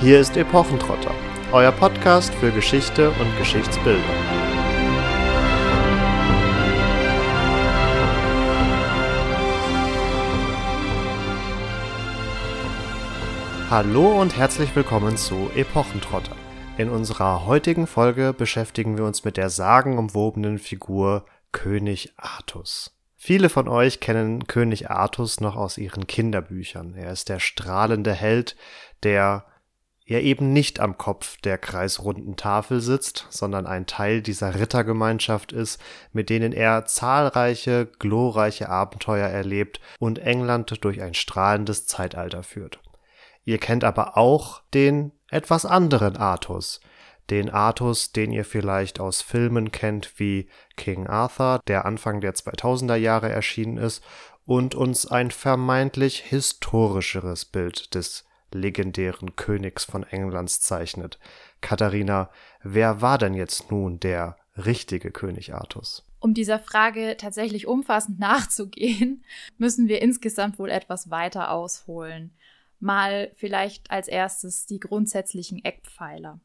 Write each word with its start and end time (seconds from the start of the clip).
Hier 0.00 0.20
ist 0.20 0.36
Epochentrotter, 0.36 1.14
euer 1.52 1.70
Podcast 1.70 2.34
für 2.34 2.50
Geschichte 2.50 3.10
und 3.10 3.38
Geschichtsbildung. 3.38 4.02
Hallo 13.70 14.20
und 14.20 14.36
herzlich 14.36 14.74
willkommen 14.74 15.16
zu 15.16 15.48
Epochentrotter. 15.54 16.36
In 16.76 16.90
unserer 16.90 17.46
heutigen 17.46 17.86
Folge 17.86 18.34
beschäftigen 18.34 18.98
wir 18.98 19.04
uns 19.04 19.24
mit 19.24 19.36
der 19.36 19.48
sagenumwobenen 19.48 20.58
Figur 20.58 21.24
König 21.52 22.12
Artus. 22.16 22.98
Viele 23.16 23.48
von 23.48 23.68
euch 23.68 24.00
kennen 24.00 24.48
König 24.48 24.90
Artus 24.90 25.40
noch 25.40 25.56
aus 25.56 25.78
ihren 25.78 26.08
Kinderbüchern. 26.08 26.94
Er 26.94 27.12
ist 27.12 27.28
der 27.28 27.38
strahlende 27.38 28.12
Held, 28.12 28.56
der 29.04 29.46
ja 30.06 30.18
eben 30.18 30.52
nicht 30.52 30.80
am 30.80 30.98
Kopf 30.98 31.38
der 31.40 31.56
kreisrunden 31.56 32.36
Tafel 32.36 32.80
sitzt, 32.80 33.26
sondern 33.30 33.66
ein 33.66 33.86
Teil 33.86 34.20
dieser 34.20 34.54
Rittergemeinschaft 34.54 35.52
ist, 35.52 35.80
mit 36.12 36.28
denen 36.28 36.52
er 36.52 36.84
zahlreiche 36.84 37.86
glorreiche 37.98 38.68
Abenteuer 38.68 39.28
erlebt 39.28 39.80
und 39.98 40.18
England 40.18 40.84
durch 40.84 41.00
ein 41.00 41.14
strahlendes 41.14 41.86
Zeitalter 41.86 42.42
führt. 42.42 42.80
Ihr 43.44 43.58
kennt 43.58 43.84
aber 43.84 44.16
auch 44.16 44.62
den 44.74 45.12
etwas 45.30 45.64
anderen 45.64 46.16
Artus, 46.16 46.80
den 47.30 47.48
Artus, 47.48 48.12
den 48.12 48.32
ihr 48.32 48.44
vielleicht 48.44 49.00
aus 49.00 49.22
Filmen 49.22 49.72
kennt 49.72 50.18
wie 50.18 50.48
King 50.76 51.06
Arthur, 51.06 51.60
der 51.66 51.86
Anfang 51.86 52.20
der 52.20 52.34
2000er 52.34 52.96
Jahre 52.96 53.30
erschienen 53.30 53.78
ist 53.78 54.04
und 54.44 54.74
uns 54.74 55.06
ein 55.06 55.30
vermeintlich 55.30 56.20
historischeres 56.20 57.46
Bild 57.46 57.94
des 57.94 58.26
legendären 58.54 59.36
Königs 59.36 59.84
von 59.84 60.04
Englands 60.04 60.60
zeichnet. 60.60 61.18
Katharina, 61.60 62.30
wer 62.62 63.02
war 63.02 63.18
denn 63.18 63.34
jetzt 63.34 63.70
nun 63.70 64.00
der 64.00 64.36
richtige 64.56 65.10
König 65.10 65.52
Artus? 65.52 66.06
Um 66.20 66.32
dieser 66.32 66.58
Frage 66.58 67.16
tatsächlich 67.18 67.66
umfassend 67.66 68.18
nachzugehen, 68.20 69.24
müssen 69.58 69.88
wir 69.88 70.00
insgesamt 70.00 70.58
wohl 70.58 70.70
etwas 70.70 71.10
weiter 71.10 71.50
ausholen. 71.50 72.32
Mal 72.80 73.30
vielleicht 73.36 73.90
als 73.90 74.08
erstes 74.08 74.66
die 74.66 74.80
grundsätzlichen 74.80 75.64
Eckpfeiler. 75.64 76.40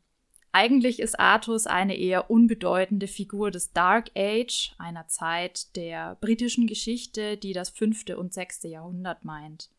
Eigentlich 0.51 0.99
ist 0.99 1.19
Artus 1.19 1.67
eine 1.67 1.95
eher 1.95 2.31
unbedeutende 2.31 3.07
Figur 3.07 3.51
des 3.51 3.71
Dark 3.71 4.09
Age, 4.17 4.73
einer 4.79 5.07
Zeit 5.07 5.75
der 5.75 6.17
britischen 6.21 6.65
Geschichte, 6.65 7.37
die 7.37 7.53
das 7.53 7.69
fünfte 7.69 8.17
und 8.17 8.33
sechste 8.33 8.67
Jahrhundert 8.67 9.25
meint. 9.25 9.69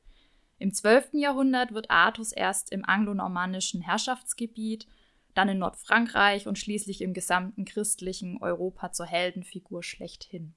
Im 0.60 0.74
12. 0.74 1.14
Jahrhundert 1.14 1.72
wird 1.72 1.90
Artus 1.90 2.32
erst 2.32 2.70
im 2.70 2.84
anglonormannischen 2.84 3.80
Herrschaftsgebiet, 3.80 4.86
dann 5.32 5.48
in 5.48 5.58
Nordfrankreich 5.58 6.46
und 6.46 6.58
schließlich 6.58 7.00
im 7.00 7.14
gesamten 7.14 7.64
christlichen 7.64 8.36
Europa 8.42 8.92
zur 8.92 9.06
Heldenfigur 9.06 9.82
schlechthin. 9.82 10.54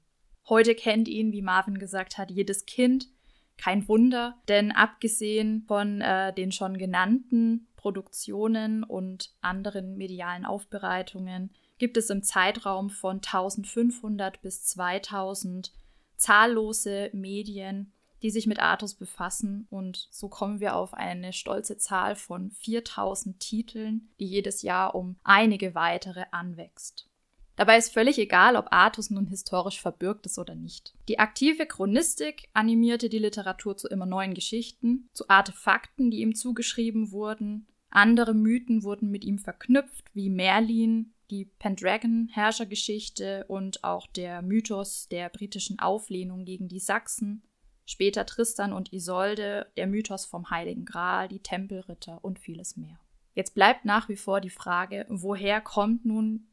Heute 0.49 0.75
kennt 0.75 1.07
ihn, 1.07 1.31
wie 1.31 1.41
Marvin 1.41 1.79
gesagt 1.79 2.17
hat, 2.17 2.31
jedes 2.31 2.65
Kind. 2.65 3.07
Kein 3.55 3.87
Wunder, 3.87 4.35
denn 4.49 4.73
abgesehen 4.73 5.63
von 5.69 6.01
äh, 6.01 6.33
den 6.33 6.51
schon 6.51 6.77
genannten 6.77 7.69
Produktionen 7.77 8.83
und 8.83 9.33
anderen 9.39 9.95
medialen 9.95 10.43
Aufbereitungen 10.43 11.51
gibt 11.77 11.95
es 11.95 12.09
im 12.09 12.23
Zeitraum 12.23 12.89
von 12.89 13.17
1500 13.17 14.41
bis 14.41 14.65
2000 14.65 15.71
zahllose 16.17 17.09
Medien, 17.13 17.93
die 18.23 18.31
sich 18.31 18.47
mit 18.47 18.59
Artus 18.59 18.95
befassen 18.95 19.67
und 19.69 20.07
so 20.09 20.29
kommen 20.29 20.59
wir 20.59 20.75
auf 20.75 20.93
eine 20.93 21.33
stolze 21.33 21.77
Zahl 21.77 22.15
von 22.15 22.51
4000 22.51 23.39
Titeln, 23.39 24.09
die 24.19 24.25
jedes 24.25 24.61
Jahr 24.61 24.95
um 24.95 25.17
einige 25.23 25.75
weitere 25.75 26.23
anwächst. 26.31 27.09
Dabei 27.55 27.77
ist 27.77 27.93
völlig 27.93 28.17
egal, 28.17 28.55
ob 28.55 28.71
Artus 28.71 29.11
nun 29.11 29.27
historisch 29.27 29.79
verbürgt 29.79 30.25
ist 30.25 30.39
oder 30.39 30.55
nicht. 30.55 30.95
Die 31.07 31.19
aktive 31.19 31.67
Chronistik 31.67 32.49
animierte 32.53 33.09
die 33.09 33.19
Literatur 33.19 33.77
zu 33.77 33.87
immer 33.89 34.07
neuen 34.07 34.33
Geschichten, 34.33 35.09
zu 35.13 35.29
Artefakten, 35.29 36.09
die 36.09 36.21
ihm 36.21 36.33
zugeschrieben 36.33 37.11
wurden, 37.11 37.67
andere 37.91 38.33
Mythen 38.33 38.83
wurden 38.83 39.11
mit 39.11 39.23
ihm 39.23 39.37
verknüpft, 39.37 40.09
wie 40.15 40.31
Merlin, 40.31 41.13
die 41.29 41.45
Pendragon-Herrschergeschichte 41.45 43.45
und 43.47 43.83
auch 43.83 44.07
der 44.07 44.41
Mythos 44.41 45.07
der 45.09 45.29
britischen 45.29 45.77
Auflehnung 45.77 46.43
gegen 46.43 46.67
die 46.67 46.79
Sachsen, 46.79 47.43
später 47.85 48.25
Tristan 48.25 48.73
und 48.73 48.93
Isolde, 48.93 49.71
der 49.77 49.87
Mythos 49.87 50.25
vom 50.25 50.49
Heiligen 50.49 50.85
Gral, 50.85 51.27
die 51.27 51.41
Tempelritter 51.41 52.23
und 52.23 52.39
vieles 52.39 52.77
mehr. 52.77 52.99
Jetzt 53.35 53.55
bleibt 53.55 53.85
nach 53.85 54.09
wie 54.09 54.15
vor 54.15 54.41
die 54.41 54.49
Frage, 54.49 55.05
woher 55.09 55.59
kommt 55.61 56.05
nun 56.05 56.47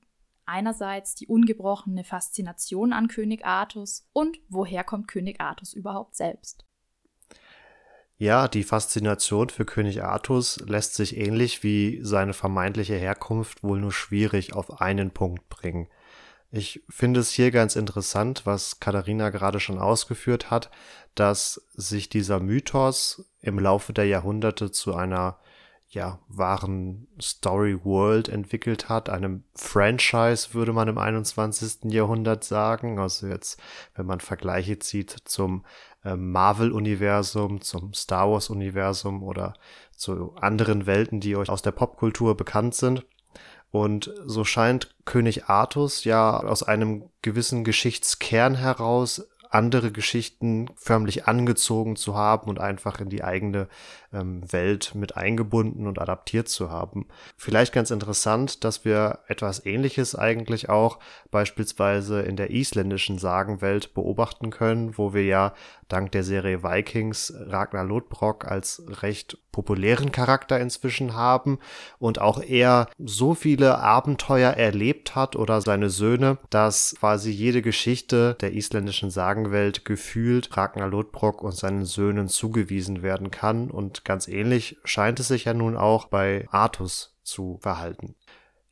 einerseits 0.47 1.15
die 1.15 1.27
ungebrochene 1.27 2.05
Faszination 2.05 2.93
an 2.93 3.09
König 3.09 3.45
Artus 3.45 4.09
und 4.13 4.39
woher 4.49 4.83
kommt 4.83 5.09
König 5.09 5.41
Artus 5.41 5.73
überhaupt 5.73 6.17
selbst? 6.17 6.65
Ja, 8.17 8.49
die 8.49 8.65
Faszination 8.65 9.49
für 9.49 9.65
König 9.65 10.03
Artus 10.03 10.61
lässt 10.67 10.95
sich 10.95 11.17
ähnlich 11.17 11.63
wie 11.63 12.01
seine 12.03 12.35
vermeintliche 12.35 12.97
Herkunft 12.97 13.63
wohl 13.63 13.81
nur 13.81 13.93
schwierig 13.93 14.53
auf 14.53 14.83
einen 14.83 15.11
Punkt 15.11 15.49
bringen. 15.49 15.89
Ich 16.53 16.83
finde 16.89 17.21
es 17.21 17.31
hier 17.31 17.51
ganz 17.53 17.77
interessant, 17.77 18.45
was 18.45 18.81
Katharina 18.81 19.31
gerade 19.31 19.61
schon 19.61 19.79
ausgeführt 19.79 20.51
hat, 20.51 20.71
dass 21.15 21.63
sich 21.75 22.09
dieser 22.09 22.41
Mythos 22.41 23.25
im 23.41 23.59
Laufe 23.59 23.93
der 23.93 24.07
Jahrhunderte 24.07 24.73
zu 24.73 24.95
einer 24.95 25.39
ja, 25.91 26.21
wahren 26.29 27.09
Story 27.21 27.85
World 27.85 28.29
entwickelt 28.29 28.89
hat, 28.89 29.11
einem 29.11 29.43
Franchise 29.57 30.55
würde 30.55 30.73
man 30.73 30.87
im 30.87 30.99
21. 30.99 31.93
Jahrhundert 31.93 32.45
sagen. 32.45 33.01
Also 33.01 33.27
jetzt, 33.27 33.61
wenn 33.95 34.07
man 34.07 34.21
Vergleiche 34.21 34.79
zieht 34.79 35.11
zum 35.25 35.65
äh, 36.05 36.15
Marvel-Universum, 36.15 37.61
zum 37.61 37.93
Star 37.93 38.31
Wars-Universum 38.31 39.25
oder 39.25 39.55
zu 39.97 40.37
anderen 40.37 40.87
Welten, 40.87 41.19
die 41.19 41.35
euch 41.35 41.49
aus 41.49 41.63
der 41.63 41.73
Popkultur 41.73 42.37
bekannt 42.37 42.77
sind. 42.77 43.05
Und 43.71 44.13
so 44.27 44.45
scheint 44.45 44.95
König 45.05 45.45
Artus 45.45 46.05
ja 46.05 46.39
aus 46.39 46.63
einem 46.63 47.05
gewissen 47.23 47.63
Geschichtskern 47.65 48.57
heraus 48.57 49.29
andere 49.51 49.91
Geschichten 49.91 50.69
förmlich 50.77 51.27
angezogen 51.27 51.97
zu 51.97 52.15
haben 52.15 52.49
und 52.49 52.61
einfach 52.61 53.01
in 53.01 53.11
die 53.11 53.25
eigene 53.25 53.69
ähm, 54.13 54.41
Welt 54.53 54.95
mit 54.95 55.17
eingebunden 55.17 55.87
und 55.87 55.99
adaptiert 55.99 56.49
zu 56.49 56.71
haben. 56.71 57.07
Vielleicht 57.37 57.73
ganz 57.73 57.91
interessant, 57.91 58.65
dass 58.65 58.85
wir 58.85 59.19
etwas 59.27 59.67
Ähnliches 59.67 60.15
eigentlich 60.15 60.69
auch 60.69 60.99
beispielsweise 61.31 62.23
in 62.23 62.37
der 62.37 62.51
isländischen 62.51 63.19
Sagenwelt 63.19 63.93
beobachten 63.95 64.51
können, 64.51 64.97
wo 64.97 65.15
wir 65.15 65.25
ja 65.25 65.53
dank 65.89 66.13
der 66.13 66.23
Serie 66.23 66.63
Vikings 66.63 67.35
Ragnar 67.37 67.85
Lodbrok 67.85 68.47
als 68.47 68.83
recht 69.03 69.39
populären 69.53 70.13
Charakter 70.13 70.61
inzwischen 70.61 71.15
haben 71.15 71.59
und 71.99 72.21
auch 72.21 72.41
er 72.41 72.89
so 72.99 73.35
viele 73.35 73.79
Abenteuer 73.79 74.53
erlebt 74.53 75.17
hat 75.17 75.35
oder 75.35 75.61
seine 75.61 75.91
Söhne, 75.91 76.39
dass 76.51 76.95
quasi 76.99 77.31
jede 77.31 77.63
Geschichte 77.63 78.37
der 78.41 78.53
isländischen 78.53 79.11
Sagenwelt 79.41 79.85
gefühlt 79.85 80.57
Ragnar 80.57 80.89
Lodbrok 80.89 81.43
und 81.43 81.53
seinen 81.53 81.85
Söhnen 81.85 82.29
zugewiesen 82.29 83.03
werden 83.03 83.31
kann 83.31 83.71
und 83.71 84.05
ganz 84.05 84.29
ähnlich 84.29 84.77
scheint 84.85 85.19
es 85.21 85.29
sich 85.29 85.47
ja 85.47 85.55
nun 85.55 85.77
auch 85.77 86.07
bei 86.07 86.47
Artus 86.51 87.17
zu 87.23 87.59
verhalten. 87.63 88.15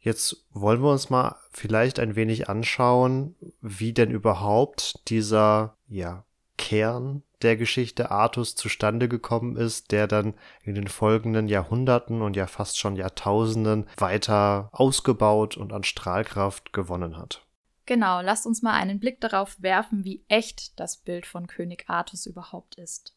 Jetzt 0.00 0.44
wollen 0.52 0.82
wir 0.82 0.92
uns 0.92 1.10
mal 1.10 1.36
vielleicht 1.50 1.98
ein 1.98 2.16
wenig 2.16 2.48
anschauen, 2.48 3.34
wie 3.60 3.92
denn 3.92 4.10
überhaupt 4.10 5.08
dieser 5.08 5.76
ja, 5.88 6.24
Kern 6.56 7.22
der 7.42 7.56
Geschichte 7.56 8.10
Artus 8.10 8.54
zustande 8.54 9.08
gekommen 9.08 9.56
ist, 9.56 9.90
der 9.90 10.06
dann 10.06 10.34
in 10.62 10.74
den 10.74 10.88
folgenden 10.88 11.48
Jahrhunderten 11.48 12.20
und 12.20 12.36
ja 12.36 12.46
fast 12.46 12.78
schon 12.78 12.96
Jahrtausenden 12.96 13.86
weiter 13.96 14.68
ausgebaut 14.72 15.56
und 15.56 15.72
an 15.72 15.84
Strahlkraft 15.84 16.72
gewonnen 16.72 17.16
hat. 17.16 17.47
Genau, 17.88 18.20
lasst 18.20 18.44
uns 18.44 18.60
mal 18.60 18.74
einen 18.74 19.00
Blick 19.00 19.18
darauf 19.18 19.62
werfen, 19.62 20.04
wie 20.04 20.22
echt 20.28 20.78
das 20.78 20.98
Bild 20.98 21.24
von 21.24 21.46
König 21.46 21.86
Artus 21.88 22.26
überhaupt 22.26 22.74
ist. 22.74 23.14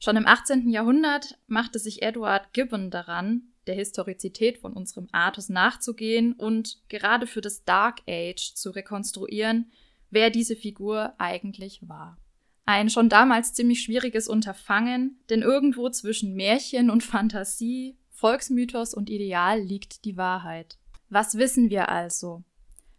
Schon 0.00 0.16
im 0.16 0.26
18. 0.26 0.68
Jahrhundert 0.70 1.38
machte 1.46 1.78
sich 1.78 2.02
Edward 2.02 2.52
Gibbon 2.52 2.90
daran, 2.90 3.52
der 3.68 3.76
Historizität 3.76 4.58
von 4.58 4.72
unserem 4.72 5.06
Artus 5.12 5.50
nachzugehen 5.50 6.32
und 6.32 6.78
gerade 6.88 7.28
für 7.28 7.40
das 7.40 7.62
Dark 7.62 8.00
Age 8.08 8.54
zu 8.54 8.70
rekonstruieren, 8.70 9.70
wer 10.10 10.30
diese 10.30 10.56
Figur 10.56 11.14
eigentlich 11.18 11.88
war. 11.88 12.18
Ein 12.64 12.90
schon 12.90 13.08
damals 13.08 13.54
ziemlich 13.54 13.82
schwieriges 13.82 14.26
Unterfangen, 14.26 15.20
denn 15.30 15.42
irgendwo 15.42 15.90
zwischen 15.90 16.34
Märchen 16.34 16.90
und 16.90 17.04
Fantasie, 17.04 17.96
Volksmythos 18.10 18.94
und 18.94 19.10
Ideal 19.10 19.60
liegt 19.60 20.04
die 20.04 20.16
Wahrheit. 20.16 20.76
Was 21.08 21.38
wissen 21.38 21.70
wir 21.70 21.88
also? 21.88 22.42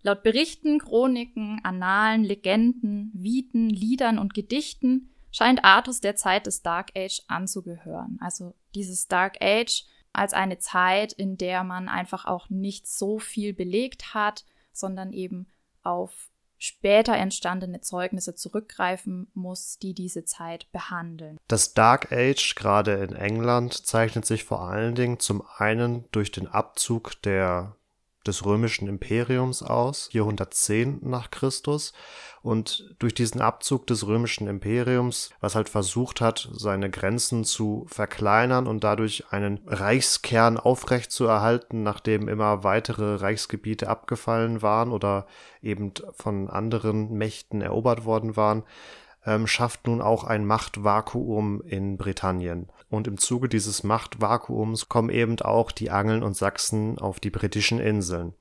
Laut 0.02 0.24
Berichten, 0.24 0.80
Chroniken, 0.80 1.60
Annalen, 1.64 2.24
Legenden, 2.24 3.12
Viten, 3.14 3.70
Liedern 3.70 4.18
und 4.18 4.34
Gedichten 4.34 5.10
scheint 5.32 5.64
Artus 5.64 6.02
der 6.02 6.16
Zeit 6.16 6.48
des 6.48 6.62
Dark 6.62 6.92
Age 6.96 7.22
anzugehören. 7.28 8.18
Also 8.22 8.56
dieses 8.76 9.08
Dark 9.08 9.42
Age 9.42 9.84
als 10.14 10.34
eine 10.34 10.58
Zeit, 10.60 11.14
in 11.14 11.38
der 11.38 11.64
man 11.64 11.88
einfach 11.88 12.26
auch 12.26 12.50
nicht 12.50 12.88
so 12.88 13.20
viel 13.20 13.54
belegt 13.54 14.14
hat, 14.14 14.46
sondern 14.72 15.14
eben 15.14 15.48
auf 15.84 16.30
später 16.58 17.16
entstandene 17.16 17.82
Zeugnisse 17.82 18.36
zurückgreifen 18.36 19.32
muss, 19.34 19.80
die 19.80 19.94
diese 19.94 20.26
Zeit 20.26 20.70
behandeln. 20.72 21.38
Das 21.48 21.74
Dark 21.74 22.12
Age, 22.12 22.56
gerade 22.56 22.96
in 22.96 23.16
England, 23.16 23.74
zeichnet 23.74 24.26
sich 24.26 24.44
vor 24.44 24.62
allen 24.62 24.94
Dingen 24.94 25.20
zum 25.20 25.42
einen 25.58 26.06
durch 26.12 26.32
den 26.32 26.48
Abzug 26.48 27.22
der 27.22 27.78
des 28.28 28.46
römischen 28.46 28.88
Imperiums 28.88 29.64
aus, 29.64 30.10
410 30.12 31.00
nach 31.02 31.32
Christus. 31.32 31.94
Und 32.42 32.96
durch 33.00 33.14
diesen 33.14 33.42
Abzug 33.42 33.86
des 33.88 34.08
römischen 34.08 34.48
Imperiums, 34.48 35.30
was 35.42 35.56
halt 35.56 35.68
versucht 35.68 36.22
hat, 36.22 36.50
seine 36.54 36.90
Grenzen 36.90 37.44
zu 37.44 37.86
verkleinern 37.90 38.68
und 38.68 38.84
dadurch 38.84 39.26
einen 39.32 39.60
Reichskern 39.66 40.58
aufrechtzuerhalten, 40.58 41.84
nachdem 41.84 42.30
immer 42.30 42.64
weitere 42.64 43.16
Reichsgebiete 43.16 43.90
abgefallen 43.90 44.62
waren 44.62 44.92
oder 44.92 45.28
eben 45.62 45.94
von 46.14 46.50
anderen 46.50 47.12
Mächten 47.14 47.62
erobert 47.62 48.06
worden 48.06 48.38
waren, 48.38 48.64
ähm, 49.26 49.48
schafft 49.48 49.88
nun 49.88 50.02
auch 50.02 50.24
ein 50.24 50.46
Machtvakuum 50.46 51.62
in 51.62 51.98
Britannien. 51.98 52.70
Und 52.90 53.08
im 53.08 53.18
Zuge 53.18 53.48
dieses 53.48 53.84
Machtvakuums 53.84 54.90
kommen 54.90 55.10
eben 55.10 55.40
auch 55.42 55.72
die 55.72 55.92
Angeln 55.92 56.24
und 56.24 56.36
Sachsen 56.36 56.98
auf 56.98 57.20
die 57.20 57.30
britischen 57.30 57.80
Inseln. 57.80 58.34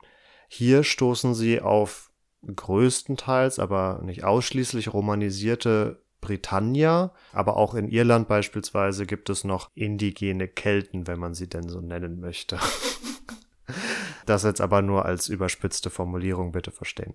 Hier 0.48 0.84
stoßen 0.84 1.34
sie 1.34 1.60
auf 1.60 2.10
größtenteils, 2.46 3.58
aber 3.58 4.00
nicht 4.02 4.24
ausschließlich 4.24 4.92
romanisierte 4.92 6.02
Britannia, 6.20 7.12
aber 7.32 7.56
auch 7.56 7.74
in 7.74 7.88
Irland 7.88 8.26
beispielsweise 8.26 9.06
gibt 9.06 9.30
es 9.30 9.44
noch 9.44 9.70
indigene 9.74 10.48
Kelten, 10.48 11.06
wenn 11.06 11.18
man 11.20 11.34
sie 11.34 11.48
denn 11.48 11.68
so 11.68 11.80
nennen 11.80 12.18
möchte. 12.20 12.58
das 14.26 14.42
jetzt 14.42 14.60
aber 14.60 14.82
nur 14.82 15.04
als 15.04 15.28
überspitzte 15.28 15.90
Formulierung 15.90 16.52
bitte 16.52 16.70
verstehen. 16.70 17.14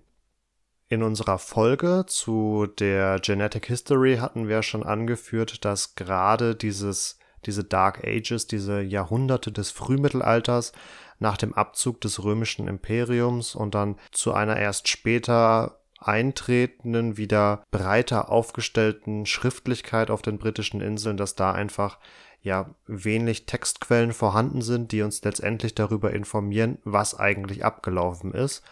In 0.88 1.02
unserer 1.02 1.38
Folge 1.38 2.04
zu 2.06 2.66
der 2.78 3.18
Genetic 3.18 3.66
History 3.66 4.16
hatten 4.16 4.48
wir 4.48 4.62
schon 4.62 4.84
angeführt, 4.84 5.64
dass 5.64 5.94
gerade 5.94 6.54
dieses, 6.54 7.18
diese 7.46 7.64
Dark 7.64 8.04
Ages, 8.04 8.46
diese 8.46 8.80
Jahrhunderte 8.80 9.52
des 9.52 9.70
Frühmittelalters 9.70 10.72
nach 11.18 11.36
dem 11.36 11.54
Abzug 11.54 12.00
des 12.00 12.22
römischen 12.22 12.68
Imperiums 12.68 13.54
und 13.54 13.74
dann 13.74 13.96
zu 14.10 14.32
einer 14.32 14.56
erst 14.56 14.88
später 14.88 15.78
eintretenden, 15.98 17.16
wieder 17.16 17.64
breiter 17.70 18.30
aufgestellten 18.30 19.26
Schriftlichkeit 19.26 20.10
auf 20.10 20.22
den 20.22 20.38
britischen 20.38 20.80
Inseln, 20.80 21.16
dass 21.16 21.34
da 21.34 21.52
einfach 21.52 21.98
ja 22.42 22.74
wenig 22.86 23.46
Textquellen 23.46 24.12
vorhanden 24.12 24.60
sind, 24.60 24.92
die 24.92 25.00
uns 25.00 25.24
letztendlich 25.24 25.74
darüber 25.74 26.12
informieren, 26.12 26.78
was 26.84 27.18
eigentlich 27.18 27.64
abgelaufen 27.64 28.32
ist 28.32 28.62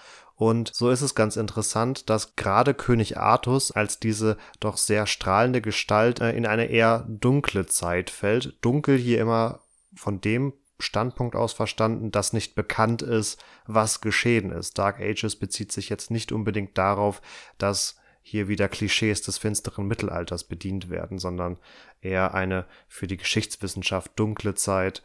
und 0.43 0.75
so 0.75 0.91
ist 0.91 1.03
es 1.03 1.15
ganz 1.15 1.37
interessant, 1.37 2.11
dass 2.11 2.35
gerade 2.35 2.75
König 2.75 3.17
Artus 3.17 3.71
als 3.71 4.01
diese 4.01 4.37
doch 4.59 4.77
sehr 4.77 5.07
strahlende 5.07 5.61
Gestalt 5.61 6.21
äh, 6.21 6.33
in 6.33 6.47
eine 6.47 6.65
eher 6.65 7.07
dunkle 7.09 7.67
Zeit 7.67 8.11
fällt. 8.11 8.57
Dunkel 8.61 8.99
hier 8.99 9.21
immer 9.21 9.61
von 9.95 10.21
dem 10.21 10.53
Standpunkt 10.81 11.37
aus 11.37 11.53
verstanden, 11.53 12.11
dass 12.11 12.33
nicht 12.33 12.57
bekannt 12.57 13.03
ist, 13.03 13.41
was 13.69 14.01
geschehen 14.01 14.51
ist. 14.51 14.79
Dark 14.79 14.99
Ages 14.99 15.37
bezieht 15.37 15.71
sich 15.71 15.89
jetzt 15.89 16.11
nicht 16.11 16.33
unbedingt 16.33 16.77
darauf, 16.77 17.23
dass 17.57 18.01
hier 18.21 18.49
wieder 18.49 18.69
Klischees 18.69 19.23
des 19.23 19.39
finsteren 19.39 19.87
Mittelalters 19.87 20.43
bedient 20.43 20.91
werden, 20.91 21.21
sondern 21.21 21.57
eher 22.01 22.35
eine 22.35 22.67
für 22.89 23.07
die 23.07 23.17
Geschichtswissenschaft 23.17 24.19
dunkle 24.19 24.57
Zeit, 24.57 25.05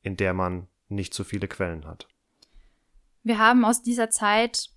in 0.00 0.16
der 0.16 0.34
man 0.34 0.66
nicht 0.88 1.14
so 1.14 1.22
viele 1.22 1.46
Quellen 1.46 1.86
hat. 1.86 2.08
Wir 3.22 3.38
haben 3.38 3.64
aus 3.64 3.82
dieser 3.82 4.10
Zeit 4.10 4.70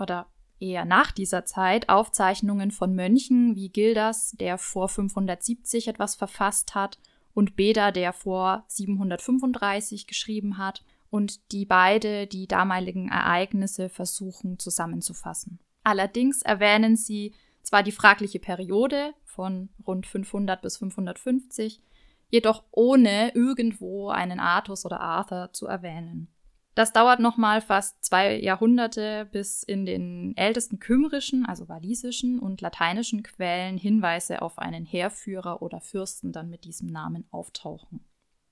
oder 0.00 0.26
eher 0.58 0.84
nach 0.84 1.12
dieser 1.12 1.44
Zeit 1.44 1.88
Aufzeichnungen 1.88 2.70
von 2.70 2.94
Mönchen 2.94 3.54
wie 3.56 3.68
Gildas, 3.68 4.30
der 4.32 4.56
vor 4.56 4.88
570 4.88 5.88
etwas 5.88 6.14
verfasst 6.14 6.74
hat, 6.74 6.98
und 7.34 7.56
Beda, 7.56 7.92
der 7.92 8.12
vor 8.12 8.64
735 8.68 10.06
geschrieben 10.06 10.58
hat, 10.58 10.84
und 11.10 11.52
die 11.52 11.66
beide 11.66 12.26
die 12.26 12.46
damaligen 12.46 13.08
Ereignisse 13.08 13.88
versuchen 13.88 14.58
zusammenzufassen. 14.58 15.58
Allerdings 15.82 16.42
erwähnen 16.42 16.96
sie 16.96 17.34
zwar 17.62 17.82
die 17.82 17.92
fragliche 17.92 18.38
Periode 18.38 19.12
von 19.24 19.68
rund 19.86 20.06
500 20.06 20.62
bis 20.62 20.78
550, 20.78 21.82
jedoch 22.28 22.64
ohne 22.70 23.34
irgendwo 23.34 24.08
einen 24.08 24.40
Artus 24.40 24.86
oder 24.86 25.00
Arthur 25.00 25.52
zu 25.52 25.66
erwähnen. 25.66 26.31
Das 26.74 26.92
dauert 26.92 27.20
nochmal 27.20 27.60
fast 27.60 28.02
zwei 28.02 28.38
Jahrhunderte, 28.40 29.28
bis 29.30 29.62
in 29.62 29.84
den 29.84 30.34
ältesten 30.36 30.78
kümmerischen, 30.78 31.44
also 31.44 31.68
walisischen 31.68 32.38
und 32.38 32.62
lateinischen 32.62 33.22
Quellen 33.22 33.76
Hinweise 33.76 34.40
auf 34.40 34.58
einen 34.58 34.86
Heerführer 34.86 35.60
oder 35.60 35.80
Fürsten 35.80 36.32
dann 36.32 36.48
mit 36.48 36.64
diesem 36.64 36.88
Namen 36.88 37.26
auftauchen. 37.30 38.00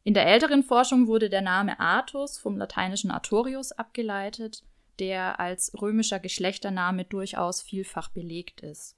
In 0.03 0.15
der 0.15 0.27
älteren 0.27 0.63
Forschung 0.63 1.07
wurde 1.07 1.31
der 1.31 1.43
Name 1.43 1.81
Artus 1.81 2.39
vom 2.39 2.57
lateinischen 2.57 3.11
Artorius 3.11 3.73
abgeleitet, 3.73 4.65
der 4.99 5.41
als 5.41 5.73
römischer 5.81 6.19
Geschlechtername 6.19 7.05
durchaus 7.05 7.63
vielfach 7.63 8.11
belegt 8.11 8.61
ist. 8.61 8.97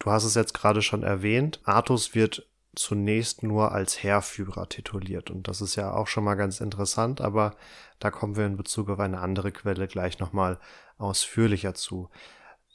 Du 0.00 0.10
hast 0.10 0.24
es 0.24 0.34
jetzt 0.34 0.54
gerade 0.54 0.82
schon 0.82 1.04
erwähnt. 1.04 1.60
Artus 1.64 2.16
wird 2.16 2.48
zunächst 2.74 3.42
nur 3.42 3.72
als 3.72 4.02
Heerführer 4.02 4.68
tituliert. 4.68 5.30
Und 5.30 5.48
das 5.48 5.60
ist 5.60 5.76
ja 5.76 5.92
auch 5.92 6.06
schon 6.06 6.24
mal 6.24 6.34
ganz 6.34 6.60
interessant, 6.60 7.20
aber 7.20 7.54
da 7.98 8.10
kommen 8.10 8.36
wir 8.36 8.46
in 8.46 8.56
Bezug 8.56 8.88
auf 8.88 8.98
eine 8.98 9.20
andere 9.20 9.52
Quelle 9.52 9.86
gleich 9.86 10.18
nochmal 10.18 10.58
ausführlicher 10.98 11.74
zu. 11.74 12.08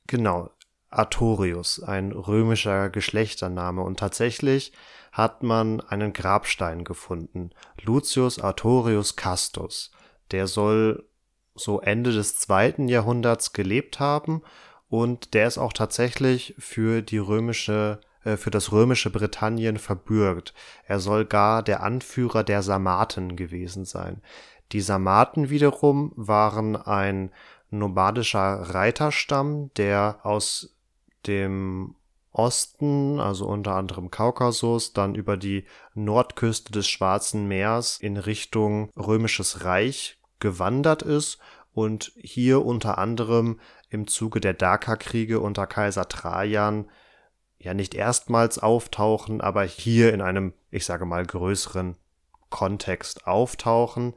Genau, 0.06 0.52
Artorius, 0.90 1.82
ein 1.84 2.12
römischer 2.12 2.90
Geschlechtername. 2.90 3.82
Und 3.82 4.00
tatsächlich 4.00 4.72
hat 5.12 5.44
man 5.44 5.82
einen 5.82 6.14
Grabstein 6.14 6.84
gefunden. 6.84 7.52
Lucius 7.82 8.40
Artorius 8.40 9.16
Castus. 9.16 9.92
Der 10.32 10.48
soll 10.48 11.06
so 11.56 11.82
Ende 11.82 12.12
des 12.12 12.38
zweiten 12.38 12.88
Jahrhunderts 12.88 13.52
gelebt 13.52 14.00
haben 14.00 14.44
und 14.90 15.34
der 15.34 15.48
ist 15.48 15.58
auch 15.58 15.74
tatsächlich 15.74 16.56
für 16.58 17.02
die 17.02 17.18
römische 17.18 18.00
für 18.36 18.52
das 18.52 18.72
römische 18.72 19.10
Britannien 19.10 19.78
verbürgt. 19.78 20.54
Er 20.86 21.00
soll 21.00 21.24
gar 21.26 21.64
der 21.64 21.84
Anführer 21.84 22.44
der 22.44 22.62
Sarmaten 22.62 23.38
gewesen 23.38 23.86
sein. 23.86 24.22
Die 24.74 24.82
Sarmaten 24.82 25.50
wiederum 25.50 26.12
waren 26.16 26.76
ein 26.76 27.32
nomadischer 27.70 28.74
Reiterstamm, 28.74 29.72
der 29.76 30.20
aus 30.24 30.76
dem 31.26 31.96
Osten, 32.32 33.20
also 33.20 33.48
unter 33.48 33.76
anderem 33.76 34.12
Kaukasus, 34.12 34.94
dann 34.94 35.16
über 35.16 35.38
die 35.38 35.66
Nordküste 35.96 36.72
des 36.72 36.88
Schwarzen 36.88 37.48
Meers 37.48 37.98
in 38.00 38.18
Richtung 38.18 38.90
Römisches 38.96 39.64
Reich 39.64 40.20
gewandert 40.40 41.02
ist 41.02 41.40
und 41.74 42.12
hier 42.16 42.66
unter 42.66 42.98
anderem 42.98 43.60
im 43.90 44.08
Zuge 44.08 44.40
der 44.40 44.54
Dakerkriege 44.54 45.40
unter 45.40 45.66
Kaiser 45.66 46.08
Trajan 46.08 46.90
ja 47.60 47.74
nicht 47.74 47.94
erstmals 47.96 48.60
auftauchen, 48.60 49.42
aber 49.42 49.64
hier 49.64 50.14
in 50.14 50.22
einem, 50.22 50.54
ich 50.72 50.86
sage 50.86 51.06
mal, 51.06 51.26
größeren 51.26 51.96
Kontext 52.50 53.28
auftauchen. 53.28 54.14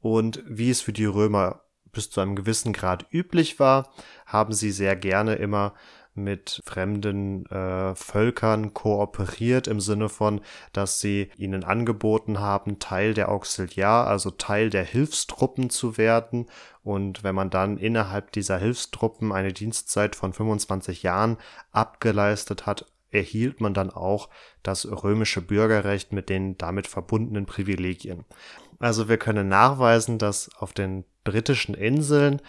Und 0.00 0.42
wie 0.46 0.70
es 0.70 0.80
für 0.80 0.92
die 0.92 1.04
Römer 1.04 1.62
bis 1.92 2.10
zu 2.10 2.20
einem 2.20 2.36
gewissen 2.36 2.72
Grad 2.72 3.06
üblich 3.12 3.58
war, 3.58 3.90
haben 4.26 4.52
sie 4.52 4.70
sehr 4.70 4.96
gerne 4.96 5.34
immer 5.34 5.74
mit 6.14 6.60
fremden 6.64 7.46
äh, 7.46 7.94
Völkern 7.94 8.74
kooperiert 8.74 9.66
im 9.66 9.80
Sinne 9.80 10.08
von, 10.08 10.40
dass 10.72 11.00
sie 11.00 11.30
ihnen 11.36 11.64
angeboten 11.64 12.40
haben, 12.40 12.78
Teil 12.78 13.14
der 13.14 13.30
Auxiliar, 13.30 14.06
also 14.06 14.30
Teil 14.30 14.70
der 14.70 14.84
Hilfstruppen 14.84 15.70
zu 15.70 15.96
werden. 15.96 16.46
Und 16.82 17.22
wenn 17.22 17.34
man 17.34 17.50
dann 17.50 17.78
innerhalb 17.78 18.32
dieser 18.32 18.58
Hilfstruppen 18.58 19.32
eine 19.32 19.52
Dienstzeit 19.52 20.16
von 20.16 20.32
25 20.32 21.02
Jahren 21.02 21.36
abgeleistet 21.72 22.66
hat, 22.66 22.86
erhielt 23.10 23.60
man 23.60 23.74
dann 23.74 23.90
auch 23.90 24.28
das 24.62 24.86
römische 24.86 25.40
Bürgerrecht 25.40 26.12
mit 26.12 26.28
den 26.28 26.56
damit 26.58 26.86
verbundenen 26.86 27.46
Privilegien. 27.46 28.24
Also 28.78 29.08
wir 29.08 29.18
können 29.18 29.48
nachweisen, 29.48 30.18
dass 30.18 30.50
auf 30.56 30.72
den 30.72 31.04
britischen 31.24 31.74
Inseln 31.74 32.40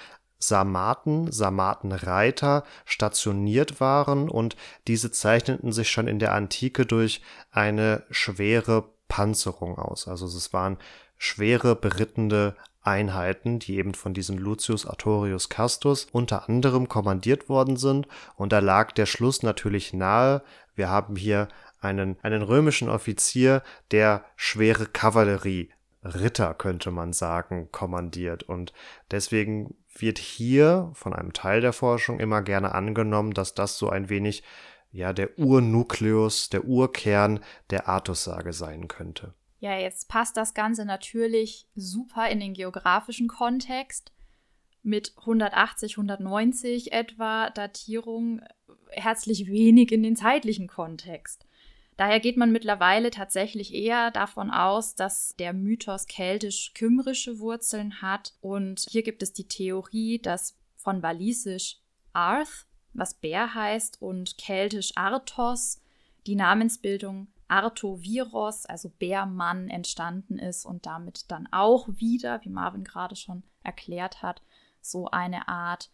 Sarmaten, 0.41 1.31
Sarmatenreiter 1.31 2.63
stationiert 2.85 3.79
waren 3.79 4.27
und 4.27 4.57
diese 4.87 5.11
zeichneten 5.11 5.71
sich 5.71 5.89
schon 5.89 6.07
in 6.07 6.19
der 6.19 6.33
Antike 6.33 6.85
durch 6.85 7.21
eine 7.51 8.03
schwere 8.09 8.89
Panzerung 9.07 9.77
aus. 9.77 10.07
Also 10.07 10.25
es 10.25 10.51
waren 10.51 10.77
schwere 11.17 11.75
berittene 11.75 12.55
Einheiten, 12.81 13.59
die 13.59 13.77
eben 13.77 13.93
von 13.93 14.15
diesem 14.15 14.39
Lucius 14.39 14.87
Artorius 14.87 15.49
Castus 15.49 16.07
unter 16.11 16.49
anderem 16.49 16.89
kommandiert 16.89 17.47
worden 17.47 17.77
sind. 17.77 18.07
Und 18.35 18.51
da 18.51 18.59
lag 18.59 18.91
der 18.93 19.05
Schluss 19.05 19.43
natürlich 19.43 19.93
nahe. 19.93 20.41
Wir 20.73 20.89
haben 20.89 21.15
hier 21.15 21.47
einen, 21.79 22.17
einen 22.23 22.41
römischen 22.41 22.89
Offizier, 22.89 23.61
der 23.91 24.25
schwere 24.35 24.87
Kavallerie 24.87 25.69
Ritter, 26.03 26.55
könnte 26.55 26.89
man 26.89 27.13
sagen, 27.13 27.69
kommandiert. 27.71 28.43
Und 28.43 28.73
deswegen 29.11 29.75
wird 29.97 30.17
hier 30.17 30.91
von 30.93 31.13
einem 31.13 31.33
Teil 31.33 31.61
der 31.61 31.73
Forschung 31.73 32.19
immer 32.19 32.41
gerne 32.41 32.73
angenommen, 32.73 33.33
dass 33.33 33.53
das 33.53 33.77
so 33.77 33.89
ein 33.89 34.09
wenig 34.09 34.43
ja 34.91 35.13
der 35.13 35.37
Urnukleus, 35.39 36.49
der 36.49 36.65
Urkern 36.65 37.39
der 37.69 37.87
Artussage 37.87 38.53
sein 38.53 38.87
könnte. 38.87 39.33
Ja, 39.59 39.77
jetzt 39.77 40.09
passt 40.09 40.37
das 40.37 40.53
Ganze 40.53 40.85
natürlich 40.85 41.67
super 41.75 42.29
in 42.29 42.39
den 42.39 42.53
geografischen 42.53 43.27
Kontext 43.27 44.11
mit 44.83 45.13
180, 45.19 45.93
190 45.93 46.91
etwa 46.91 47.51
Datierung 47.51 48.41
herzlich 48.89 49.47
wenig 49.47 49.91
in 49.91 50.03
den 50.03 50.15
zeitlichen 50.15 50.67
Kontext. 50.67 51.45
Daher 52.01 52.19
geht 52.19 52.35
man 52.35 52.51
mittlerweile 52.51 53.11
tatsächlich 53.11 53.75
eher 53.75 54.09
davon 54.09 54.49
aus, 54.49 54.95
dass 54.95 55.35
der 55.37 55.53
Mythos 55.53 56.07
keltisch-kümmerische 56.07 57.37
Wurzeln 57.37 58.01
hat. 58.01 58.33
Und 58.41 58.87
hier 58.89 59.03
gibt 59.03 59.21
es 59.21 59.33
die 59.33 59.47
Theorie, 59.47 60.17
dass 60.17 60.57
von 60.77 61.03
walisisch 61.03 61.77
Arth, 62.11 62.65
was 62.93 63.13
Bär 63.13 63.53
heißt, 63.53 64.01
und 64.01 64.39
keltisch 64.39 64.93
Arthos, 64.95 65.79
die 66.25 66.33
Namensbildung 66.33 67.27
Artoviros, 67.47 68.65
also 68.65 68.89
Bärmann, 68.97 69.69
entstanden 69.69 70.39
ist 70.39 70.65
und 70.65 70.87
damit 70.87 71.29
dann 71.29 71.47
auch 71.51 71.87
wieder, 71.87 72.43
wie 72.43 72.49
Marvin 72.49 72.83
gerade 72.83 73.15
schon 73.15 73.43
erklärt 73.61 74.23
hat, 74.23 74.41
so 74.81 75.05
eine 75.11 75.47
Art 75.47 75.91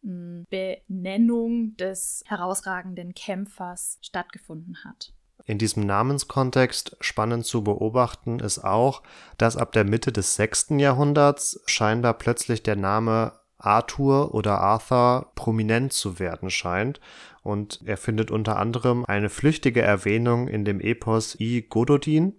hm, 0.00 0.46
Benennung 0.48 1.76
des 1.76 2.24
herausragenden 2.26 3.12
Kämpfers 3.12 3.98
stattgefunden 4.00 4.82
hat. 4.82 5.12
In 5.44 5.58
diesem 5.58 5.84
Namenskontext 5.84 6.96
spannend 7.00 7.44
zu 7.44 7.64
beobachten 7.64 8.38
ist 8.38 8.62
auch, 8.62 9.02
dass 9.38 9.56
ab 9.56 9.72
der 9.72 9.84
Mitte 9.84 10.12
des 10.12 10.36
6. 10.36 10.70
Jahrhunderts 10.78 11.60
scheinbar 11.66 12.14
plötzlich 12.14 12.62
der 12.62 12.76
Name 12.76 13.32
Arthur 13.58 14.34
oder 14.34 14.60
Arthur 14.60 15.32
prominent 15.34 15.92
zu 15.92 16.18
werden 16.18 16.50
scheint. 16.50 17.00
Und 17.42 17.80
er 17.84 17.96
findet 17.96 18.30
unter 18.30 18.56
anderem 18.56 19.04
eine 19.04 19.28
flüchtige 19.28 19.82
Erwähnung 19.82 20.48
in 20.48 20.64
dem 20.64 20.80
Epos 20.80 21.38
I. 21.40 21.62
Gododin, 21.62 22.34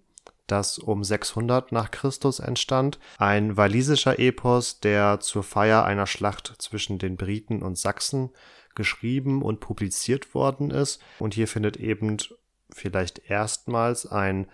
das 0.46 0.78
um 0.78 1.04
600 1.04 1.72
nach 1.72 1.90
Christus 1.90 2.38
entstand, 2.38 2.98
ein 3.18 3.56
walisischer 3.56 4.18
Epos, 4.18 4.80
der 4.80 5.20
zur 5.20 5.42
Feier 5.42 5.84
einer 5.84 6.06
Schlacht 6.06 6.54
zwischen 6.58 6.98
den 6.98 7.16
Briten 7.16 7.62
und 7.62 7.78
Sachsen 7.78 8.30
geschrieben 8.74 9.42
und 9.42 9.60
publiziert 9.60 10.34
worden 10.34 10.70
ist. 10.70 11.00
Und 11.18 11.34
hier 11.34 11.48
findet 11.48 11.76
eben 11.76 12.18
vielleicht 12.74 13.30
erstmals 13.30 14.06
ein 14.06 14.50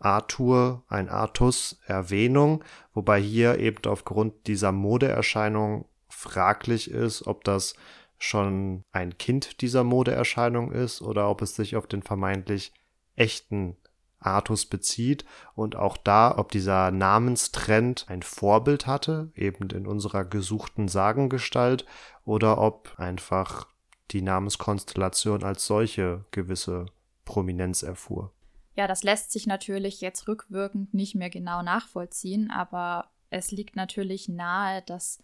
Arthur, 0.00 0.84
ein 0.88 1.08
Artus 1.08 1.80
Erwähnung, 1.86 2.64
wobei 2.94 3.20
hier 3.20 3.58
eben 3.58 3.84
aufgrund 3.86 4.46
dieser 4.46 4.72
Modeerscheinung 4.72 5.86
fraglich 6.08 6.90
ist, 6.90 7.26
ob 7.26 7.44
das 7.44 7.74
schon 8.18 8.84
ein 8.92 9.18
Kind 9.18 9.60
dieser 9.60 9.84
Modeerscheinung 9.84 10.72
ist 10.72 11.02
oder 11.02 11.28
ob 11.28 11.42
es 11.42 11.54
sich 11.54 11.76
auf 11.76 11.86
den 11.86 12.02
vermeintlich 12.02 12.72
echten 13.16 13.76
Artus 14.20 14.66
bezieht 14.66 15.24
und 15.54 15.76
auch 15.76 15.96
da, 15.96 16.36
ob 16.36 16.50
dieser 16.50 16.90
Namenstrend 16.90 18.06
ein 18.08 18.22
Vorbild 18.22 18.86
hatte, 18.86 19.30
eben 19.34 19.70
in 19.70 19.86
unserer 19.86 20.24
gesuchten 20.24 20.88
Sagengestalt, 20.88 21.86
oder 22.24 22.58
ob 22.58 22.98
einfach 22.98 23.68
die 24.10 24.22
Namenskonstellation 24.22 25.44
als 25.44 25.66
solche 25.66 26.24
gewisse 26.30 26.86
Prominenz 27.28 27.82
erfuhr. 27.82 28.32
Ja, 28.74 28.86
das 28.86 29.02
lässt 29.02 29.32
sich 29.32 29.46
natürlich 29.46 30.00
jetzt 30.00 30.26
rückwirkend 30.28 30.94
nicht 30.94 31.14
mehr 31.14 31.28
genau 31.28 31.60
nachvollziehen, 31.60 32.50
aber 32.50 33.10
es 33.28 33.50
liegt 33.50 33.76
natürlich 33.76 34.30
nahe, 34.30 34.80
dass 34.80 35.22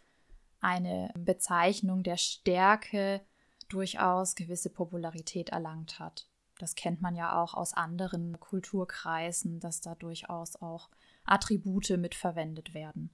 eine 0.61 1.11
Bezeichnung 1.17 2.03
der 2.03 2.19
Stärke 2.19 3.23
durchaus 3.71 4.35
gewisse 4.35 4.69
Popularität 4.69 5.49
erlangt 5.49 5.99
hat. 5.99 6.29
Das 6.59 6.75
kennt 6.75 7.01
man 7.01 7.17
ja 7.17 7.41
auch 7.41 7.55
aus 7.55 7.73
anderen 7.73 8.39
Kulturkreisen, 8.39 9.59
dass 9.59 9.81
da 9.81 9.95
durchaus 9.95 10.57
auch 10.57 10.91
Attribute 11.25 11.89
mitverwendet 11.97 12.75
werden. 12.75 13.11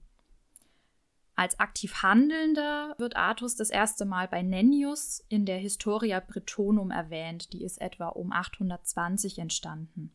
Als 1.41 1.59
aktiv 1.59 2.03
Handelnder 2.03 2.93
wird 2.99 3.15
Artus 3.15 3.55
das 3.55 3.71
erste 3.71 4.05
Mal 4.05 4.27
bei 4.27 4.43
Nennius 4.43 5.25
in 5.27 5.47
der 5.47 5.57
Historia 5.57 6.19
Bretonum 6.19 6.91
erwähnt, 6.91 7.51
die 7.51 7.63
ist 7.63 7.81
etwa 7.81 8.09
um 8.09 8.31
820 8.31 9.39
entstanden. 9.39 10.11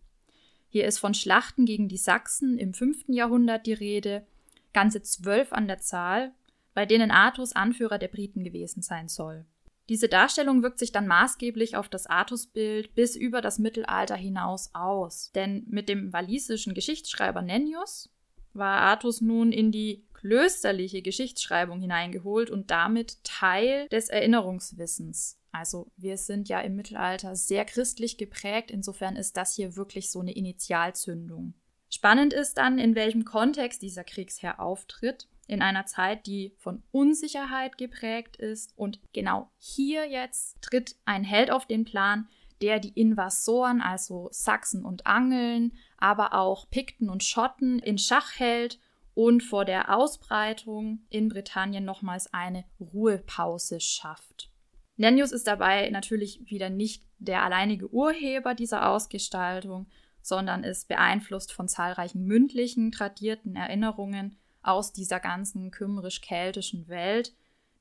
Hier 0.68 0.87
ist 0.87 1.00
von 1.00 1.14
Schlachten 1.14 1.66
gegen 1.66 1.88
die 1.88 1.97
Sachsen 1.97 2.59
im 2.59 2.75
5. 2.75 3.06
Jahrhundert 3.09 3.66
die 3.66 3.73
Rede, 3.73 4.25
ganze 4.73 5.02
zwölf 5.02 5.52
an 5.52 5.66
der 5.66 5.80
Zahl, 5.80 6.33
bei 6.75 6.87
denen 6.87 7.11
Artus 7.11 7.56
Anführer 7.56 7.99
der 7.99 8.06
Briten 8.06 8.45
gewesen 8.45 8.83
sein 8.83 9.09
soll. 9.09 9.47
Diese 9.88 10.09
Darstellung 10.09 10.62
wirkt 10.62 10.78
sich 10.78 10.92
dann 10.92 11.09
maßgeblich 11.09 11.76
auf 11.76 11.88
das 11.88 12.06
Artusbild 12.06 12.95
bis 12.95 13.16
über 13.16 13.40
das 13.40 13.59
Mittelalter 13.59 14.14
hinaus 14.14 14.71
aus, 14.75 15.33
denn 15.35 15.66
mit 15.68 15.88
dem 15.88 16.12
walisischen 16.12 16.73
Geschichtsschreiber 16.73 17.42
Nennius 17.42 18.12
war 18.52 18.78
Artus 18.78 19.21
nun 19.21 19.50
in 19.50 19.73
die 19.73 20.06
klösterliche 20.26 21.02
Geschichtsschreibung 21.02 21.80
hineingeholt 21.80 22.50
und 22.50 22.73
damit 22.73 23.23
Teil 23.23 23.87
des 23.90 24.09
Erinnerungswissens. 24.09 25.38
Also 25.52 25.92
wir 25.97 26.16
sind 26.18 26.49
ja 26.49 26.61
im 26.61 26.75
Mittelalter 26.75 27.37
sehr 27.37 27.64
christlich 27.64 28.18
geprägt, 28.18 28.73
insofern 28.73 29.14
ist 29.14 29.37
das 29.37 29.54
hier 29.54 29.76
wirklich 29.76 30.11
so 30.11 30.18
eine 30.18 30.33
Initialzündung. 30.33 31.54
Spannend 31.88 32.33
ist 32.33 32.59
dann, 32.59 32.80
in 32.80 32.97
welchem 32.97 33.25
Kontext 33.25 33.83
dieser 33.83 34.02
Kriegsherr 34.02 34.59
auftritt, 34.59 35.28
in 35.47 35.62
einer 35.62 35.87
Zeit, 35.87 36.26
die 36.26 36.56
von 36.59 36.83
Unsicherheit 36.90 37.78
geprägt 37.78 38.37
ist. 38.37 38.73
Und 38.75 38.99
genau 39.12 39.49
hier 39.59 40.09
jetzt 40.09 40.61
tritt 40.61 40.97
ein 41.04 41.23
Held 41.23 41.52
auf 41.52 41.66
den 41.66 41.85
Plan, 41.85 42.28
der 42.61 42.80
die 42.80 43.00
Invasoren, 43.00 43.80
also 43.80 44.28
Sachsen 44.33 44.85
und 44.85 45.06
Angeln, 45.06 45.73
aber 45.99 46.35
auch 46.35 46.68
Pikten 46.68 47.09
und 47.09 47.23
Schotten 47.23 47.78
in 47.78 47.97
Schach 47.97 48.40
hält 48.40 48.80
und 49.16 49.42
vor 49.42 49.64
der 49.64 49.96
Ausbreitung 49.96 51.00
in 51.08 51.30
Britannien 51.30 51.87
nochmals 51.87 52.32
eine 52.35 52.64
Ruhepause 52.78 53.80
schafft. 53.80 54.50
Nennius 54.99 55.32
ist 55.32 55.46
dabei 55.46 55.88
natürlich 55.88 56.42
wieder 56.44 56.68
nicht 56.68 57.02
der 57.18 57.42
alleinige 57.42 57.90
Urheber 57.90 58.54
dieser 58.54 58.90
Ausgestaltung, 58.90 59.87
sondern 60.20 60.64
ist 60.64 60.88
beeinflusst 60.88 61.50
von 61.54 61.66
zahlreichen 61.66 62.26
mündlichen, 62.26 62.92
tradierten 62.92 63.56
Erinnerungen 63.56 64.37
aus 64.62 64.92
dieser 64.92 65.18
ganzen 65.18 65.70
kümmerisch-keltischen 65.70 66.87
Welt, 66.88 67.35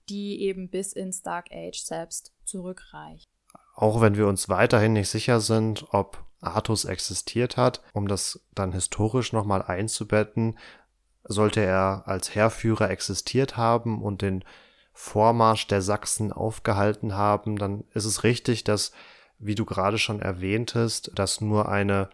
die 0.08 0.42
eben 0.42 0.70
bis 0.70 0.94
ins 0.94 1.22
Dark 1.22 1.48
Age 1.52 1.82
selbst 1.82 2.34
zurückreicht. 2.46 3.30
Auch 3.74 4.00
wenn 4.00 4.16
wir 4.16 4.28
uns 4.28 4.48
weiterhin 4.48 4.94
nicht 4.94 5.10
sicher 5.10 5.42
sind, 5.42 5.86
ob 5.90 6.24
Artus 6.40 6.86
existiert 6.86 7.58
hat, 7.58 7.82
um 7.94 8.08
das 8.08 8.40
dann 8.54 8.72
historisch 8.72 9.34
nochmal 9.34 9.64
einzubetten, 9.64 10.58
sollte 11.28 11.62
er 11.62 12.04
als 12.06 12.36
Heerführer 12.36 12.90
existiert 12.90 13.58
haben 13.58 14.02
und 14.02 14.22
den 14.22 14.44
Vormarsch 14.94 15.68
der 15.68 15.82
Sachsen 15.82 16.32
aufgehalten 16.32 17.16
haben, 17.16 17.58
dann 17.58 17.84
ist 17.94 18.06
es 18.06 18.24
richtig, 18.24 18.64
dass, 18.64 18.94
wie 19.40 19.56
du 19.56 19.66
gerade 19.66 19.98
schon 19.98 20.22
erwähntest, 20.22 21.12
das 21.16 21.42
nur 21.42 21.68
eine 21.68 22.10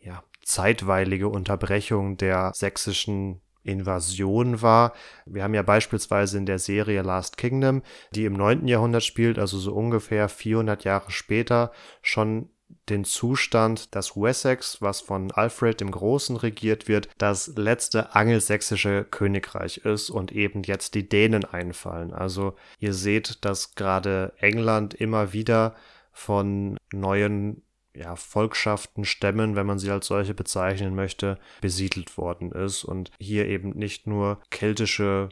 ja, 0.00 0.22
zeitweilige 0.42 1.28
Unterbrechung 1.28 2.16
der 2.16 2.52
sächsischen 2.54 3.42
Invasion 3.62 4.62
war. 4.62 4.92
Wir 5.26 5.42
haben 5.42 5.54
ja 5.54 5.62
beispielsweise 5.62 6.38
in 6.38 6.46
der 6.46 6.58
Serie 6.58 7.02
Last 7.02 7.36
Kingdom, 7.36 7.82
die 8.14 8.24
im 8.24 8.34
9. 8.34 8.68
Jahrhundert 8.68 9.04
spielt, 9.04 9.38
also 9.38 9.58
so 9.58 9.74
ungefähr 9.74 10.28
400 10.28 10.84
Jahre 10.84 11.10
später, 11.10 11.72
schon 12.00 12.50
den 12.88 13.04
Zustand, 13.04 13.94
dass 13.94 14.16
Wessex, 14.16 14.82
was 14.82 15.00
von 15.00 15.30
Alfred 15.30 15.80
dem 15.80 15.90
Großen 15.90 16.36
regiert 16.36 16.88
wird, 16.88 17.08
das 17.18 17.52
letzte 17.56 18.14
angelsächsische 18.14 19.04
Königreich 19.04 19.78
ist 19.78 20.10
und 20.10 20.32
eben 20.32 20.62
jetzt 20.62 20.94
die 20.94 21.08
Dänen 21.08 21.44
einfallen. 21.44 22.12
Also 22.12 22.54
ihr 22.78 22.92
seht, 22.92 23.44
dass 23.44 23.74
gerade 23.74 24.34
England 24.38 24.94
immer 24.94 25.32
wieder 25.32 25.74
von 26.12 26.76
neuen 26.92 27.62
ja, 27.94 28.16
Volkschaften, 28.16 29.04
Stämmen, 29.04 29.56
wenn 29.56 29.66
man 29.66 29.78
sie 29.78 29.90
als 29.90 30.06
solche 30.06 30.34
bezeichnen 30.34 30.94
möchte, 30.94 31.38
besiedelt 31.60 32.18
worden 32.18 32.50
ist 32.52 32.84
und 32.84 33.10
hier 33.20 33.46
eben 33.46 33.70
nicht 33.70 34.06
nur 34.06 34.40
keltische 34.50 35.28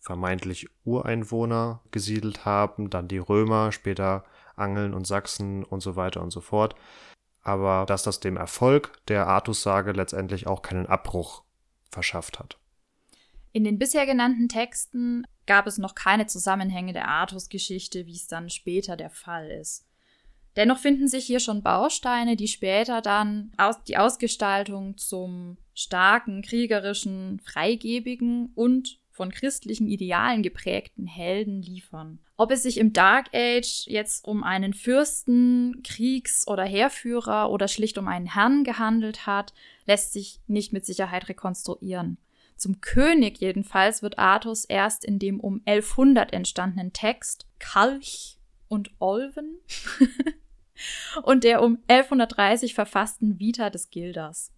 vermeintlich 0.00 0.68
Ureinwohner 0.84 1.82
gesiedelt 1.90 2.44
haben, 2.44 2.88
dann 2.88 3.08
die 3.08 3.18
Römer, 3.18 3.72
später 3.72 4.24
Angeln 4.58 4.94
und 4.94 5.06
Sachsen 5.06 5.64
und 5.64 5.80
so 5.80 5.96
weiter 5.96 6.22
und 6.22 6.30
so 6.30 6.40
fort. 6.40 6.74
Aber 7.42 7.86
dass 7.86 8.02
das 8.02 8.20
dem 8.20 8.36
Erfolg 8.36 8.92
der 9.08 9.26
Artussage 9.26 9.92
letztendlich 9.92 10.46
auch 10.46 10.62
keinen 10.62 10.86
Abbruch 10.86 11.42
verschafft 11.90 12.38
hat. 12.38 12.58
In 13.52 13.64
den 13.64 13.78
bisher 13.78 14.06
genannten 14.06 14.48
Texten 14.48 15.26
gab 15.46 15.66
es 15.66 15.78
noch 15.78 15.94
keine 15.94 16.26
Zusammenhänge 16.26 16.92
der 16.92 17.08
Artus-Geschichte, 17.08 18.06
wie 18.06 18.16
es 18.16 18.26
dann 18.26 18.50
später 18.50 18.96
der 18.96 19.10
Fall 19.10 19.50
ist. 19.50 19.86
Dennoch 20.56 20.78
finden 20.78 21.08
sich 21.08 21.24
hier 21.24 21.40
schon 21.40 21.62
Bausteine, 21.62 22.36
die 22.36 22.48
später 22.48 23.00
dann 23.00 23.52
aus, 23.56 23.82
die 23.84 23.96
Ausgestaltung 23.96 24.96
zum 24.98 25.56
starken, 25.72 26.42
kriegerischen, 26.42 27.40
freigebigen 27.40 28.50
und 28.54 28.98
von 29.18 29.32
christlichen 29.32 29.88
Idealen 29.88 30.44
geprägten 30.44 31.06
Helden 31.06 31.60
liefern. 31.60 32.20
Ob 32.36 32.52
es 32.52 32.62
sich 32.62 32.78
im 32.78 32.92
Dark 32.92 33.34
Age 33.34 33.84
jetzt 33.86 34.24
um 34.24 34.44
einen 34.44 34.72
Fürsten, 34.72 35.82
Kriegs- 35.82 36.46
oder 36.46 36.64
Heerführer 36.64 37.50
oder 37.50 37.66
schlicht 37.66 37.98
um 37.98 38.06
einen 38.06 38.32
Herrn 38.32 38.62
gehandelt 38.62 39.26
hat, 39.26 39.52
lässt 39.86 40.12
sich 40.12 40.40
nicht 40.46 40.72
mit 40.72 40.86
Sicherheit 40.86 41.28
rekonstruieren. 41.28 42.16
Zum 42.56 42.80
König 42.80 43.38
jedenfalls 43.38 44.02
wird 44.02 44.20
Artus 44.20 44.64
erst 44.64 45.04
in 45.04 45.18
dem 45.18 45.40
um 45.40 45.62
1100 45.66 46.32
entstandenen 46.32 46.92
Text 46.92 47.48
Kalch 47.58 48.38
und 48.68 48.92
Olven 49.00 49.58
und 51.24 51.42
der 51.42 51.60
um 51.60 51.78
1130 51.88 52.72
verfassten 52.72 53.40
Vita 53.40 53.68
des 53.68 53.90
Gilders. 53.90 54.52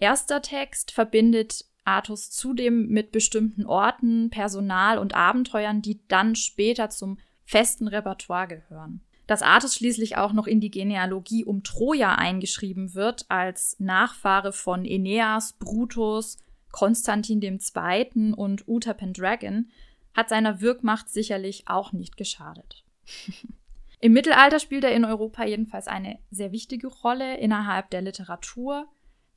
Erster 0.00 0.42
Text 0.42 0.90
verbindet 0.90 1.66
Artus 1.84 2.30
zudem 2.30 2.88
mit 2.88 3.12
bestimmten 3.12 3.66
Orten, 3.66 4.30
Personal 4.30 4.98
und 4.98 5.14
Abenteuern, 5.14 5.82
die 5.82 6.00
dann 6.08 6.36
später 6.36 6.90
zum 6.90 7.18
festen 7.44 7.88
Repertoire 7.88 8.48
gehören. 8.48 9.00
Dass 9.26 9.42
Artus 9.42 9.74
schließlich 9.74 10.16
auch 10.16 10.32
noch 10.32 10.46
in 10.46 10.60
die 10.60 10.70
Genealogie 10.70 11.44
um 11.44 11.62
Troja 11.62 12.14
eingeschrieben 12.14 12.94
wird, 12.94 13.26
als 13.28 13.76
Nachfahre 13.78 14.52
von 14.52 14.84
Aeneas, 14.84 15.54
Brutus, 15.54 16.38
Konstantin 16.70 17.40
II. 17.42 18.32
und 18.34 18.66
Uther 18.66 18.94
Pendragon, 18.94 19.70
hat 20.14 20.28
seiner 20.28 20.60
Wirkmacht 20.60 21.08
sicherlich 21.08 21.68
auch 21.68 21.92
nicht 21.92 22.16
geschadet. 22.16 22.84
Im 24.00 24.12
Mittelalter 24.12 24.58
spielt 24.58 24.82
er 24.82 24.94
in 24.94 25.04
Europa 25.04 25.44
jedenfalls 25.44 25.86
eine 25.86 26.18
sehr 26.30 26.50
wichtige 26.50 26.88
Rolle 26.88 27.36
innerhalb 27.38 27.88
der 27.90 28.02
Literatur, 28.02 28.88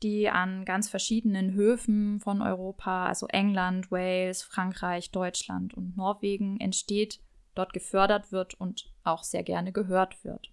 die 0.03 0.29
an 0.29 0.65
ganz 0.65 0.89
verschiedenen 0.89 1.53
Höfen 1.53 2.19
von 2.19 2.41
Europa, 2.41 3.05
also 3.05 3.27
England, 3.27 3.91
Wales, 3.91 4.43
Frankreich, 4.43 5.11
Deutschland 5.11 5.73
und 5.73 5.95
Norwegen 5.97 6.59
entsteht, 6.59 7.19
dort 7.55 7.73
gefördert 7.73 8.31
wird 8.31 8.53
und 8.55 8.91
auch 9.03 9.23
sehr 9.23 9.43
gerne 9.43 9.71
gehört 9.71 10.23
wird. 10.23 10.51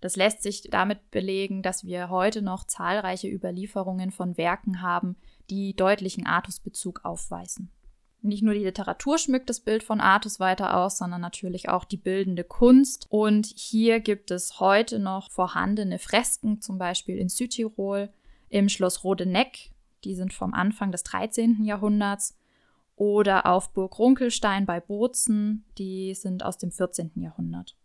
Das 0.00 0.16
lässt 0.16 0.42
sich 0.42 0.62
damit 0.70 1.10
belegen, 1.10 1.62
dass 1.62 1.84
wir 1.84 2.10
heute 2.10 2.42
noch 2.42 2.64
zahlreiche 2.64 3.28
Überlieferungen 3.28 4.10
von 4.10 4.36
Werken 4.36 4.82
haben, 4.82 5.16
die 5.48 5.74
deutlichen 5.74 6.26
Artusbezug 6.26 7.04
aufweisen. 7.04 7.70
Nicht 8.20 8.42
nur 8.42 8.54
die 8.54 8.64
Literatur 8.64 9.18
schmückt 9.18 9.50
das 9.50 9.60
Bild 9.60 9.82
von 9.82 10.00
Artus 10.00 10.40
weiter 10.40 10.78
aus, 10.78 10.96
sondern 10.96 11.20
natürlich 11.20 11.68
auch 11.68 11.84
die 11.84 11.98
bildende 11.98 12.42
Kunst. 12.42 13.06
Und 13.10 13.46
hier 13.46 14.00
gibt 14.00 14.30
es 14.30 14.60
heute 14.60 14.98
noch 14.98 15.30
vorhandene 15.30 15.98
Fresken, 15.98 16.62
zum 16.62 16.78
Beispiel 16.78 17.18
in 17.18 17.28
Südtirol, 17.28 18.10
im 18.54 18.68
Schloss 18.68 19.02
Rodeneck, 19.02 19.72
die 20.04 20.14
sind 20.14 20.32
vom 20.32 20.54
Anfang 20.54 20.92
des 20.92 21.02
13. 21.02 21.64
Jahrhunderts, 21.64 22.36
oder 22.94 23.46
auf 23.46 23.72
Burg 23.72 23.98
Runkelstein 23.98 24.64
bei 24.64 24.78
Bozen, 24.78 25.64
die 25.76 26.14
sind 26.14 26.44
aus 26.44 26.56
dem 26.56 26.70
14. 26.70 27.10
Jahrhundert. 27.16 27.76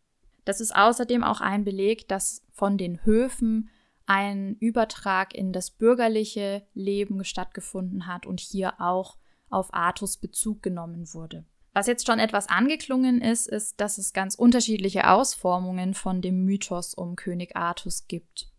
Das 0.45 0.61
ist 0.61 0.75
außerdem 0.75 1.23
auch 1.23 1.41
ein 1.41 1.63
Beleg, 1.63 2.07
dass 2.07 2.45
von 2.51 2.77
den 2.77 3.03
Höfen 3.03 3.69
ein 4.05 4.57
Übertrag 4.59 5.33
in 5.33 5.53
das 5.53 5.71
bürgerliche 5.71 6.61
Leben 6.75 7.23
stattgefunden 7.23 8.05
hat 8.05 8.27
und 8.27 8.39
hier 8.39 8.79
auch 8.79 9.17
auf 9.49 9.73
Artus 9.73 10.17
Bezug 10.17 10.61
genommen 10.61 11.11
wurde. 11.15 11.45
Was 11.73 11.88
jetzt 11.88 12.05
schon 12.05 12.19
etwas 12.19 12.47
angeklungen 12.47 13.21
ist, 13.21 13.47
ist, 13.47 13.81
dass 13.81 13.97
es 13.97 14.13
ganz 14.13 14.35
unterschiedliche 14.35 15.09
Ausformungen 15.09 15.95
von 15.95 16.21
dem 16.21 16.45
Mythos 16.45 16.93
um 16.93 17.15
König 17.15 17.55
Artus 17.55 18.07
gibt. 18.07 18.51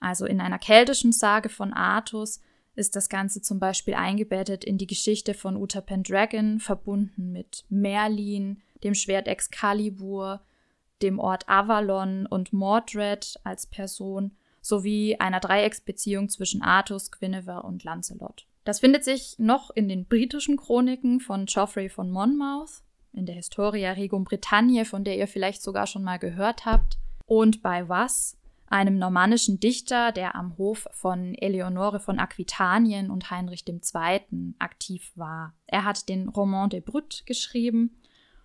Also 0.00 0.26
in 0.26 0.40
einer 0.40 0.58
keltischen 0.58 1.12
Sage 1.12 1.48
von 1.48 1.72
Artus 1.72 2.40
ist 2.74 2.94
das 2.94 3.08
Ganze 3.08 3.42
zum 3.42 3.58
Beispiel 3.58 3.94
eingebettet 3.94 4.64
in 4.64 4.78
die 4.78 4.86
Geschichte 4.86 5.34
von 5.34 5.56
Uther 5.56 5.80
Pendragon, 5.80 6.60
verbunden 6.60 7.32
mit 7.32 7.64
Merlin, 7.68 8.62
dem 8.84 8.94
Schwert 8.94 9.26
Excalibur, 9.26 10.40
dem 11.02 11.18
Ort 11.18 11.48
Avalon 11.48 12.26
und 12.26 12.52
Mordred 12.52 13.38
als 13.44 13.66
Person 13.66 14.32
sowie 14.60 15.16
einer 15.18 15.40
Dreiecksbeziehung 15.40 16.28
zwischen 16.28 16.62
Artus, 16.62 17.10
Guinevere 17.10 17.62
und 17.62 17.84
Lancelot. 17.84 18.46
Das 18.64 18.80
findet 18.80 19.02
sich 19.02 19.38
noch 19.38 19.70
in 19.70 19.88
den 19.88 20.04
britischen 20.04 20.56
Chroniken 20.56 21.20
von 21.20 21.46
Geoffrey 21.46 21.88
von 21.88 22.10
Monmouth, 22.10 22.82
in 23.12 23.26
der 23.26 23.36
Historia 23.36 23.92
Regum 23.92 24.24
Britanniae, 24.24 24.84
von 24.84 25.04
der 25.04 25.16
ihr 25.16 25.26
vielleicht 25.26 25.62
sogar 25.62 25.86
schon 25.86 26.04
mal 26.04 26.18
gehört 26.18 26.66
habt, 26.66 26.98
und 27.26 27.62
bei 27.62 27.88
Was, 27.88 28.36
einem 28.70 28.98
normannischen 28.98 29.60
Dichter, 29.60 30.12
der 30.12 30.34
am 30.34 30.56
Hof 30.58 30.86
von 30.92 31.34
Eleonore 31.34 32.00
von 32.00 32.18
Aquitanien 32.18 33.10
und 33.10 33.30
Heinrich 33.30 33.64
II. 33.66 34.54
aktiv 34.58 35.12
war. 35.14 35.54
Er 35.66 35.84
hat 35.84 36.08
den 36.08 36.28
Roman 36.28 36.70
de 36.70 36.80
Brut 36.80 37.24
geschrieben 37.26 37.96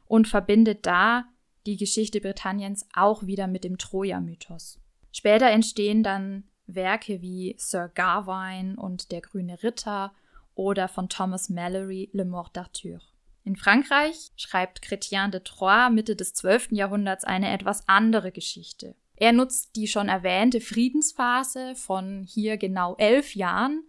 und 0.06 0.28
verbindet 0.28 0.86
da 0.86 1.26
die 1.66 1.78
Geschichte 1.78 2.20
Britanniens 2.20 2.88
auch 2.94 3.26
wieder 3.26 3.48
mit 3.48 3.64
dem 3.64 3.78
Troja-Mythos. 3.78 4.80
Später 5.12 5.50
entstehen 5.50 6.04
dann 6.04 6.44
Werke 6.66 7.22
wie 7.22 7.56
Sir 7.58 7.90
Gawain 7.94 8.76
und 8.78 9.12
Der 9.12 9.22
grüne 9.22 9.62
Ritter 9.64 10.14
oder 10.56 10.88
von 10.88 11.10
Thomas 11.10 11.50
Mallory 11.50 12.10
Le 12.14 12.26
Mort 12.26 12.56
d'Arthur. 12.58 13.00
In 13.44 13.56
Frankreich 13.56 14.32
schreibt 14.38 14.82
Chrétien 14.82 15.30
de 15.30 15.42
Troyes 15.42 15.92
Mitte 15.92 16.16
des 16.16 16.34
12. 16.34 16.72
Jahrhunderts 16.72 17.26
eine 17.26 17.52
etwas 17.52 17.88
andere 17.88 18.32
Geschichte. 18.32 18.96
Er 19.16 19.32
nutzt 19.32 19.76
die 19.76 19.88
schon 19.88 20.10
erwähnte 20.10 20.60
Friedensphase 20.60 21.76
von 21.76 22.24
hier 22.28 22.58
genau 22.58 22.96
elf 22.98 23.36
Jahren, 23.36 23.84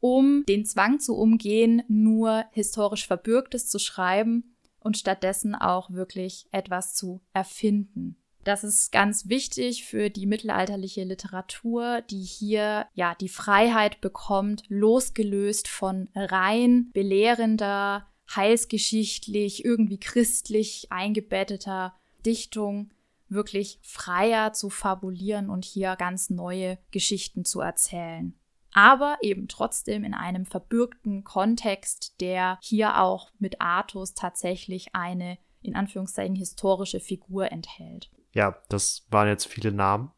um 0.00 0.44
den 0.46 0.64
Zwang 0.64 1.00
zu 1.00 1.16
umgehen, 1.16 1.82
nur 1.88 2.44
historisch 2.52 3.06
Verbürgtes 3.06 3.68
zu 3.68 3.78
schreiben 3.78 4.56
und 4.78 4.96
stattdessen 4.96 5.54
auch 5.54 5.90
wirklich 5.90 6.46
etwas 6.52 6.94
zu 6.94 7.20
erfinden. 7.32 8.16
Das 8.44 8.64
ist 8.64 8.90
ganz 8.90 9.28
wichtig 9.28 9.84
für 9.84 10.08
die 10.08 10.24
mittelalterliche 10.24 11.04
Literatur, 11.04 12.00
die 12.00 12.22
hier 12.22 12.86
ja 12.94 13.14
die 13.14 13.28
Freiheit 13.28 14.00
bekommt, 14.00 14.62
losgelöst 14.68 15.68
von 15.68 16.08
rein 16.14 16.90
belehrender, 16.94 18.06
heilsgeschichtlich, 18.34 19.64
irgendwie 19.64 20.00
christlich 20.00 20.86
eingebetteter 20.90 21.94
Dichtung 22.24 22.90
wirklich 23.30 23.78
freier 23.82 24.52
zu 24.52 24.70
fabulieren 24.70 25.50
und 25.50 25.64
hier 25.64 25.96
ganz 25.96 26.30
neue 26.30 26.78
Geschichten 26.90 27.44
zu 27.44 27.60
erzählen. 27.60 28.34
Aber 28.72 29.18
eben 29.20 29.48
trotzdem 29.48 30.04
in 30.04 30.14
einem 30.14 30.46
verbürgten 30.46 31.24
Kontext, 31.24 32.20
der 32.20 32.58
hier 32.60 33.00
auch 33.00 33.30
mit 33.38 33.60
Artus 33.60 34.14
tatsächlich 34.14 34.94
eine 34.94 35.38
in 35.62 35.74
Anführungszeichen 35.74 36.36
historische 36.36 37.00
Figur 37.00 37.50
enthält. 37.52 38.10
Ja, 38.32 38.56
das 38.68 39.06
waren 39.10 39.28
jetzt 39.28 39.46
viele 39.46 39.72
Namen. 39.72 40.12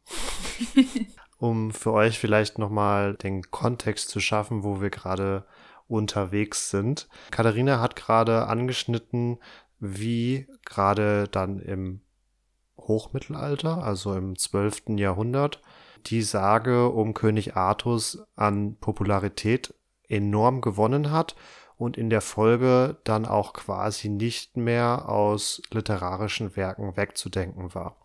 um 1.38 1.72
für 1.72 1.92
euch 1.92 2.20
vielleicht 2.20 2.59
nochmal 2.59 3.14
den 3.14 3.51
Kontext 3.51 4.11
zu 4.11 4.20
schaffen, 4.20 4.62
wo 4.62 4.81
wir 4.81 4.90
gerade 4.90 5.44
unterwegs 5.88 6.70
sind. 6.70 7.09
Katharina 7.33 7.81
hat 7.81 7.96
gerade 7.96 8.46
angeschnitten, 8.46 9.38
wie 9.81 10.46
gerade 10.64 11.27
dann 11.27 11.59
im 11.59 12.02
Hochmittelalter, 12.88 13.83
also 13.83 14.14
im 14.14 14.37
12. 14.37 14.99
Jahrhundert, 14.99 15.61
die 16.07 16.23
Sage 16.23 16.88
um 16.88 17.14
König 17.14 17.57
Artus 17.57 18.23
an 18.35 18.77
Popularität 18.77 19.75
enorm 20.09 20.61
gewonnen 20.61 21.11
hat 21.11 21.37
und 21.77 21.97
in 21.97 22.11
der 22.11 22.21
Folge 22.21 22.99
dann 23.05 23.27
auch 23.27 23.53
quasi 23.53 24.09
nicht 24.09 24.57
mehr 24.57 25.09
aus 25.09 25.62
literarischen 25.73 26.57
Werken 26.57 26.97
wegzudenken 26.97 27.75
war. 27.75 27.97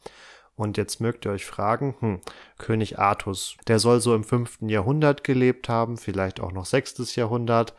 Und 0.56 0.78
jetzt 0.78 1.00
mögt 1.00 1.26
ihr 1.26 1.32
euch 1.32 1.46
fragen, 1.46 1.96
hm, 2.00 2.22
König 2.58 2.98
Artus, 2.98 3.56
der 3.68 3.78
soll 3.78 4.02
so 4.02 4.16
im 4.16 4.24
5. 4.24 4.60
Jahrhundert 4.62 5.24
gelebt 5.24 5.70
haben, 5.70 5.98
vielleicht 5.98 6.40
auch 6.40 6.52
noch 6.52 6.66
6. 6.66 7.16
Jahrhundert. 7.16 7.76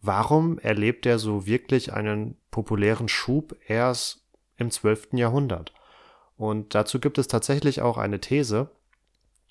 Warum 0.00 0.58
erlebt 0.58 1.06
er 1.06 1.20
so 1.20 1.46
wirklich 1.46 1.92
einen 1.92 2.36
populären 2.50 3.08
Schub 3.08 3.56
erst 3.68 4.26
im 4.56 4.72
12. 4.72 5.10
Jahrhundert? 5.12 5.72
Und 6.36 6.74
dazu 6.74 7.00
gibt 7.00 7.18
es 7.18 7.28
tatsächlich 7.28 7.80
auch 7.82 7.98
eine 7.98 8.20
These, 8.20 8.70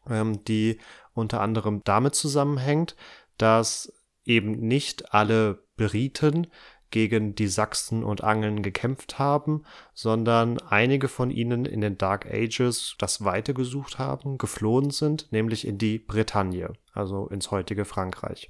ähm, 0.10 0.44
die 0.46 0.80
unter 1.14 1.42
anderem 1.42 1.82
damit 1.84 2.16
zusammenhängt, 2.16 2.96
dass 3.38 3.94
eben 4.26 4.52
nicht 4.52 5.14
alle 5.14 5.64
Briten 5.78 6.48
gegen 6.92 7.36
die 7.36 7.48
Sachsen 7.48 8.04
und 8.04 8.24
Angeln 8.24 8.62
gekämpft 8.62 9.20
haben, 9.20 9.64
sondern 9.94 10.60
einige 10.60 11.08
von 11.08 11.32
ihnen 11.32 11.66
in 11.66 11.82
den 11.82 11.98
Dark 11.98 12.26
Ages 12.26 12.96
das 13.00 13.26
Weite 13.26 13.54
gesucht 13.54 14.00
haben, 14.00 14.38
geflohen 14.38 14.92
sind, 14.92 15.32
nämlich 15.32 15.68
in 15.68 15.78
die 15.78 16.00
Bretagne, 16.00 16.74
also 16.94 17.28
ins 17.28 17.52
heutige 17.52 17.86
Frankreich. 17.86 18.50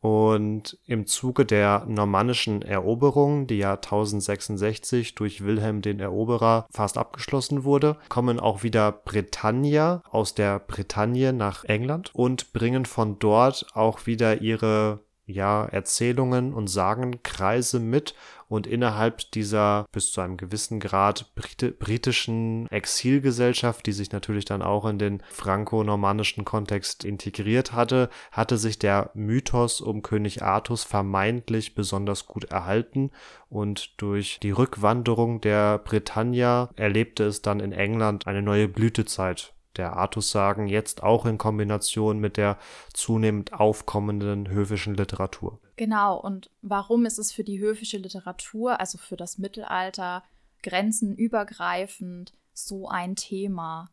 Und 0.00 0.78
im 0.86 1.06
Zuge 1.06 1.44
der 1.44 1.84
normannischen 1.86 2.62
Eroberung, 2.62 3.46
die 3.46 3.58
ja 3.58 3.74
1066 3.74 5.14
durch 5.14 5.44
Wilhelm 5.44 5.82
den 5.82 6.00
Eroberer 6.00 6.66
fast 6.70 6.96
abgeschlossen 6.96 7.64
wurde, 7.64 7.96
kommen 8.08 8.40
auch 8.40 8.62
wieder 8.62 8.92
Britannier 8.92 10.02
aus 10.10 10.34
der 10.34 10.58
Bretagne 10.58 11.34
nach 11.34 11.64
England 11.64 12.10
und 12.14 12.54
bringen 12.54 12.86
von 12.86 13.18
dort 13.18 13.66
auch 13.74 14.06
wieder 14.06 14.40
ihre 14.40 15.00
ja, 15.30 15.64
Erzählungen 15.64 16.52
und 16.52 16.68
Sagenkreise 16.68 17.80
mit 17.80 18.14
und 18.50 18.66
innerhalb 18.66 19.30
dieser 19.30 19.86
bis 19.92 20.10
zu 20.10 20.20
einem 20.20 20.36
gewissen 20.36 20.80
Grad 20.80 21.34
Brit 21.36 21.78
britischen 21.78 22.68
Exilgesellschaft, 22.70 23.86
die 23.86 23.92
sich 23.92 24.10
natürlich 24.10 24.44
dann 24.44 24.60
auch 24.60 24.86
in 24.86 24.98
den 24.98 25.22
franco-normannischen 25.30 26.44
Kontext 26.44 27.04
integriert 27.04 27.72
hatte, 27.72 28.10
hatte 28.32 28.58
sich 28.58 28.78
der 28.78 29.10
Mythos 29.14 29.80
um 29.80 30.02
König 30.02 30.42
Artus 30.42 30.82
vermeintlich 30.82 31.76
besonders 31.76 32.26
gut 32.26 32.44
erhalten 32.44 33.12
und 33.48 34.00
durch 34.02 34.40
die 34.42 34.50
Rückwanderung 34.50 35.40
der 35.40 35.78
Britannier 35.78 36.70
erlebte 36.74 37.24
es 37.24 37.42
dann 37.42 37.60
in 37.60 37.72
England 37.72 38.26
eine 38.26 38.42
neue 38.42 38.66
Blütezeit 38.66 39.54
der 39.76 39.94
Artus-Sagen, 39.96 40.66
jetzt 40.66 41.02
auch 41.02 41.26
in 41.26 41.38
Kombination 41.38 42.18
mit 42.18 42.36
der 42.36 42.58
zunehmend 42.92 43.52
aufkommenden 43.52 44.48
höfischen 44.48 44.94
Literatur. 44.94 45.60
Genau, 45.76 46.18
und 46.18 46.50
warum 46.62 47.06
ist 47.06 47.18
es 47.18 47.32
für 47.32 47.44
die 47.44 47.60
höfische 47.60 47.98
Literatur, 47.98 48.80
also 48.80 48.98
für 48.98 49.16
das 49.16 49.38
Mittelalter, 49.38 50.24
grenzenübergreifend 50.62 52.32
so 52.52 52.88
ein 52.88 53.16
Thema? 53.16 53.90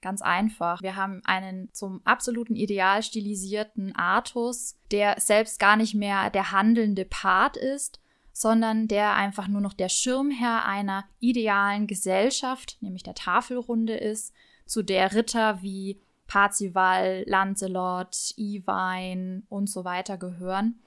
Ganz 0.00 0.22
einfach. 0.22 0.80
Wir 0.80 0.96
haben 0.96 1.22
einen 1.24 1.72
zum 1.72 2.00
absoluten 2.04 2.54
Ideal 2.54 3.02
stilisierten 3.02 3.94
Artus, 3.96 4.76
der 4.92 5.20
selbst 5.20 5.58
gar 5.58 5.76
nicht 5.76 5.94
mehr 5.94 6.30
der 6.30 6.52
handelnde 6.52 7.04
Part 7.04 7.56
ist, 7.56 8.00
sondern 8.32 8.86
der 8.86 9.14
einfach 9.14 9.48
nur 9.48 9.60
noch 9.60 9.72
der 9.72 9.88
Schirmherr 9.88 10.64
einer 10.64 11.04
idealen 11.18 11.88
Gesellschaft, 11.88 12.78
nämlich 12.80 13.02
der 13.02 13.14
Tafelrunde 13.14 13.96
ist, 13.96 14.32
zu 14.68 14.82
der 14.82 15.14
Ritter 15.14 15.62
wie 15.62 15.98
Parzival, 16.28 17.24
Lancelot, 17.26 18.34
Iwein 18.36 19.44
und 19.48 19.68
so 19.68 19.84
weiter 19.84 20.18
gehören, 20.18 20.78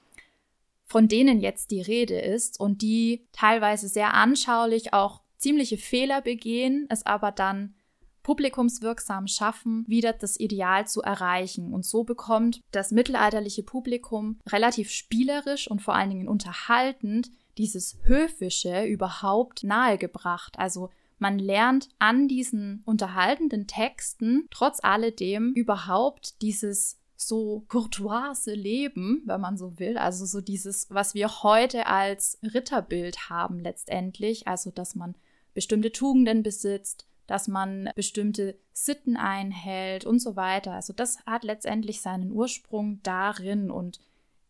von 0.86 1.08
denen 1.08 1.40
jetzt 1.40 1.70
die 1.72 1.82
Rede 1.82 2.18
ist 2.18 2.60
und 2.60 2.80
die 2.80 3.26
teilweise 3.32 3.88
sehr 3.88 4.14
anschaulich 4.14 4.94
auch 4.94 5.20
ziemliche 5.36 5.76
Fehler 5.76 6.22
begehen, 6.22 6.86
es 6.88 7.04
aber 7.04 7.32
dann 7.32 7.74
publikumswirksam 8.22 9.26
schaffen, 9.26 9.84
wieder 9.88 10.12
das 10.12 10.38
Ideal 10.38 10.86
zu 10.86 11.02
erreichen. 11.02 11.74
Und 11.74 11.84
so 11.84 12.04
bekommt 12.04 12.60
das 12.70 12.92
mittelalterliche 12.92 13.64
Publikum 13.64 14.38
relativ 14.48 14.92
spielerisch 14.92 15.68
und 15.68 15.82
vor 15.82 15.96
allen 15.96 16.10
Dingen 16.10 16.28
unterhaltend 16.28 17.30
dieses 17.58 17.98
Höfische 18.04 18.84
überhaupt 18.84 19.64
nahegebracht. 19.64 20.56
Also 20.56 20.90
man 21.22 21.38
lernt 21.38 21.88
an 22.00 22.28
diesen 22.28 22.82
unterhaltenden 22.84 23.66
Texten 23.66 24.48
trotz 24.50 24.80
alledem 24.82 25.52
überhaupt 25.54 26.42
dieses 26.42 26.98
so 27.16 27.64
courtoise 27.68 28.52
Leben, 28.52 29.22
wenn 29.24 29.40
man 29.40 29.56
so 29.56 29.78
will, 29.78 29.96
also 29.96 30.26
so 30.26 30.40
dieses, 30.40 30.90
was 30.90 31.14
wir 31.14 31.42
heute 31.44 31.86
als 31.86 32.38
Ritterbild 32.42 33.30
haben 33.30 33.60
letztendlich, 33.60 34.48
also 34.48 34.72
dass 34.72 34.96
man 34.96 35.14
bestimmte 35.54 35.92
Tugenden 35.92 36.42
besitzt, 36.42 37.06
dass 37.28 37.46
man 37.46 37.90
bestimmte 37.94 38.58
Sitten 38.72 39.16
einhält 39.16 40.04
und 40.04 40.18
so 40.18 40.34
weiter. 40.34 40.72
Also 40.72 40.92
das 40.92 41.24
hat 41.24 41.44
letztendlich 41.44 42.00
seinen 42.00 42.32
Ursprung 42.32 43.00
darin 43.04 43.70
und 43.70 44.00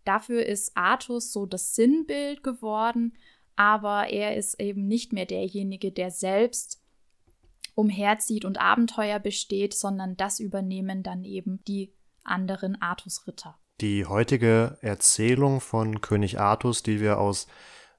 dafür 0.05 0.47
ist 0.47 0.75
Artus 0.75 1.35
so 1.35 1.45
das 1.45 1.75
Sinnbild 1.75 2.43
geworden, 2.43 3.13
aber 3.57 4.09
er 4.09 4.37
ist 4.37 4.61
eben 4.61 4.87
nicht 4.87 5.13
mehr 5.13 5.27
derjenige, 5.27 5.93
der 5.93 6.11
selbst 6.11 6.81
umherzieht 7.75 8.45
und 8.45 8.61
Abenteuer 8.61 9.19
besteht, 9.19 9.75
sondern 9.75 10.17
das 10.17 10.41
übernehmen 10.41 11.03
dann 11.03 11.25
eben 11.25 11.63
die 11.67 11.93
anderen 12.25 12.81
Artus-Ritter. 12.81 13.59
Die 13.81 14.07
heutige 14.07 14.79
Erzählung 14.81 15.61
von 15.61 16.01
König 16.01 16.39
Artus, 16.39 16.83
die 16.83 17.01
wir 17.01 17.19
aus 17.19 17.47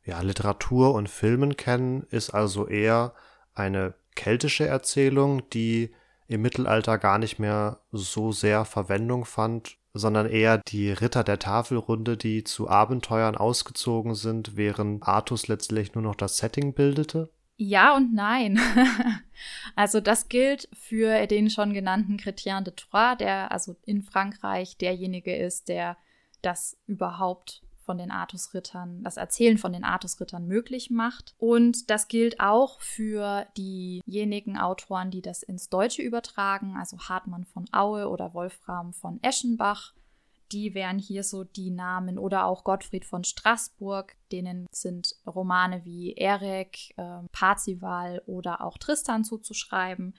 ja, 0.06 0.22
Literatur 0.22 0.94
und 0.94 1.10
Filmen 1.10 1.58
kennen, 1.58 2.04
ist 2.10 2.30
also 2.30 2.68
eher 2.68 3.14
eine 3.54 3.94
keltische 4.16 4.68
Erzählung, 4.68 5.50
die 5.50 5.94
im 6.28 6.42
Mittelalter 6.42 6.98
gar 6.98 7.18
nicht 7.18 7.40
mehr 7.40 7.80
so 7.92 8.32
sehr 8.32 8.66
Verwendung 8.66 9.26
fand 9.26 9.78
sondern 9.94 10.28
eher 10.28 10.58
die 10.58 10.92
Ritter 10.92 11.24
der 11.24 11.40
Tafelrunde, 11.40 12.18
die 12.18 12.44
zu 12.44 12.68
Abenteuern 12.68 13.36
ausgezogen 13.36 14.16
sind, 14.16 14.58
während 14.58 15.04
Artus 15.04 15.48
letztlich 15.48 15.94
nur 15.94 16.04
noch 16.04 16.16
das 16.16 16.38
Setting 16.38 16.74
bildete? 16.74 17.30
Ja 17.58 17.96
und 17.96 18.14
nein. 18.14 18.60
also 19.76 20.02
das 20.02 20.28
gilt 20.28 20.68
für 20.74 21.28
den 21.28 21.52
schon 21.52 21.74
genannten 21.74 22.18
Chrétien 22.18 22.62
de 22.62 22.74
Troyes, 22.76 23.18
der 23.20 23.52
also 23.52 23.76
in 23.86 24.02
Frankreich 24.02 24.78
derjenige 24.78 25.36
ist, 25.36 25.70
der 25.70 25.98
das 26.42 26.78
überhaupt 26.88 27.62
von 27.84 27.98
den 27.98 28.12
Artusrittern, 28.12 29.04
das 29.04 29.18
Erzählen 29.18 29.58
von 29.58 29.74
den 29.74 29.84
Artusrittern 29.84 30.48
möglich 30.48 30.90
macht. 30.90 31.36
Und 31.38 31.90
das 31.90 32.08
gilt 32.08 32.40
auch 32.40 32.82
für 32.82 33.48
diejenigen 33.58 34.58
Autoren, 34.58 35.12
die 35.12 35.22
das 35.22 35.44
ins 35.44 35.70
Deutsche 35.70 36.02
übertragen, 36.02 36.76
also 36.78 36.98
Hartmann 36.98 37.46
von 37.46 37.66
Aue 37.72 38.10
oder 38.10 38.34
Wolfram 38.34 38.94
von 38.94 39.22
Eschenbach. 39.22 39.94
Die 40.52 40.74
wären 40.76 41.00
hier 41.00 41.24
so 41.24 41.44
die 41.44 41.72
Namen 41.72 42.20
oder 42.20 42.46
auch 42.46 42.64
Gottfried 42.64 43.06
von 43.06 43.24
Straßburg, 43.24 44.16
denen 44.32 44.68
sind 44.72 45.16
Romane 45.26 45.84
wie 45.86 46.14
Erek, 46.14 46.96
äh, 46.98 47.24
Parzival 47.32 48.22
oder 48.28 48.62
auch 48.62 48.78
Tristan 48.78 49.24
zuzuschreiben. 49.24 50.14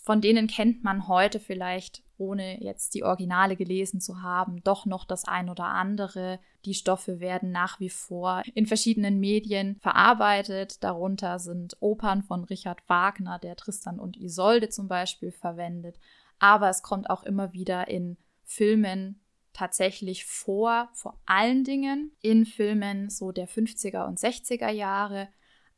Von 0.00 0.20
denen 0.20 0.46
kennt 0.46 0.84
man 0.84 1.08
heute 1.08 1.40
vielleicht 1.40 2.03
ohne 2.18 2.62
jetzt 2.62 2.94
die 2.94 3.04
Originale 3.04 3.56
gelesen 3.56 4.00
zu 4.00 4.22
haben, 4.22 4.62
doch 4.62 4.86
noch 4.86 5.04
das 5.04 5.24
ein 5.24 5.48
oder 5.48 5.66
andere. 5.66 6.38
Die 6.64 6.74
Stoffe 6.74 7.20
werden 7.20 7.50
nach 7.50 7.80
wie 7.80 7.90
vor 7.90 8.42
in 8.54 8.66
verschiedenen 8.66 9.20
Medien 9.20 9.76
verarbeitet. 9.80 10.82
Darunter 10.84 11.38
sind 11.38 11.76
Opern 11.80 12.22
von 12.22 12.44
Richard 12.44 12.78
Wagner, 12.88 13.38
der 13.38 13.56
Tristan 13.56 13.98
und 13.98 14.16
Isolde 14.16 14.68
zum 14.68 14.88
Beispiel 14.88 15.32
verwendet. 15.32 15.98
Aber 16.38 16.68
es 16.68 16.82
kommt 16.82 17.10
auch 17.10 17.24
immer 17.24 17.52
wieder 17.52 17.88
in 17.88 18.16
Filmen 18.44 19.20
tatsächlich 19.54 20.26
vor, 20.26 20.90
vor 20.92 21.18
allen 21.24 21.64
Dingen 21.64 22.12
in 22.20 22.44
Filmen 22.44 23.08
so 23.08 23.32
der 23.32 23.48
50er 23.48 24.06
und 24.06 24.18
60er 24.18 24.70
Jahre, 24.70 25.28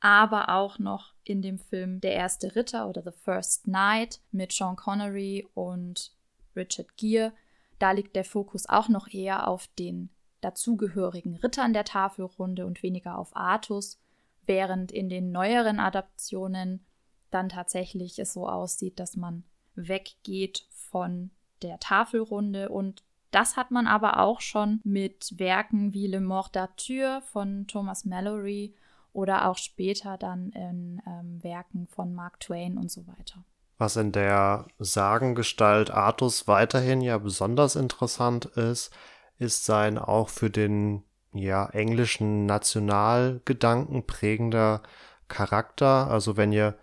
aber 0.00 0.48
auch 0.50 0.78
noch 0.78 1.14
in 1.24 1.42
dem 1.42 1.58
Film 1.58 2.00
Der 2.00 2.12
erste 2.12 2.56
Ritter 2.56 2.88
oder 2.88 3.02
The 3.02 3.16
First 3.22 3.66
Night 3.68 4.20
mit 4.30 4.52
Sean 4.52 4.76
Connery 4.76 5.46
und 5.54 6.15
Richard 6.56 6.96
Gere. 6.96 7.32
Da 7.78 7.92
liegt 7.92 8.16
der 8.16 8.24
Fokus 8.24 8.68
auch 8.68 8.88
noch 8.88 9.08
eher 9.08 9.48
auf 9.48 9.68
den 9.78 10.10
dazugehörigen 10.40 11.36
Rittern 11.36 11.72
der 11.72 11.84
Tafelrunde 11.84 12.66
und 12.66 12.82
weniger 12.82 13.18
auf 13.18 13.36
Artus, 13.36 14.00
während 14.46 14.92
in 14.92 15.08
den 15.08 15.32
neueren 15.32 15.80
Adaptionen 15.80 16.84
dann 17.30 17.48
tatsächlich 17.48 18.18
es 18.18 18.32
so 18.32 18.48
aussieht, 18.48 19.00
dass 19.00 19.16
man 19.16 19.44
weggeht 19.74 20.66
von 20.70 21.30
der 21.62 21.78
Tafelrunde 21.78 22.68
und 22.68 23.02
das 23.30 23.56
hat 23.56 23.70
man 23.70 23.86
aber 23.86 24.20
auch 24.20 24.40
schon 24.40 24.80
mit 24.84 25.38
Werken 25.38 25.92
wie 25.92 26.06
Le 26.06 26.20
Mort 26.20 26.56
d'Arthur 26.56 27.20
von 27.22 27.66
Thomas 27.66 28.04
Mallory 28.04 28.74
oder 29.12 29.48
auch 29.48 29.58
später 29.58 30.16
dann 30.16 30.50
in 30.50 31.02
ähm, 31.06 31.42
Werken 31.42 31.86
von 31.86 32.14
Mark 32.14 32.40
Twain 32.40 32.78
und 32.78 32.90
so 32.90 33.06
weiter. 33.06 33.44
Was 33.78 33.96
in 33.96 34.12
der 34.12 34.66
Sagengestalt 34.78 35.90
Artus 35.90 36.48
weiterhin 36.48 37.02
ja 37.02 37.18
besonders 37.18 37.76
interessant 37.76 38.46
ist, 38.46 38.90
ist 39.38 39.64
sein 39.66 39.98
auch 39.98 40.30
für 40.30 40.50
den 40.50 41.02
ja 41.32 41.66
englischen 41.68 42.46
Nationalgedanken 42.46 44.06
prägender 44.06 44.82
Charakter. 45.28 46.08
Also 46.10 46.36
wenn 46.36 46.52
ihr 46.52 46.78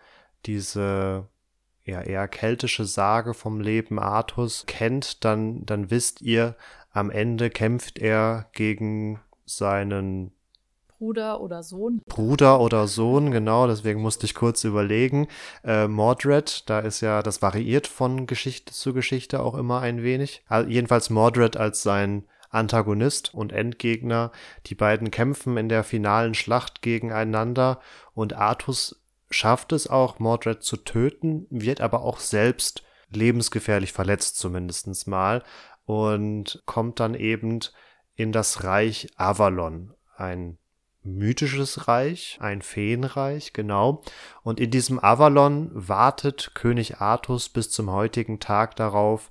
diese 0.45 1.27
ja 1.83 2.01
eher 2.01 2.27
keltische 2.27 2.85
Sage 2.85 3.33
vom 3.33 3.59
Leben 3.59 3.99
Artus 3.99 4.65
kennt, 4.67 5.25
dann 5.25 5.65
dann 5.65 5.89
wisst 5.89 6.21
ihr, 6.21 6.55
am 6.91 7.09
Ende 7.09 7.49
kämpft 7.49 7.97
er 7.97 8.49
gegen 8.53 9.19
seinen 9.45 10.31
Bruder 11.03 11.41
oder 11.41 11.63
Sohn. 11.63 12.01
Bruder 12.07 12.61
oder 12.61 12.87
Sohn, 12.87 13.31
genau, 13.31 13.67
deswegen 13.67 14.01
musste 14.01 14.25
ich 14.25 14.33
kurz 14.33 14.63
überlegen. 14.63 15.27
Äh, 15.65 15.89
Mordred, 15.89 16.69
da 16.69 16.79
ist 16.79 17.01
ja, 17.01 17.21
das 17.21 17.41
variiert 17.41 17.87
von 17.87 18.25
Geschichte 18.25 18.71
zu 18.71 18.93
Geschichte 18.93 19.41
auch 19.41 19.55
immer 19.55 19.81
ein 19.81 20.01
wenig. 20.01 20.45
Also 20.47 20.69
jedenfalls 20.69 21.09
Mordred 21.09 21.57
als 21.57 21.83
sein 21.83 22.23
Antagonist 22.51 23.33
und 23.33 23.51
Endgegner. 23.51 24.31
Die 24.67 24.75
beiden 24.75 25.11
kämpfen 25.11 25.57
in 25.57 25.67
der 25.67 25.83
finalen 25.83 26.35
Schlacht 26.35 26.81
gegeneinander 26.81 27.81
und 28.13 28.31
Artus 28.37 29.03
schafft 29.29 29.73
es 29.73 29.87
auch, 29.87 30.19
Mordred 30.19 30.63
zu 30.63 30.77
töten, 30.77 31.47
wird 31.49 31.81
aber 31.81 32.03
auch 32.03 32.19
selbst 32.21 32.81
lebensgefährlich 33.09 33.91
verletzt 33.91 34.37
zumindest 34.37 35.05
mal 35.09 35.43
und 35.83 36.63
kommt 36.65 37.01
dann 37.01 37.13
eben 37.13 37.59
in 38.15 38.31
das 38.31 38.63
Reich 38.63 39.09
Avalon, 39.17 39.93
ein 40.15 40.57
mythisches 41.03 41.87
Reich, 41.87 42.37
ein 42.41 42.61
Feenreich, 42.61 43.53
genau. 43.53 44.01
Und 44.43 44.59
in 44.59 44.71
diesem 44.71 44.99
Avalon 44.99 45.69
wartet 45.73 46.51
König 46.53 46.97
Artus 47.01 47.49
bis 47.49 47.69
zum 47.69 47.91
heutigen 47.91 48.39
Tag 48.39 48.75
darauf, 48.75 49.29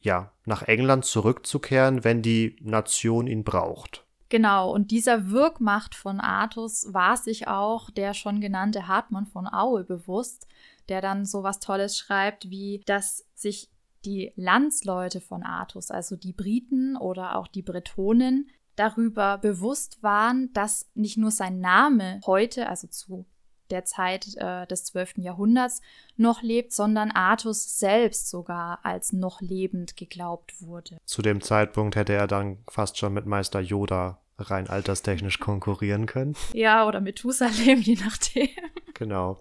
ja, 0.00 0.32
nach 0.44 0.62
England 0.62 1.04
zurückzukehren, 1.04 2.04
wenn 2.04 2.22
die 2.22 2.56
Nation 2.60 3.26
ihn 3.26 3.44
braucht. 3.44 4.04
Genau, 4.28 4.72
und 4.72 4.90
dieser 4.90 5.30
Wirkmacht 5.30 5.94
von 5.94 6.20
Artus 6.20 6.92
war 6.92 7.16
sich 7.16 7.46
auch 7.46 7.90
der 7.90 8.14
schon 8.14 8.40
genannte 8.40 8.88
Hartmann 8.88 9.26
von 9.26 9.46
Aue 9.46 9.84
bewusst, 9.84 10.48
der 10.88 11.00
dann 11.00 11.24
so 11.24 11.42
was 11.42 11.60
Tolles 11.60 11.96
schreibt, 11.96 12.50
wie 12.50 12.82
dass 12.86 13.26
sich 13.34 13.70
die 14.04 14.32
Landsleute 14.36 15.20
von 15.20 15.42
Artus, 15.42 15.90
also 15.90 16.16
die 16.16 16.32
Briten 16.32 16.96
oder 16.96 17.36
auch 17.36 17.48
die 17.48 17.62
Bretonen, 17.62 18.50
darüber 18.76 19.38
bewusst 19.38 20.02
waren, 20.02 20.52
dass 20.52 20.90
nicht 20.94 21.16
nur 21.16 21.30
sein 21.30 21.60
Name 21.60 22.20
heute, 22.26 22.68
also 22.68 22.86
zu 22.88 23.26
der 23.70 23.84
Zeit 23.84 24.36
äh, 24.36 24.66
des 24.66 24.84
12. 24.84 25.18
Jahrhunderts, 25.18 25.80
noch 26.16 26.42
lebt, 26.42 26.72
sondern 26.72 27.10
Artus 27.10 27.78
selbst 27.78 28.28
sogar 28.28 28.80
als 28.82 29.12
noch 29.12 29.40
lebend 29.40 29.96
geglaubt 29.96 30.60
wurde. 30.60 30.98
Zu 31.04 31.22
dem 31.22 31.40
Zeitpunkt 31.40 31.96
hätte 31.96 32.12
er 32.12 32.26
dann 32.26 32.58
fast 32.68 32.98
schon 32.98 33.14
mit 33.14 33.26
Meister 33.26 33.60
Yoda 33.60 34.20
rein 34.38 34.68
alterstechnisch 34.68 35.38
konkurrieren 35.38 36.06
können. 36.06 36.34
Ja, 36.52 36.86
oder 36.86 37.00
Methusalem, 37.00 37.80
je 37.82 37.96
nachdem. 37.96 38.48
Genau. 38.94 39.40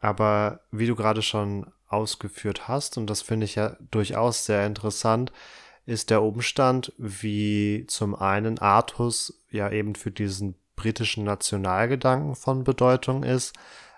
Aber 0.00 0.60
wie 0.70 0.86
du 0.86 0.94
gerade 0.94 1.22
schon 1.22 1.66
ausgeführt 1.88 2.68
hast, 2.68 2.96
und 2.96 3.08
das 3.08 3.22
finde 3.22 3.44
ich 3.44 3.56
ja 3.56 3.76
durchaus 3.90 4.46
sehr 4.46 4.66
interessant, 4.66 5.32
ist 5.90 6.10
der 6.10 6.22
Umstand, 6.22 6.92
wie 6.96 7.84
zum 7.88 8.14
einen 8.14 8.58
Artus 8.58 9.42
ja 9.50 9.70
eben 9.70 9.94
für 9.96 10.10
diesen 10.10 10.54
britischen 10.76 11.24
Nationalgedanken 11.24 12.36
von 12.36 12.64
Bedeutung 12.64 13.24
ist, 13.24 13.54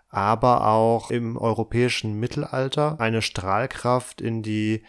aber 0.09 0.67
auch 0.67 1.11
im 1.11 1.37
europäischen 1.37 2.19
Mittelalter 2.19 2.99
eine 2.99 3.23
Strahlkraft 3.23 4.21
in 4.21 4.43
die 4.43 4.83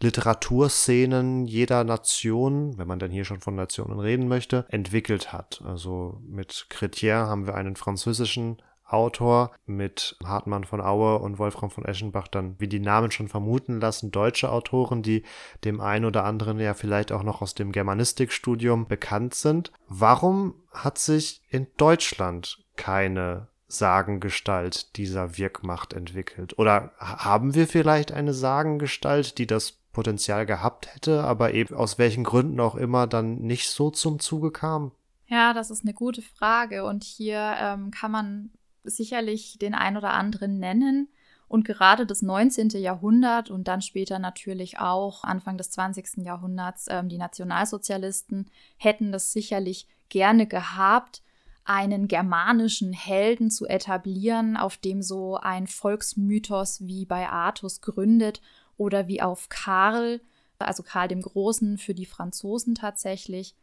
Literaturszenen 0.00 1.46
jeder 1.46 1.84
Nation, 1.84 2.76
wenn 2.76 2.88
man 2.88 2.98
denn 2.98 3.10
hier 3.10 3.24
schon 3.24 3.40
von 3.40 3.54
Nationen 3.54 4.00
reden 4.00 4.26
möchte, 4.26 4.66
entwickelt 4.68 5.32
hat. 5.32 5.62
Also 5.64 6.20
mit 6.26 6.66
Chrétien 6.70 7.26
haben 7.26 7.46
wir 7.46 7.54
einen 7.54 7.76
französischen 7.76 8.60
Autor 8.86 9.52
mit 9.66 10.16
Hartmann 10.24 10.64
von 10.64 10.80
Aue 10.80 11.18
und 11.18 11.38
Wolfram 11.38 11.70
von 11.70 11.84
Eschenbach 11.84 12.28
dann, 12.28 12.54
wie 12.58 12.68
die 12.68 12.80
Namen 12.80 13.10
schon 13.10 13.28
vermuten 13.28 13.80
lassen, 13.80 14.10
deutsche 14.10 14.50
Autoren, 14.50 15.02
die 15.02 15.24
dem 15.64 15.80
einen 15.80 16.04
oder 16.04 16.24
anderen 16.24 16.60
ja 16.60 16.74
vielleicht 16.74 17.12
auch 17.12 17.22
noch 17.22 17.42
aus 17.42 17.54
dem 17.54 17.72
Germanistikstudium 17.72 18.86
bekannt 18.86 19.34
sind. 19.34 19.72
Warum 19.88 20.54
hat 20.70 20.98
sich 20.98 21.42
in 21.48 21.66
Deutschland 21.76 22.58
keine 22.76 23.48
Sagengestalt 23.68 24.96
dieser 24.96 25.36
Wirkmacht 25.36 25.92
entwickelt? 25.92 26.58
Oder 26.58 26.92
haben 26.98 27.54
wir 27.54 27.66
vielleicht 27.66 28.12
eine 28.12 28.32
Sagengestalt, 28.32 29.38
die 29.38 29.46
das 29.46 29.72
Potenzial 29.92 30.46
gehabt 30.46 30.94
hätte, 30.94 31.24
aber 31.24 31.54
eben 31.54 31.74
aus 31.74 31.98
welchen 31.98 32.22
Gründen 32.22 32.60
auch 32.60 32.74
immer 32.74 33.06
dann 33.06 33.38
nicht 33.38 33.70
so 33.70 33.90
zum 33.90 34.20
Zuge 34.20 34.52
kam? 34.52 34.92
Ja, 35.26 35.54
das 35.54 35.70
ist 35.70 35.84
eine 35.84 35.94
gute 35.94 36.22
Frage. 36.22 36.84
Und 36.84 37.02
hier 37.02 37.56
ähm, 37.58 37.90
kann 37.90 38.12
man 38.12 38.50
sicherlich 38.90 39.58
den 39.58 39.74
ein 39.74 39.96
oder 39.96 40.12
anderen 40.12 40.58
nennen. 40.58 41.08
Und 41.48 41.64
gerade 41.64 42.06
das 42.06 42.22
19. 42.22 42.70
Jahrhundert 42.70 43.50
und 43.50 43.68
dann 43.68 43.80
später 43.80 44.18
natürlich 44.18 44.78
auch 44.78 45.22
Anfang 45.22 45.56
des 45.56 45.70
20. 45.70 46.24
Jahrhunderts 46.24 46.86
ähm, 46.90 47.08
die 47.08 47.18
Nationalsozialisten 47.18 48.50
hätten 48.78 49.12
das 49.12 49.32
sicherlich 49.32 49.86
gerne 50.08 50.46
gehabt, 50.46 51.22
einen 51.64 52.08
germanischen 52.08 52.92
Helden 52.92 53.50
zu 53.50 53.66
etablieren, 53.66 54.56
auf 54.56 54.76
dem 54.76 55.02
so 55.02 55.36
ein 55.36 55.66
Volksmythos 55.66 56.86
wie 56.86 57.04
bei 57.04 57.28
Artus 57.28 57.80
gründet 57.80 58.40
oder 58.76 59.08
wie 59.08 59.20
auf 59.20 59.48
Karl, 59.48 60.20
also 60.58 60.82
Karl 60.82 61.08
dem 61.08 61.22
Großen 61.22 61.78
für 61.78 61.94
die 61.94 62.06
Franzosen 62.06 62.74
tatsächlich, 62.74 63.54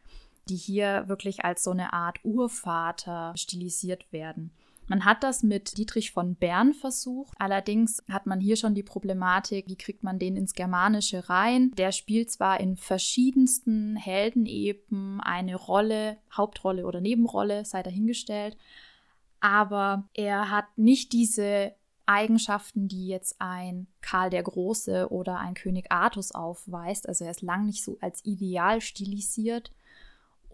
die 0.50 0.58
hier 0.58 1.06
wirklich 1.08 1.46
als 1.46 1.64
so 1.64 1.72
eine 1.72 1.94
Art 1.94 2.20
Urvater 2.24 3.34
stilisiert 3.38 4.12
werden. 4.12 4.52
Man 4.88 5.06
hat 5.06 5.24
das 5.24 5.44
mit 5.44 5.78
Dietrich 5.78 6.12
von 6.12 6.36
Bern 6.36 6.74
versucht. 6.74 7.34
Allerdings 7.40 8.04
hat 8.10 8.26
man 8.26 8.40
hier 8.40 8.56
schon 8.56 8.76
die 8.76 8.84
Problematik, 8.84 9.68
wie 9.68 9.78
kriegt 9.78 10.04
man 10.04 10.20
den 10.20 10.36
ins 10.36 10.54
Germanische 10.54 11.30
rein. 11.30 11.72
Der 11.78 11.92
spielt 11.92 12.32
zwar 12.32 12.60
in 12.60 12.76
verschiedensten 12.76 13.96
Heldenepen 13.96 15.22
eine 15.22 15.56
Rolle, 15.56 16.18
Hauptrolle 16.36 16.86
oder 16.86 17.02
Nebenrolle, 17.02 17.66
sei 17.66 17.84
dahingestellt, 17.84 18.58
aber 19.40 20.08
er 20.14 20.50
hat 20.50 20.66
nicht 20.78 21.12
diese 21.12 21.74
Eigenschaften, 22.06 22.88
die 22.88 23.08
jetzt 23.08 23.36
ein 23.40 23.88
Karl 24.02 24.30
der 24.30 24.44
Große 24.44 25.10
oder 25.10 25.40
ein 25.40 25.54
König 25.54 25.92
Artus 25.92 26.34
aufweist. 26.34 27.08
Also 27.08 27.26
er 27.26 27.32
ist 27.32 27.42
lang 27.42 27.66
nicht 27.66 27.84
so 27.84 27.98
als 28.02 28.24
ideal 28.26 28.82
stilisiert 28.82 29.72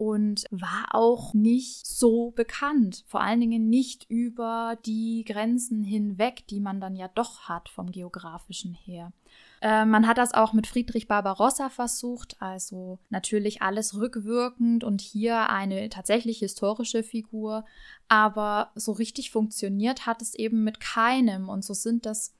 und 0.00 0.46
war 0.50 0.86
auch 0.92 1.34
nicht 1.34 1.86
so 1.86 2.30
bekannt. 2.30 3.04
Vor 3.06 3.20
allen 3.20 3.38
Dingen 3.38 3.68
nicht 3.68 4.06
über 4.08 4.78
die 4.86 5.24
Grenzen 5.28 5.84
hinweg, 5.84 6.46
die 6.48 6.58
man 6.58 6.80
dann 6.80 6.96
ja 6.96 7.08
doch 7.08 7.50
hat 7.50 7.68
vom 7.68 7.92
geografischen 7.92 8.72
her. 8.72 9.12
Äh, 9.60 9.84
man 9.84 10.06
hat 10.06 10.16
das 10.16 10.32
auch 10.32 10.54
mit 10.54 10.66
Friedrich 10.66 11.06
Barbarossa 11.06 11.68
versucht, 11.68 12.40
also 12.40 12.98
natürlich 13.10 13.60
alles 13.60 13.94
rückwirkend 13.94 14.84
und 14.84 15.02
hier 15.02 15.50
eine 15.50 15.90
tatsächlich 15.90 16.38
historische 16.38 17.02
Figur, 17.02 17.66
aber 18.08 18.70
so 18.76 18.92
richtig 18.92 19.30
funktioniert 19.30 20.06
hat 20.06 20.22
es 20.22 20.34
eben 20.34 20.64
mit 20.64 20.80
keinem 20.80 21.50
und 21.50 21.62
so 21.62 21.74
sind 21.74 22.06
das 22.06 22.32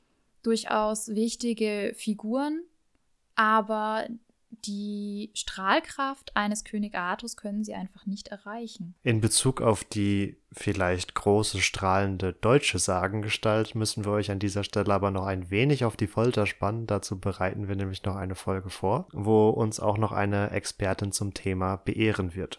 durchaus 0.43 1.09
wichtige 1.09 1.93
Figuren, 1.95 2.63
aber 3.35 4.07
die 4.51 5.31
Strahlkraft 5.35 6.37
eines 6.37 6.65
König 6.65 6.95
Artus 6.95 7.37
können 7.37 7.65
sie 7.65 7.75
einfach 7.75 8.07
nicht 8.07 8.29
erreichen. 8.29 8.95
In 9.03 9.21
Bezug 9.21 9.61
auf 9.61 9.85
die 9.85 10.37
vielleicht 10.53 11.15
große 11.15 11.61
strahlende 11.61 12.33
deutsche 12.33 12.79
Sagengestalt 12.79 13.75
müssen 13.75 14.05
wir 14.05 14.13
euch 14.13 14.31
an 14.31 14.39
dieser 14.39 14.65
Stelle 14.65 14.93
aber 14.93 15.11
noch 15.11 15.25
ein 15.25 15.51
wenig 15.51 15.85
auf 15.85 15.97
die 15.97 16.09
Folter 16.09 16.47
spannen. 16.47 16.87
Dazu 16.87 17.19
bereiten 17.19 17.69
wir 17.69 17.77
nämlich 17.77 18.03
noch 18.05 18.17
eine 18.17 18.35
Folge 18.35 18.71
vor, 18.71 19.07
wo 19.13 19.49
uns 19.51 19.81
auch 19.81 19.99
noch 19.99 20.13
eine 20.13 20.51
Expertin 20.51 21.13
zum 21.13 21.35
Thema 21.35 21.77
beehren 21.77 22.35
wird. 22.35 22.59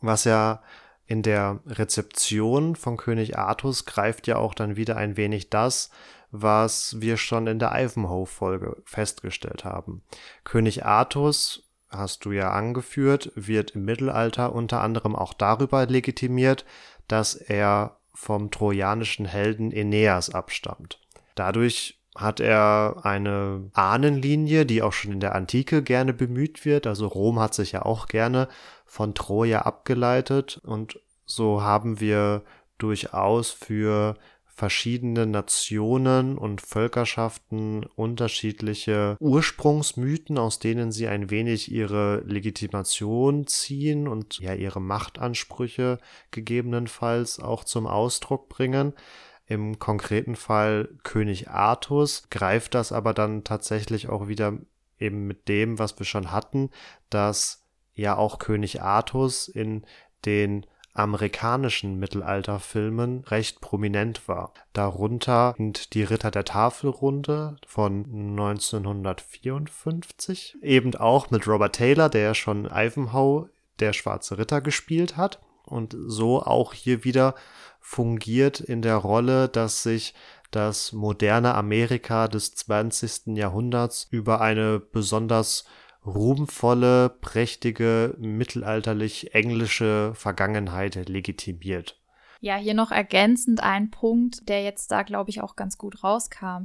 Was 0.00 0.24
ja 0.24 0.62
in 1.06 1.22
der 1.22 1.60
Rezeption 1.66 2.76
von 2.76 2.96
König 2.96 3.36
Artus 3.36 3.84
greift 3.84 4.26
ja 4.26 4.36
auch 4.36 4.54
dann 4.54 4.76
wieder 4.76 4.96
ein 4.96 5.16
wenig 5.16 5.50
das, 5.50 5.90
was 6.32 7.00
wir 7.00 7.18
schon 7.18 7.46
in 7.46 7.58
der 7.58 7.72
Ivanhoe-Folge 7.72 8.82
festgestellt 8.84 9.64
haben. 9.64 10.02
König 10.44 10.84
Artus, 10.84 11.68
hast 11.90 12.24
du 12.24 12.32
ja 12.32 12.50
angeführt, 12.50 13.30
wird 13.34 13.72
im 13.72 13.84
Mittelalter 13.84 14.54
unter 14.54 14.80
anderem 14.80 15.14
auch 15.14 15.34
darüber 15.34 15.86
legitimiert, 15.86 16.64
dass 17.06 17.34
er 17.34 17.98
vom 18.14 18.50
trojanischen 18.50 19.26
Helden 19.26 19.72
Aeneas 19.72 20.30
abstammt. 20.30 20.98
Dadurch 21.34 22.00
hat 22.16 22.40
er 22.40 23.00
eine 23.04 23.70
Ahnenlinie, 23.72 24.66
die 24.66 24.82
auch 24.82 24.92
schon 24.92 25.12
in 25.12 25.20
der 25.20 25.34
Antike 25.34 25.82
gerne 25.82 26.12
bemüht 26.12 26.64
wird. 26.64 26.86
Also 26.86 27.06
Rom 27.06 27.40
hat 27.40 27.54
sich 27.54 27.72
ja 27.72 27.84
auch 27.84 28.06
gerne 28.06 28.48
von 28.86 29.14
Troja 29.14 29.62
abgeleitet 29.62 30.60
und 30.64 31.00
so 31.24 31.62
haben 31.62 32.00
wir 32.00 32.42
durchaus 32.76 33.50
für 33.50 34.16
verschiedene 34.54 35.26
Nationen 35.26 36.36
und 36.36 36.60
Völkerschaften 36.60 37.84
unterschiedliche 37.96 39.16
Ursprungsmythen, 39.18 40.38
aus 40.38 40.58
denen 40.58 40.92
sie 40.92 41.08
ein 41.08 41.30
wenig 41.30 41.72
ihre 41.72 42.22
Legitimation 42.26 43.46
ziehen 43.46 44.06
und 44.06 44.38
ja 44.40 44.54
ihre 44.54 44.80
Machtansprüche 44.80 45.98
gegebenenfalls 46.30 47.40
auch 47.40 47.64
zum 47.64 47.86
Ausdruck 47.86 48.48
bringen. 48.48 48.92
Im 49.46 49.78
konkreten 49.78 50.36
Fall 50.36 50.88
König 51.02 51.48
Artus 51.48 52.28
greift 52.30 52.74
das 52.74 52.92
aber 52.92 53.14
dann 53.14 53.44
tatsächlich 53.44 54.08
auch 54.08 54.28
wieder 54.28 54.58
eben 54.98 55.26
mit 55.26 55.48
dem, 55.48 55.78
was 55.78 55.98
wir 55.98 56.06
schon 56.06 56.30
hatten, 56.30 56.70
dass 57.10 57.64
ja 57.94 58.16
auch 58.16 58.38
König 58.38 58.82
Artus 58.82 59.48
in 59.48 59.84
den 60.24 60.66
amerikanischen 60.94 61.98
Mittelalterfilmen 61.98 63.24
recht 63.24 63.60
prominent 63.60 64.28
war. 64.28 64.54
Darunter 64.72 65.54
sind 65.56 65.94
die 65.94 66.02
Ritter 66.02 66.30
der 66.30 66.44
Tafelrunde 66.44 67.56
von 67.66 68.04
1954, 68.04 70.58
eben 70.62 70.94
auch 70.94 71.30
mit 71.30 71.46
Robert 71.46 71.76
Taylor, 71.76 72.08
der 72.08 72.32
schon 72.34 72.64
Ivanhoe, 72.66 73.48
der 73.78 73.92
Schwarze 73.94 74.38
Ritter, 74.38 74.60
gespielt 74.60 75.16
hat 75.16 75.40
und 75.64 75.96
so 76.06 76.42
auch 76.42 76.74
hier 76.74 77.04
wieder 77.04 77.34
fungiert 77.80 78.60
in 78.60 78.82
der 78.82 78.96
Rolle, 78.96 79.48
dass 79.48 79.82
sich 79.82 80.14
das 80.50 80.92
moderne 80.92 81.54
Amerika 81.54 82.28
des 82.28 82.54
20. 82.54 83.38
Jahrhunderts 83.38 84.06
über 84.10 84.42
eine 84.42 84.78
besonders 84.78 85.64
ruhmvolle, 86.04 87.10
prächtige, 87.20 88.16
mittelalterlich 88.18 89.34
englische 89.34 90.12
Vergangenheit 90.14 91.08
legitimiert. 91.08 92.00
Ja, 92.40 92.56
hier 92.56 92.74
noch 92.74 92.90
ergänzend 92.90 93.62
ein 93.62 93.90
Punkt, 93.90 94.48
der 94.48 94.64
jetzt 94.64 94.90
da, 94.90 95.02
glaube 95.02 95.30
ich, 95.30 95.40
auch 95.40 95.54
ganz 95.54 95.78
gut 95.78 96.02
rauskam. 96.02 96.64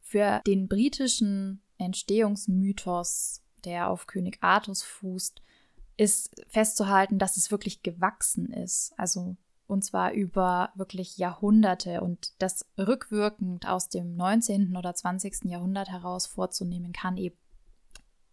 Für 0.00 0.40
den 0.46 0.66
britischen 0.66 1.62
Entstehungsmythos, 1.78 3.42
der 3.64 3.90
auf 3.90 4.06
König 4.06 4.38
Artus 4.40 4.82
fußt, 4.82 5.40
ist 5.96 6.34
festzuhalten, 6.48 7.18
dass 7.18 7.36
es 7.36 7.52
wirklich 7.52 7.82
gewachsen 7.82 8.52
ist. 8.52 8.92
Also 8.96 9.36
und 9.66 9.82
zwar 9.84 10.12
über 10.12 10.70
wirklich 10.74 11.16
Jahrhunderte 11.16 12.00
und 12.02 12.34
das 12.38 12.66
rückwirkend 12.76 13.66
aus 13.66 13.88
dem 13.88 14.14
19. 14.14 14.76
oder 14.76 14.94
20. 14.94 15.44
Jahrhundert 15.44 15.88
heraus 15.88 16.26
vorzunehmen, 16.26 16.92
kann 16.92 17.16
eben, 17.16 17.36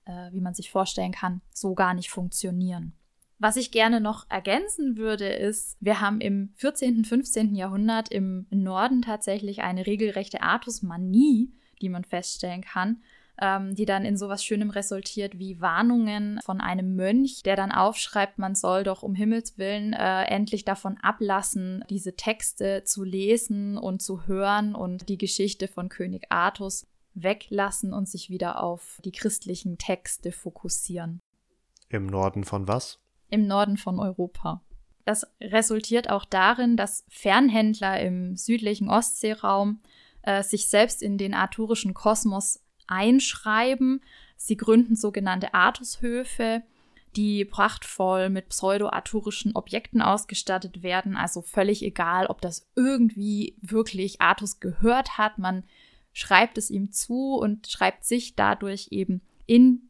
äh, 0.06 0.32
wie 0.32 0.42
man 0.42 0.54
sich 0.54 0.72
vorstellen 0.72 1.12
kann, 1.12 1.42
so 1.54 1.74
gar 1.76 1.94
nicht 1.94 2.10
funktionieren. 2.10 2.94
Was 3.40 3.56
ich 3.56 3.72
gerne 3.72 4.02
noch 4.02 4.30
ergänzen 4.30 4.98
würde, 4.98 5.28
ist, 5.28 5.76
wir 5.80 6.00
haben 6.00 6.22
im 6.22 6.54
14., 6.56 7.06
15. 7.06 7.56
Jahrhundert 7.56 8.10
im 8.10 8.46
Norden 8.52 9.02
tatsächlich 9.02 9.62
eine 9.62 9.88
regelrechte 9.88 10.42
Artusmanie, 10.42 11.52
die 11.82 11.90
man 11.90 12.04
feststellen 12.04 12.62
kann 12.62 13.02
ähm, 13.42 13.76
die 13.76 13.86
dann 13.86 14.06
in 14.06 14.16
sowas 14.16 14.46
Schönem 14.46 14.70
resultiert 14.70 15.40
wie 15.40 15.60
Warnungen 15.60 16.40
von 16.44 16.62
einem 16.62 16.96
Mönch, 16.96 17.42
der 17.44 17.56
dann 17.56 17.72
aufschreibt, 17.72 18.38
man 18.38 18.56
soll 18.56 18.84
doch 18.84 19.04
um 19.04 19.16
Himmels 19.16 19.58
Willen 19.58 19.94
äh, 19.94 20.24
endlich 20.26 20.64
davon 20.64 20.98
ablassen, 21.02 21.84
diese 21.90 22.16
Texte 22.16 22.84
zu 22.86 23.04
lesen 23.04 23.78
und 23.78 24.02
zu 24.02 24.28
hören 24.28 24.76
und 24.76 25.10
die 25.10 25.18
Geschichte 25.18 25.68
von 25.68 25.90
König 25.90 26.26
Artus 26.30 26.88
weglassen 27.14 27.94
und 27.94 28.08
sich 28.08 28.30
wieder 28.30 28.64
auf 28.64 29.00
die 29.04 29.12
christlichen 29.12 29.78
Texte 29.78 30.32
fokussieren. 30.32 31.22
Im 31.90 32.06
Norden 32.06 32.44
von 32.44 32.68
was? 32.68 33.00
Im 33.30 33.48
Norden 33.48 33.78
von 33.78 34.00
Europa. 34.00 34.62
Das 35.06 35.26
resultiert 35.42 36.10
auch 36.10 36.26
darin, 36.26 36.78
dass 36.78 37.06
Fernhändler 37.10 38.00
im 38.00 38.36
südlichen 38.36 38.90
Ostseeraum 38.90 39.82
äh, 40.22 40.44
sich 40.44 40.68
selbst 40.68 41.02
in 41.02 41.18
den 41.18 41.34
arthurischen 41.34 41.94
Kosmos 41.94 42.64
einschreiben. 42.88 44.02
Sie 44.38 44.58
gründen 44.58 44.96
sogenannte 44.96 45.54
Artushöfe, 45.54 46.64
die 47.16 47.46
prachtvoll 47.46 48.30
mit 48.30 48.50
pseudo-arthurischen 48.50 49.56
Objekten 49.56 50.02
ausgestattet 50.02 50.84
werden. 50.84 51.18
Also 51.18 51.42
völlig 51.42 51.84
egal, 51.84 52.28
ob 52.28 52.42
das 52.42 52.70
irgendwie 52.76 53.58
wirklich 53.62 54.22
Artus 54.22 54.60
gehört 54.60 55.18
hat. 55.18 55.38
Man 55.38 55.64
schreibt 56.14 56.58
es 56.58 56.70
ihm 56.70 56.92
zu 56.92 57.36
und 57.36 57.68
schreibt 57.68 58.06
sich 58.06 58.36
dadurch 58.36 58.88
eben 58.92 59.22
in 59.46 59.90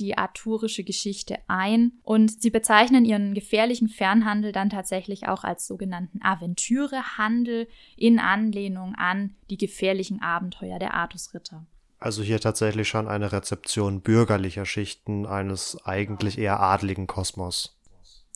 die 0.00 0.16
arthurische 0.16 0.82
Geschichte 0.82 1.38
ein 1.46 1.92
und 2.02 2.40
sie 2.42 2.50
bezeichnen 2.50 3.04
ihren 3.04 3.34
gefährlichen 3.34 3.88
Fernhandel 3.88 4.50
dann 4.50 4.70
tatsächlich 4.70 5.28
auch 5.28 5.44
als 5.44 5.66
sogenannten 5.66 6.22
Aventürehandel 6.22 7.68
in 7.96 8.18
Anlehnung 8.18 8.94
an 8.94 9.34
die 9.50 9.58
gefährlichen 9.58 10.22
Abenteuer 10.22 10.78
der 10.78 10.94
Artusritter. 10.94 11.66
Also 11.98 12.22
hier 12.22 12.40
tatsächlich 12.40 12.88
schon 12.88 13.08
eine 13.08 13.30
Rezeption 13.30 14.00
bürgerlicher 14.00 14.64
Schichten 14.64 15.26
eines 15.26 15.84
eigentlich 15.84 16.38
eher 16.38 16.60
adligen 16.60 17.06
Kosmos. 17.06 17.76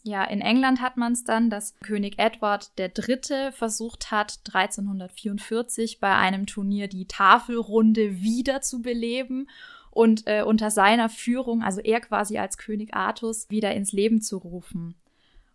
Ja, 0.06 0.22
in 0.22 0.42
England 0.42 0.82
hat 0.82 0.98
man 0.98 1.14
es 1.14 1.24
dann, 1.24 1.48
dass 1.48 1.74
König 1.80 2.18
Edward 2.18 2.72
III. 2.78 3.52
versucht 3.52 4.10
hat, 4.10 4.38
1344 4.44 5.98
bei 5.98 6.14
einem 6.14 6.44
Turnier 6.44 6.88
die 6.88 7.06
Tafelrunde 7.06 8.20
wiederzubeleben 8.20 9.48
und 9.90 10.26
äh, 10.26 10.42
unter 10.42 10.70
seiner 10.70 11.08
Führung, 11.08 11.62
also 11.62 11.80
er 11.80 12.00
quasi 12.00 12.36
als 12.36 12.58
König 12.58 12.94
Artus, 12.94 13.48
wieder 13.48 13.74
ins 13.74 13.92
Leben 13.92 14.20
zu 14.20 14.36
rufen. 14.36 14.94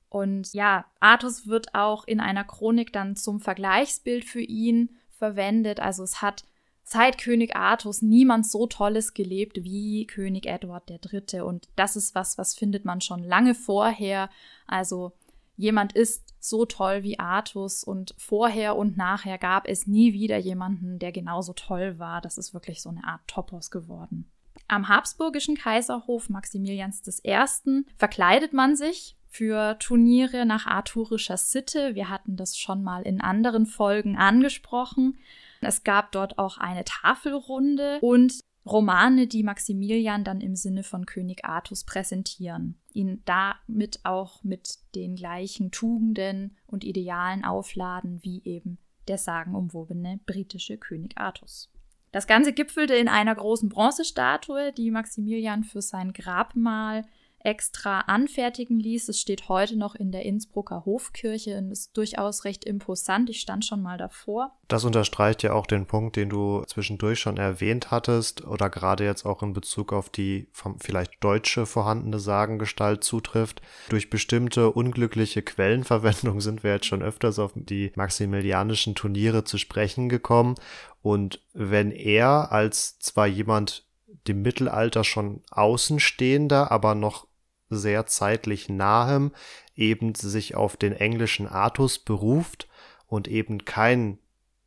Und 0.09 0.51
ja, 0.53 0.85
Artus 0.99 1.45
wird 1.45 1.75
auch 1.75 2.07
in 2.07 2.19
einer 2.19 2.43
Chronik 2.43 2.91
dann 2.91 3.15
zum 3.15 3.41
Vergleichsbild 3.41 4.25
für 4.25 4.41
ihn 4.41 4.97
verwendet. 5.11 5.79
Also 5.79 6.01
es 6.01 6.23
hat 6.23 6.45
seit 6.91 7.19
König 7.19 7.55
Artus 7.55 8.01
niemand 8.01 8.47
so 8.47 8.65
Tolles 8.65 9.13
gelebt 9.13 9.63
wie 9.63 10.07
König 10.07 10.47
Edward 10.47 10.89
III. 10.89 11.41
Und 11.41 11.69
das 11.75 11.95
ist 11.95 12.15
was, 12.15 12.39
was 12.39 12.55
findet 12.55 12.83
man 12.83 12.99
schon 12.99 13.23
lange 13.23 13.53
vorher. 13.53 14.31
Also 14.65 15.11
jemand 15.55 15.93
ist 15.93 16.33
so 16.39 16.65
toll 16.65 17.03
wie 17.03 17.19
Artus 17.19 17.83
und 17.83 18.15
vorher 18.17 18.75
und 18.75 18.97
nachher 18.97 19.37
gab 19.37 19.67
es 19.67 19.85
nie 19.85 20.13
wieder 20.13 20.37
jemanden, 20.37 20.97
der 20.97 21.11
genauso 21.11 21.53
toll 21.53 21.99
war. 21.99 22.21
Das 22.21 22.39
ist 22.39 22.55
wirklich 22.55 22.81
so 22.81 22.89
eine 22.89 23.03
Art 23.03 23.21
Topos 23.27 23.69
geworden. 23.69 24.27
Am 24.67 24.87
habsburgischen 24.87 25.55
Kaiserhof 25.57 26.27
Maximilians 26.29 27.03
I. 27.23 27.83
verkleidet 27.97 28.51
man 28.51 28.75
sich 28.75 29.15
für 29.27 29.77
Turniere 29.77 30.43
nach 30.47 30.65
arthurischer 30.65 31.37
Sitte. 31.37 31.93
Wir 31.93 32.09
hatten 32.09 32.35
das 32.35 32.57
schon 32.57 32.81
mal 32.81 33.03
in 33.03 33.21
anderen 33.21 33.67
Folgen 33.67 34.17
angesprochen. 34.17 35.19
Es 35.61 35.83
gab 35.83 36.11
dort 36.11 36.37
auch 36.37 36.57
eine 36.57 36.83
Tafelrunde 36.83 37.99
und 38.01 38.39
Romane, 38.65 39.27
die 39.27 39.43
Maximilian 39.43 40.23
dann 40.23 40.41
im 40.41 40.55
Sinne 40.55 40.83
von 40.83 41.05
König 41.05 41.45
Artus 41.45 41.83
präsentieren, 41.83 42.79
ihn 42.93 43.21
damit 43.25 44.01
auch 44.03 44.43
mit 44.43 44.77
den 44.95 45.15
gleichen 45.15 45.71
Tugenden 45.71 46.55
und 46.67 46.83
Idealen 46.83 47.43
aufladen 47.43 48.19
wie 48.23 48.41
eben 48.43 48.77
der 49.07 49.17
sagenumwobene 49.17 50.19
britische 50.25 50.77
König 50.77 51.17
Artus. 51.17 51.71
Das 52.11 52.27
Ganze 52.27 52.53
gipfelte 52.53 52.95
in 52.95 53.07
einer 53.07 53.35
großen 53.35 53.69
Bronzestatue, 53.69 54.71
die 54.73 54.91
Maximilian 54.91 55.63
für 55.63 55.81
sein 55.81 56.13
Grabmal 56.13 57.05
extra 57.43 58.01
anfertigen 58.01 58.79
ließ. 58.79 59.09
Es 59.09 59.19
steht 59.19 59.49
heute 59.49 59.77
noch 59.77 59.95
in 59.95 60.11
der 60.11 60.25
Innsbrucker 60.25 60.85
Hofkirche 60.85 61.57
und 61.57 61.71
ist 61.71 61.95
durchaus 61.95 62.43
recht 62.45 62.65
imposant. 62.65 63.29
Ich 63.29 63.39
stand 63.39 63.65
schon 63.65 63.81
mal 63.81 63.97
davor. 63.97 64.57
Das 64.67 64.83
unterstreicht 64.83 65.41
ja 65.43 65.53
auch 65.53 65.65
den 65.65 65.85
Punkt, 65.85 66.15
den 66.15 66.29
du 66.29 66.63
zwischendurch 66.67 67.19
schon 67.19 67.37
erwähnt 67.37 67.91
hattest 67.91 68.45
oder 68.45 68.69
gerade 68.69 69.05
jetzt 69.05 69.25
auch 69.25 69.41
in 69.41 69.53
Bezug 69.53 69.93
auf 69.93 70.09
die 70.09 70.47
vielleicht 70.79 71.23
deutsche 71.23 71.65
vorhandene 71.65 72.19
Sagengestalt 72.19 73.03
zutrifft. 73.03 73.61
Durch 73.89 74.09
bestimmte 74.09 74.71
unglückliche 74.71 75.41
Quellenverwendung 75.41 76.41
sind 76.41 76.63
wir 76.63 76.73
jetzt 76.73 76.85
schon 76.85 77.01
öfters 77.01 77.39
auf 77.39 77.53
die 77.55 77.91
maximilianischen 77.95 78.95
Turniere 78.95 79.43
zu 79.43 79.57
sprechen 79.57 80.09
gekommen. 80.09 80.55
Und 81.01 81.41
wenn 81.53 81.91
er 81.91 82.51
als 82.51 82.99
zwar 82.99 83.27
jemand 83.27 83.85
dem 84.27 84.41
Mittelalter 84.41 85.03
schon 85.03 85.41
Außenstehender, 85.51 86.71
aber 86.71 86.95
noch 86.95 87.28
sehr 87.69 88.05
zeitlich 88.05 88.69
nahem 88.69 89.31
eben 89.75 90.15
sich 90.15 90.55
auf 90.55 90.77
den 90.77 90.93
englischen 90.93 91.47
Artus 91.47 91.99
beruft 91.99 92.67
und 93.07 93.27
eben 93.27 93.65
keinen 93.65 94.19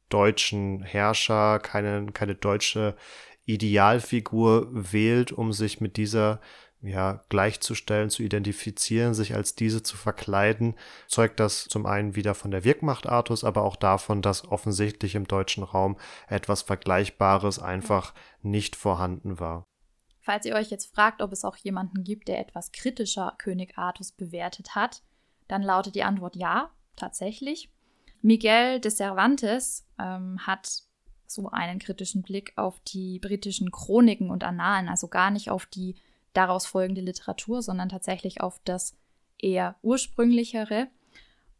deutschen 0.08 0.82
Herrscher, 0.82 1.58
keine, 1.58 2.06
keine 2.12 2.34
deutsche 2.34 2.96
Idealfigur 3.44 4.68
wählt, 4.70 5.32
um 5.32 5.52
sich 5.52 5.80
mit 5.80 5.96
dieser 5.96 6.40
ja, 6.82 7.22
gleichzustellen, 7.28 8.10
zu 8.10 8.22
identifizieren, 8.22 9.14
sich 9.14 9.34
als 9.34 9.54
diese 9.54 9.82
zu 9.82 9.96
verkleiden, 9.96 10.74
zeugt 11.06 11.38
das 11.38 11.64
zum 11.64 11.86
einen 11.86 12.16
wieder 12.16 12.34
von 12.34 12.50
der 12.50 12.64
Wirkmacht 12.64 13.06
Artus, 13.06 13.44
aber 13.44 13.62
auch 13.62 13.76
davon, 13.76 14.20
dass 14.20 14.48
offensichtlich 14.48 15.14
im 15.14 15.28
deutschen 15.28 15.62
Raum 15.62 15.96
etwas 16.26 16.62
Vergleichbares 16.62 17.60
einfach 17.60 18.12
nicht 18.42 18.74
vorhanden 18.74 19.38
war. 19.38 19.64
Falls 20.22 20.46
ihr 20.46 20.54
euch 20.54 20.70
jetzt 20.70 20.94
fragt, 20.94 21.20
ob 21.20 21.32
es 21.32 21.44
auch 21.44 21.56
jemanden 21.56 22.04
gibt, 22.04 22.28
der 22.28 22.38
etwas 22.38 22.70
kritischer 22.70 23.34
König 23.38 23.76
Artus 23.76 24.12
bewertet 24.12 24.76
hat, 24.76 25.02
dann 25.48 25.62
lautet 25.62 25.96
die 25.96 26.04
Antwort 26.04 26.36
ja, 26.36 26.70
tatsächlich. 26.94 27.68
Miguel 28.22 28.78
de 28.78 28.90
Cervantes 28.92 29.84
ähm, 29.98 30.46
hat 30.46 30.84
so 31.26 31.48
einen 31.50 31.80
kritischen 31.80 32.22
Blick 32.22 32.52
auf 32.54 32.78
die 32.86 33.18
britischen 33.18 33.72
Chroniken 33.72 34.30
und 34.30 34.44
Annalen, 34.44 34.88
also 34.88 35.08
gar 35.08 35.32
nicht 35.32 35.50
auf 35.50 35.66
die 35.66 35.96
daraus 36.34 36.66
folgende 36.66 37.00
Literatur, 37.00 37.60
sondern 37.60 37.88
tatsächlich 37.88 38.40
auf 38.40 38.60
das 38.64 38.96
eher 39.38 39.74
ursprünglichere 39.82 40.86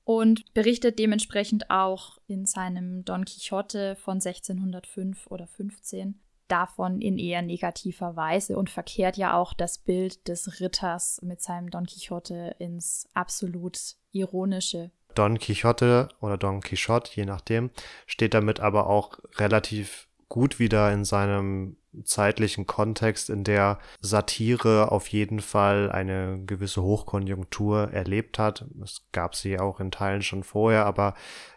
und 0.05 0.55
berichtet 0.55 1.01
dementsprechend 1.01 1.69
auch 1.69 2.19
in 2.29 2.47
seinem 2.47 3.05
Don 3.05 3.25
Quixote 3.25 3.97
von 3.97 4.15
1605 4.15 5.27
oder 5.27 5.49
15 5.49 6.21
davon 6.53 7.01
in 7.01 7.19
eher 7.19 7.43
negativer 7.43 8.15
Weise 8.15 8.57
und 8.59 8.71
verkehrt 8.71 9.17
ja 9.17 9.35
auch 9.35 9.55
das 9.55 9.79
Bild 9.79 10.29
des 10.29 10.61
Ritters 10.61 11.21
mit 11.23 11.41
seinem 11.41 11.71
Don 11.71 11.87
Quixote 11.87 12.55
ins 12.59 13.09
absolut 13.15 13.79
ironische. 14.13 14.91
Don 15.15 15.39
Quixote 15.39 16.09
oder 16.21 16.37
Don 16.37 16.61
Quixote, 16.61 17.11
je 17.15 17.25
nachdem, 17.25 17.71
steht 18.07 18.35
damit 18.35 18.61
aber 18.61 18.87
auch 18.87 19.19
relativ 19.37 20.09
gut 20.29 20.59
wieder 20.59 20.93
in 20.93 21.05
seinem 21.05 21.77
zeitlichen 22.05 22.67
Kontext, 22.67 23.31
in 23.31 23.45
der 23.45 23.79
Satire 24.01 24.91
auf 24.91 25.09
jeden 25.09 25.41
Fall 25.41 25.91
eine 25.91 26.43
gewisse 26.47 26.83
Hochkonjunktur 26.83 27.93
erlebt 27.93 28.39
hat. 28.39 28.65
Es 28.83 29.07
gab 29.13 29.35
sie 29.35 29.59
auch 29.59 29.81
in 29.81 29.91
Teilen 29.91 30.23
schon 30.23 30.43
vorher, 30.43 30.87
aber 30.87 31.15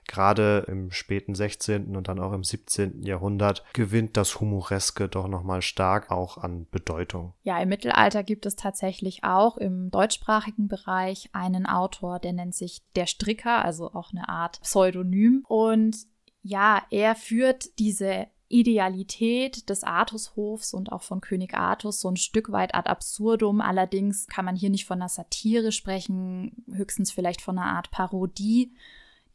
gerade 0.07 0.65
im 0.67 0.91
späten 0.91 1.36
16. 1.36 1.95
und 1.95 2.07
dann 2.07 2.19
auch 2.19 2.33
im 2.33 2.43
17. 2.43 3.03
Jahrhundert 3.03 3.63
gewinnt 3.73 4.17
das 4.17 4.39
Humoreske 4.39 5.07
doch 5.07 5.27
nochmal 5.27 5.61
stark 5.61 6.11
auch 6.11 6.38
an 6.38 6.67
Bedeutung. 6.69 7.33
Ja, 7.43 7.59
im 7.59 7.69
Mittelalter 7.69 8.23
gibt 8.23 8.45
es 8.45 8.55
tatsächlich 8.55 9.23
auch 9.23 9.57
im 9.57 9.89
deutschsprachigen 9.89 10.67
Bereich 10.67 11.29
einen 11.33 11.65
Autor, 11.65 12.19
der 12.19 12.33
nennt 12.33 12.55
sich 12.55 12.83
Der 12.95 13.07
Stricker, 13.07 13.63
also 13.63 13.93
auch 13.93 14.11
eine 14.11 14.29
Art 14.29 14.61
Pseudonym. 14.61 15.43
Und 15.47 15.97
ja, 16.41 16.83
er 16.91 17.15
führt 17.15 17.79
diese 17.79 18.27
Idealität 18.47 19.69
des 19.69 19.83
Artushofs 19.83 20.73
und 20.73 20.91
auch 20.91 21.01
von 21.01 21.21
König 21.21 21.55
Artus 21.55 22.01
so 22.01 22.09
ein 22.09 22.17
Stück 22.17 22.51
weit 22.51 22.75
ad 22.75 22.89
absurdum. 22.89 23.61
Allerdings 23.61 24.27
kann 24.27 24.45
man 24.45 24.55
hier 24.55 24.69
nicht 24.69 24.85
von 24.85 24.99
einer 24.99 25.09
Satire 25.09 25.71
sprechen, 25.71 26.63
höchstens 26.71 27.11
vielleicht 27.11 27.41
von 27.41 27.57
einer 27.57 27.75
Art 27.75 27.91
Parodie, 27.91 28.73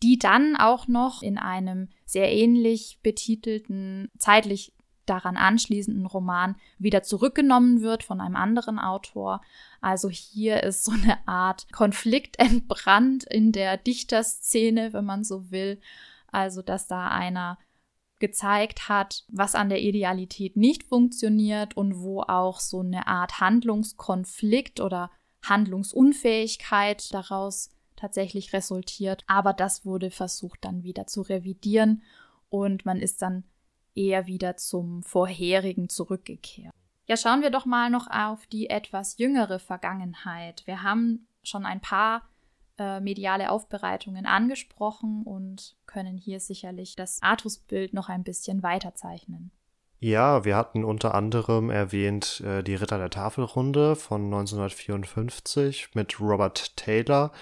die 0.02 0.18
dann 0.18 0.56
auch 0.56 0.88
noch 0.88 1.22
in 1.22 1.38
einem 1.38 1.88
sehr 2.04 2.32
ähnlich 2.32 3.00
betitelten, 3.02 4.11
zeitlich 4.18 4.72
daran 5.06 5.36
anschließenden 5.36 6.06
Roman 6.06 6.54
wieder 6.78 7.02
zurückgenommen 7.02 7.82
wird 7.82 8.04
von 8.04 8.20
einem 8.20 8.36
anderen 8.36 8.78
Autor. 8.78 9.40
Also 9.80 10.08
hier 10.08 10.62
ist 10.62 10.84
so 10.84 10.92
eine 10.92 11.26
Art 11.26 11.72
Konflikt 11.72 12.38
entbrannt 12.38 13.24
in 13.24 13.50
der 13.50 13.76
Dichterszene, 13.76 14.92
wenn 14.92 15.04
man 15.04 15.24
so 15.24 15.50
will. 15.50 15.80
Also, 16.30 16.62
dass 16.62 16.86
da 16.86 17.08
einer 17.08 17.58
gezeigt 18.21 18.89
hat, 18.89 19.25
was 19.29 19.55
an 19.55 19.68
der 19.68 19.81
Idealität 19.81 20.57
nicht 20.57 20.85
funktioniert 20.85 21.77
und 21.77 22.01
wo 22.01 22.23
auch 22.23 22.61
so 22.61 22.81
eine 22.81 23.07
Art 23.07 23.41
Handlungskonflikt 23.41 24.81
oder 24.81 25.11
Handlungsunfähigkeit 25.43 27.12
daraus 27.12 27.71
tatsächlich 27.97 28.53
resultiert. 28.53 29.25
Aber 29.27 29.53
das 29.53 29.85
wurde 29.85 30.11
versucht 30.11 30.64
dann 30.64 30.85
wieder 30.85 31.07
zu 31.07 31.23
revidieren 31.23 32.03
und 32.49 32.85
man 32.85 32.99
ist 32.99 33.23
dann 33.23 33.45
eher 33.95 34.27
wieder 34.27 34.57
zum 34.57 35.03
vorherigen 35.03 35.89
zurückgekehrt. 35.89 36.73
Ja, 37.07 37.16
schauen 37.16 37.43
wir 37.43 37.51
doch 37.51 37.66
mal 37.66 37.91
noch 37.91 38.09
auf 38.09 38.47
die 38.47 38.71
etwas 38.71 39.18
jüngere 39.18 39.59
Vergangenheit. 39.59 40.62
Wir 40.66 40.83
haben 40.83 41.27
schon 41.43 41.66
ein 41.66 41.81
paar 41.81 42.29
äh, 42.79 43.01
mediale 43.01 43.51
Aufbereitungen 43.51 44.27
angesprochen 44.27 45.25
und 45.25 45.77
können 45.91 46.16
hier 46.16 46.41
sicherlich 46.41 46.95
das 46.95 47.18
Artusbild 47.20 47.95
noch 47.95 48.09
ein 48.09 48.22
bisschen 48.22 48.62
weiterzeichnen. 48.62 49.51
Ja, 49.99 50.45
wir 50.45 50.57
hatten 50.57 50.82
unter 50.82 51.14
anderem 51.14 51.68
erwähnt 51.68 52.41
äh, 52.41 52.62
die 52.62 52.74
Ritter 52.74 52.97
der 52.97 53.11
Tafelrunde 53.11 53.97
von 53.97 54.24
1954 54.24 55.91
mit 55.95 56.18
Robert 56.20 56.74
Taylor, 56.76 57.32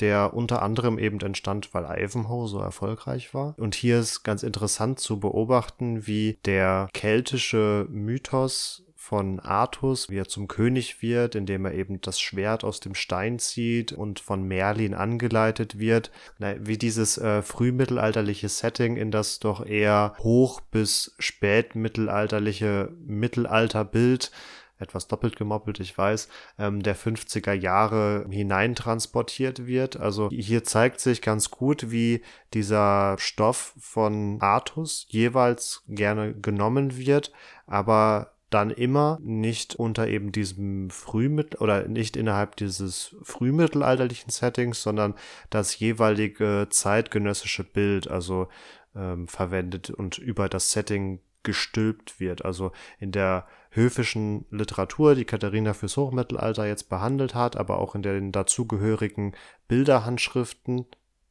der 0.00 0.34
unter 0.34 0.62
anderem 0.62 0.98
eben 0.98 1.20
entstand, 1.20 1.72
weil 1.72 1.84
Ivanhoe 1.84 2.48
so 2.48 2.58
erfolgreich 2.58 3.32
war. 3.32 3.54
Und 3.58 3.74
hier 3.76 4.00
ist 4.00 4.24
ganz 4.24 4.42
interessant 4.42 4.98
zu 4.98 5.20
beobachten, 5.20 6.06
wie 6.06 6.38
der 6.46 6.88
keltische 6.94 7.86
Mythos 7.90 8.82
von 9.00 9.40
Artus, 9.40 10.10
wie 10.10 10.18
er 10.18 10.28
zum 10.28 10.46
König 10.46 11.00
wird, 11.00 11.34
indem 11.34 11.64
er 11.64 11.72
eben 11.72 12.02
das 12.02 12.20
Schwert 12.20 12.64
aus 12.64 12.80
dem 12.80 12.94
Stein 12.94 13.38
zieht 13.38 13.92
und 13.92 14.20
von 14.20 14.42
Merlin 14.42 14.92
angeleitet 14.92 15.78
wird, 15.78 16.10
wie 16.38 16.76
dieses 16.76 17.16
äh, 17.16 17.40
frühmittelalterliche 17.40 18.50
Setting 18.50 18.98
in 18.98 19.10
das 19.10 19.40
doch 19.40 19.64
eher 19.64 20.14
hoch 20.18 20.60
bis 20.60 21.14
spätmittelalterliche 21.18 22.92
Mittelalterbild 23.06 24.30
etwas 24.78 25.08
doppelt 25.08 25.36
gemoppelt, 25.36 25.80
ich 25.80 25.96
weiß, 25.96 26.28
ähm, 26.58 26.82
der 26.82 26.96
50er 26.96 27.52
Jahre 27.52 28.26
hineintransportiert 28.30 29.66
wird. 29.66 29.98
Also 29.98 30.28
hier 30.30 30.62
zeigt 30.64 31.00
sich 31.00 31.20
ganz 31.22 31.50
gut, 31.50 31.90
wie 31.90 32.22
dieser 32.54 33.16
Stoff 33.18 33.74
von 33.78 34.40
Artus 34.40 35.06
jeweils 35.08 35.84
gerne 35.88 36.34
genommen 36.34 36.96
wird, 36.96 37.32
aber 37.66 38.32
dann 38.50 38.70
immer 38.70 39.18
nicht 39.22 39.76
unter 39.76 40.08
eben 40.08 40.32
diesem 40.32 40.90
Frühmittel 40.90 41.60
oder 41.60 41.86
nicht 41.88 42.16
innerhalb 42.16 42.56
dieses 42.56 43.16
frühmittelalterlichen 43.22 44.30
Settings, 44.30 44.82
sondern 44.82 45.14
das 45.48 45.78
jeweilige 45.78 46.66
zeitgenössische 46.68 47.64
Bild, 47.64 48.08
also 48.08 48.48
ähm, 48.94 49.28
verwendet 49.28 49.90
und 49.90 50.18
über 50.18 50.48
das 50.48 50.72
Setting 50.72 51.20
gestülpt 51.42 52.20
wird. 52.20 52.44
Also 52.44 52.72
in 52.98 53.12
der 53.12 53.46
höfischen 53.70 54.46
Literatur, 54.50 55.14
die 55.14 55.24
Katharina 55.24 55.72
fürs 55.72 55.96
Hochmittelalter 55.96 56.66
jetzt 56.66 56.88
behandelt 56.88 57.34
hat, 57.34 57.56
aber 57.56 57.78
auch 57.78 57.94
in 57.94 58.02
den 58.02 58.32
dazugehörigen 58.32 59.34
Bilderhandschriften, 59.68 60.86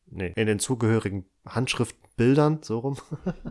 nee, 0.07 0.33
in 0.35 0.47
den 0.47 0.59
zugehörigen 0.59 1.25
Handschriftbildern, 1.49 2.59
so 2.63 2.79
rum, 2.79 2.97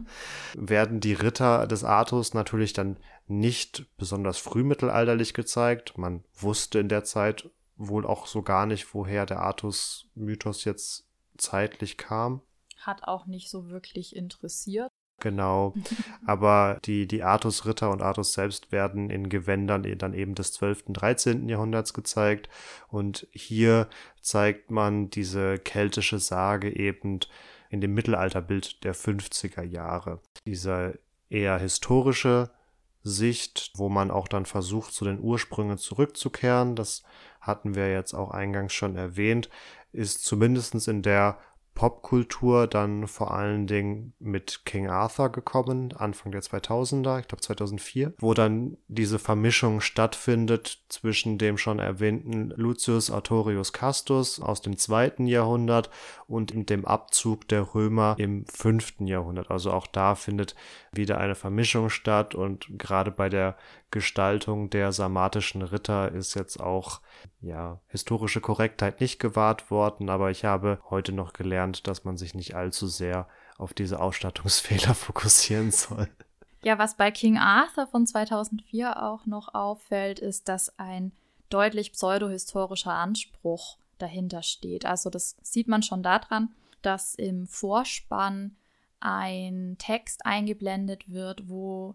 werden 0.55 1.01
die 1.01 1.13
Ritter 1.13 1.67
des 1.67 1.85
Artus 1.85 2.35
natürlich 2.35 2.73
dann 2.73 2.97
nicht 3.27 3.87
besonders 3.97 4.39
frühmittelalterlich 4.39 5.35
gezeigt. 5.35 5.99
Man 5.99 6.25
wusste 6.35 6.79
in 6.79 6.89
der 6.89 7.05
Zeit 7.05 7.51
wohl 7.77 8.07
auch 8.07 8.27
so 8.27 8.43
gar 8.43 8.67
nicht, 8.67 8.93
woher 8.95 9.27
der 9.27 9.41
Artus-Mythos 9.41 10.65
jetzt 10.65 11.07
zeitlich 11.37 11.97
kam. 11.97 12.43
Hat 12.79 13.05
auch 13.05 13.27
nicht 13.27 13.51
so 13.51 13.69
wirklich 13.69 14.15
interessiert. 14.15 14.91
Genau. 15.21 15.75
Aber 16.27 16.79
die, 16.85 17.07
die 17.07 17.23
Artus-Ritter 17.23 17.91
und 17.91 18.03
Artus 18.03 18.33
selbst 18.33 18.71
werden 18.73 19.11
in 19.11 19.29
Gewändern 19.29 19.83
dann 19.99 20.15
eben 20.15 20.35
des 20.35 20.53
12., 20.53 20.85
13. 20.89 21.49
Jahrhunderts 21.49 21.93
gezeigt. 21.93 22.49
Und 22.89 23.27
hier 23.33 23.89
zeigt 24.21 24.71
man 24.71 25.11
diese 25.11 25.59
keltische 25.59 26.19
Sage 26.19 26.75
eben 26.75 27.21
in 27.71 27.81
dem 27.81 27.95
Mittelalterbild 27.95 28.85
der 28.85 28.95
50er 28.95 29.63
Jahre. 29.63 30.21
Dieser 30.47 30.95
eher 31.31 31.59
historische 31.59 32.51
Sicht, 33.03 33.73
wo 33.75 33.89
man 33.89 34.11
auch 34.11 34.29
dann 34.29 34.47
versucht, 34.47 34.93
zu 34.93 35.05
den 35.05 35.21
Ursprüngen 35.21 35.79
zurückzukehren, 35.79 36.77
das 36.77 37.03
hatten 37.41 37.75
wir 37.75 37.91
jetzt 37.91 38.15
auch 38.15 38.31
eingangs 38.31 38.73
schon 38.73 38.97
erwähnt, 38.97 39.49
ist 39.93 40.25
zumindest 40.25 40.89
in 40.89 41.03
der 41.03 41.39
Popkultur 41.79 42.67
dann 42.67 43.07
vor 43.07 43.33
allen 43.33 43.69
Dingen 43.69 44.13
mit 44.19 44.63
King 44.65 44.89
Arthur 44.89 45.31
gekommen, 45.31 45.95
Anfang 45.97 46.33
der 46.33 46.43
2000er, 46.43 47.21
ich 47.21 47.29
glaube 47.29 47.41
2004, 47.41 48.15
wo 48.19 48.35
dann 48.35 48.77
diese 48.89 49.21
Vermischung 49.21 49.81
stattfindet 49.81 50.83
zwischen 50.89 51.39
dem 51.39 51.57
schon 51.57 51.79
erwähnten 51.79 52.51
Lucius 52.57 53.13
Artorius 53.13 53.73
Castus 53.73 54.41
aus 54.41 54.61
dem 54.61 54.77
zweiten 54.77 55.29
Jahrhundert 55.29 55.89
und 56.27 56.69
dem 56.69 56.85
Abzug 56.85 57.47
der 57.47 57.73
Römer 57.77 58.17
im 58.19 58.45
fünften 58.47 59.07
Jahrhundert. 59.07 59.49
Also 59.53 59.71
auch 59.71 59.87
da 59.87 60.17
findet 60.17 60.57
wieder 60.91 61.19
eine 61.19 61.37
Vermischung 61.37 61.91
statt 61.91 62.35
und 62.35 62.67
gerade 62.77 63.13
bei 63.13 63.29
der 63.29 63.57
Gestaltung 63.91 64.71
der 64.71 64.93
sarmatischen 64.93 65.63
Ritter 65.63 66.13
ist 66.13 66.35
jetzt 66.35 66.61
auch 66.61 67.01
ja 67.41 67.81
historische 67.87 68.41
Korrektheit 68.41 69.01
nicht 69.01 69.19
gewahrt 69.19 69.71
worden, 69.71 70.11
aber 70.11 70.31
ich 70.31 70.45
habe 70.45 70.79
heute 70.91 71.13
noch 71.13 71.33
gelernt, 71.33 71.87
dass 71.87 72.05
man 72.05 72.17
sich 72.17 72.35
nicht 72.35 72.55
allzu 72.55 72.87
sehr 72.87 73.29
auf 73.57 73.75
diese 73.75 74.01
Ausstattungsfehler 74.01 74.95
fokussieren 74.95 75.71
soll. 75.71 76.09
Ja, 76.63 76.79
was 76.79 76.97
bei 76.97 77.11
King 77.11 77.39
Arthur 77.39 77.87
von 77.87 78.07
2004 78.07 79.03
auch 79.03 79.27
noch 79.27 79.55
auffällt, 79.55 80.19
ist, 80.19 80.49
dass 80.49 80.79
ein 80.79 81.13
deutlich 81.49 81.93
pseudohistorischer 81.93 82.93
Anspruch 82.93 83.79
dahinter 83.99 84.43
steht. 84.43 84.85
Also 84.85 85.09
das 85.09 85.37
sieht 85.43 85.69
man 85.69 85.83
schon 85.83 86.03
daran, 86.03 86.51
dass 86.83 87.15
im 87.15 87.47
Vorspann 87.47 88.57
ein 89.01 89.77
Text 89.79 90.27
eingeblendet 90.27 91.09
wird, 91.09 91.49
wo 91.49 91.95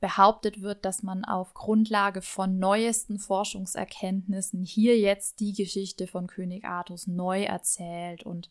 behauptet 0.00 0.62
wird, 0.62 0.84
dass 0.84 1.02
man 1.02 1.24
auf 1.24 1.54
Grundlage 1.54 2.22
von 2.22 2.58
neuesten 2.58 3.18
Forschungserkenntnissen 3.18 4.64
hier 4.64 4.98
jetzt 4.98 5.40
die 5.40 5.52
Geschichte 5.52 6.06
von 6.06 6.26
König 6.26 6.64
Artus 6.64 7.06
neu 7.06 7.42
erzählt. 7.42 8.22
Und 8.22 8.50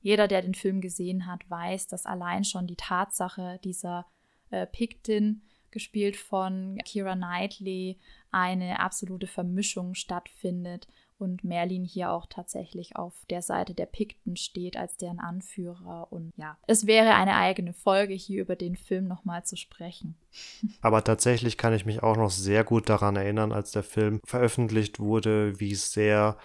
jeder, 0.00 0.28
der 0.28 0.42
den 0.42 0.54
Film 0.54 0.80
gesehen 0.80 1.26
hat, 1.26 1.48
weiß, 1.50 1.88
dass 1.88 2.06
allein 2.06 2.44
schon 2.44 2.66
die 2.66 2.76
Tatsache 2.76 3.60
dieser 3.62 4.06
äh, 4.50 4.66
Pictin, 4.66 5.42
gespielt 5.70 6.16
von 6.16 6.78
Kira 6.86 7.14
Knightley, 7.14 7.98
eine 8.30 8.80
absolute 8.80 9.26
Vermischung 9.26 9.94
stattfindet 9.94 10.88
und 11.18 11.44
Merlin 11.44 11.84
hier 11.84 12.10
auch 12.10 12.26
tatsächlich 12.26 12.96
auf 12.96 13.14
der 13.30 13.42
Seite 13.42 13.74
der 13.74 13.86
Pikten 13.86 14.36
steht 14.36 14.76
als 14.76 14.96
deren 14.96 15.18
Anführer. 15.18 16.08
Und 16.10 16.32
ja, 16.36 16.56
es 16.66 16.86
wäre 16.86 17.14
eine 17.14 17.36
eigene 17.36 17.72
Folge 17.72 18.14
hier 18.14 18.42
über 18.42 18.56
den 18.56 18.76
Film 18.76 19.08
nochmal 19.08 19.44
zu 19.44 19.56
sprechen. 19.56 20.16
Aber 20.80 21.02
tatsächlich 21.04 21.56
kann 21.56 21.72
ich 21.72 21.86
mich 21.86 22.02
auch 22.02 22.16
noch 22.16 22.30
sehr 22.30 22.64
gut 22.64 22.88
daran 22.88 23.16
erinnern, 23.16 23.52
als 23.52 23.70
der 23.70 23.82
Film 23.82 24.20
veröffentlicht 24.24 25.00
wurde, 25.00 25.58
wie 25.58 25.74
sehr 25.74 26.36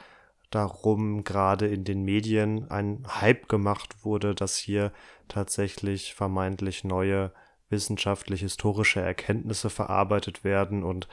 darum 0.49 1.23
gerade 1.23 1.67
in 1.67 1.83
den 1.83 2.03
Medien 2.03 2.69
ein 2.69 3.03
Hype 3.07 3.47
gemacht 3.47 4.03
wurde, 4.03 4.35
dass 4.35 4.57
hier 4.57 4.91
tatsächlich 5.27 6.13
vermeintlich 6.13 6.83
neue 6.83 7.31
wissenschaftlich-historische 7.71 9.01
Erkenntnisse 9.01 9.69
verarbeitet 9.69 10.43
werden 10.43 10.83
und 10.83 11.07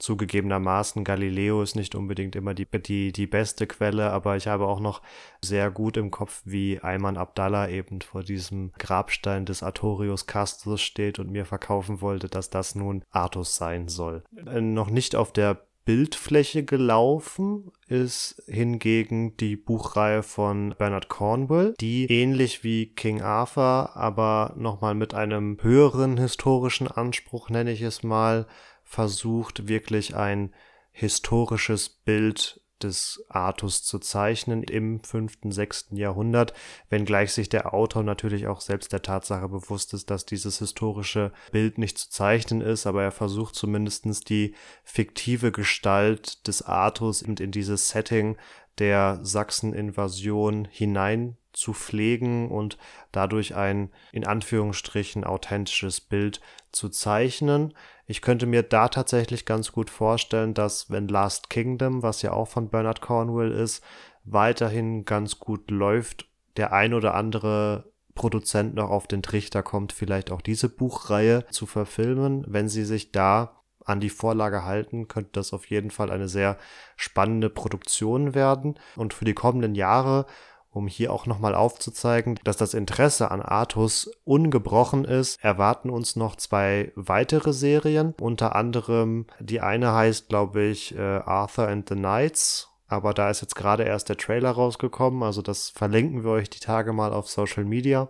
zugegebenermaßen 0.00 1.04
Galileo 1.04 1.62
ist 1.62 1.76
nicht 1.76 1.94
unbedingt 1.94 2.34
immer 2.34 2.54
die, 2.54 2.66
die, 2.66 3.12
die 3.12 3.26
beste 3.26 3.66
Quelle, 3.66 4.10
aber 4.10 4.36
ich 4.36 4.46
habe 4.46 4.66
auch 4.66 4.80
noch 4.80 5.02
sehr 5.42 5.70
gut 5.70 5.96
im 5.96 6.10
Kopf, 6.10 6.42
wie 6.44 6.80
Ayman 6.80 7.16
Abdallah 7.16 7.68
eben 7.68 8.00
vor 8.00 8.22
diesem 8.22 8.72
Grabstein 8.78 9.44
des 9.44 9.62
Artorius 9.62 10.26
Castus 10.26 10.80
steht 10.80 11.18
und 11.18 11.30
mir 11.30 11.44
verkaufen 11.44 12.00
wollte, 12.00 12.28
dass 12.28 12.50
das 12.50 12.74
nun 12.74 13.04
Artus 13.10 13.56
sein 13.56 13.88
soll. 13.88 14.24
Äh, 14.46 14.60
noch 14.60 14.90
nicht 14.90 15.14
auf 15.14 15.32
der 15.32 15.66
Bildfläche 15.90 16.62
gelaufen 16.62 17.72
ist 17.88 18.40
hingegen 18.46 19.36
die 19.38 19.56
Buchreihe 19.56 20.22
von 20.22 20.72
Bernard 20.78 21.08
Cornwell, 21.08 21.74
die 21.80 22.06
ähnlich 22.06 22.62
wie 22.62 22.94
King 22.94 23.22
Arthur, 23.22 23.96
aber 23.96 24.54
nochmal 24.56 24.94
mit 24.94 25.14
einem 25.14 25.58
höheren 25.60 26.16
historischen 26.16 26.86
Anspruch, 26.86 27.50
nenne 27.50 27.72
ich 27.72 27.82
es 27.82 28.04
mal, 28.04 28.46
versucht 28.84 29.66
wirklich 29.66 30.14
ein 30.14 30.54
historisches 30.92 31.88
Bild 31.88 32.59
des 32.82 33.24
Artus 33.28 33.82
zu 33.82 33.98
zeichnen 33.98 34.62
im 34.62 35.02
fünften, 35.02 35.52
sechsten 35.52 35.96
Jahrhundert, 35.96 36.52
wenngleich 36.88 37.32
sich 37.32 37.48
der 37.48 37.72
Autor 37.74 38.02
natürlich 38.02 38.46
auch 38.46 38.60
selbst 38.60 38.92
der 38.92 39.02
Tatsache 39.02 39.48
bewusst 39.48 39.94
ist, 39.94 40.10
dass 40.10 40.26
dieses 40.26 40.58
historische 40.58 41.32
Bild 41.52 41.78
nicht 41.78 41.98
zu 41.98 42.10
zeichnen 42.10 42.60
ist, 42.60 42.86
aber 42.86 43.02
er 43.02 43.12
versucht 43.12 43.54
zumindestens 43.54 44.20
die 44.20 44.54
fiktive 44.84 45.52
Gestalt 45.52 46.46
des 46.46 46.62
Artus 46.62 47.22
in 47.22 47.36
dieses 47.36 47.88
Setting 47.88 48.36
der 48.78 49.20
Sachsen-Invasion 49.22 50.66
hinein 50.70 51.36
zu 51.52 51.72
pflegen 51.72 52.50
und 52.50 52.78
dadurch 53.12 53.54
ein 53.54 53.90
in 54.12 54.26
Anführungsstrichen 54.26 55.24
authentisches 55.24 56.00
Bild 56.00 56.40
zu 56.72 56.88
zeichnen. 56.88 57.74
Ich 58.10 58.22
könnte 58.22 58.46
mir 58.46 58.64
da 58.64 58.88
tatsächlich 58.88 59.46
ganz 59.46 59.70
gut 59.70 59.88
vorstellen, 59.88 60.52
dass 60.52 60.90
wenn 60.90 61.06
Last 61.06 61.48
Kingdom, 61.48 62.02
was 62.02 62.22
ja 62.22 62.32
auch 62.32 62.48
von 62.48 62.68
Bernard 62.68 63.00
Cornwell 63.00 63.52
ist, 63.52 63.84
weiterhin 64.24 65.04
ganz 65.04 65.38
gut 65.38 65.70
läuft, 65.70 66.26
der 66.56 66.72
ein 66.72 66.92
oder 66.92 67.14
andere 67.14 67.92
Produzent 68.16 68.74
noch 68.74 68.90
auf 68.90 69.06
den 69.06 69.22
Trichter 69.22 69.62
kommt, 69.62 69.92
vielleicht 69.92 70.32
auch 70.32 70.40
diese 70.40 70.68
Buchreihe 70.68 71.46
zu 71.52 71.66
verfilmen. 71.66 72.44
Wenn 72.48 72.68
sie 72.68 72.84
sich 72.84 73.12
da 73.12 73.62
an 73.84 74.00
die 74.00 74.10
Vorlage 74.10 74.64
halten, 74.64 75.06
könnte 75.06 75.30
das 75.34 75.52
auf 75.52 75.66
jeden 75.66 75.92
Fall 75.92 76.10
eine 76.10 76.26
sehr 76.26 76.58
spannende 76.96 77.48
Produktion 77.48 78.34
werden. 78.34 78.76
Und 78.96 79.14
für 79.14 79.24
die 79.24 79.34
kommenden 79.34 79.76
Jahre 79.76 80.26
um 80.70 80.86
hier 80.86 81.12
auch 81.12 81.26
nochmal 81.26 81.54
aufzuzeigen, 81.54 82.38
dass 82.44 82.56
das 82.56 82.74
Interesse 82.74 83.30
an 83.30 83.42
Artus 83.42 84.10
ungebrochen 84.24 85.04
ist, 85.04 85.42
erwarten 85.42 85.90
uns 85.90 86.16
noch 86.16 86.36
zwei 86.36 86.92
weitere 86.94 87.52
Serien. 87.52 88.14
Unter 88.20 88.54
anderem 88.54 89.26
die 89.40 89.60
eine 89.60 89.92
heißt, 89.92 90.28
glaube 90.28 90.62
ich, 90.62 90.96
äh, 90.96 91.00
Arthur 91.00 91.68
and 91.68 91.88
the 91.88 91.94
Knights. 91.94 92.68
Aber 92.86 93.14
da 93.14 93.30
ist 93.30 93.40
jetzt 93.40 93.54
gerade 93.54 93.84
erst 93.84 94.08
der 94.08 94.16
Trailer 94.16 94.50
rausgekommen, 94.50 95.22
also 95.22 95.42
das 95.42 95.70
verlinken 95.70 96.24
wir 96.24 96.32
euch 96.32 96.50
die 96.50 96.58
Tage 96.58 96.92
mal 96.92 97.12
auf 97.12 97.28
Social 97.28 97.64
Media. 97.64 98.08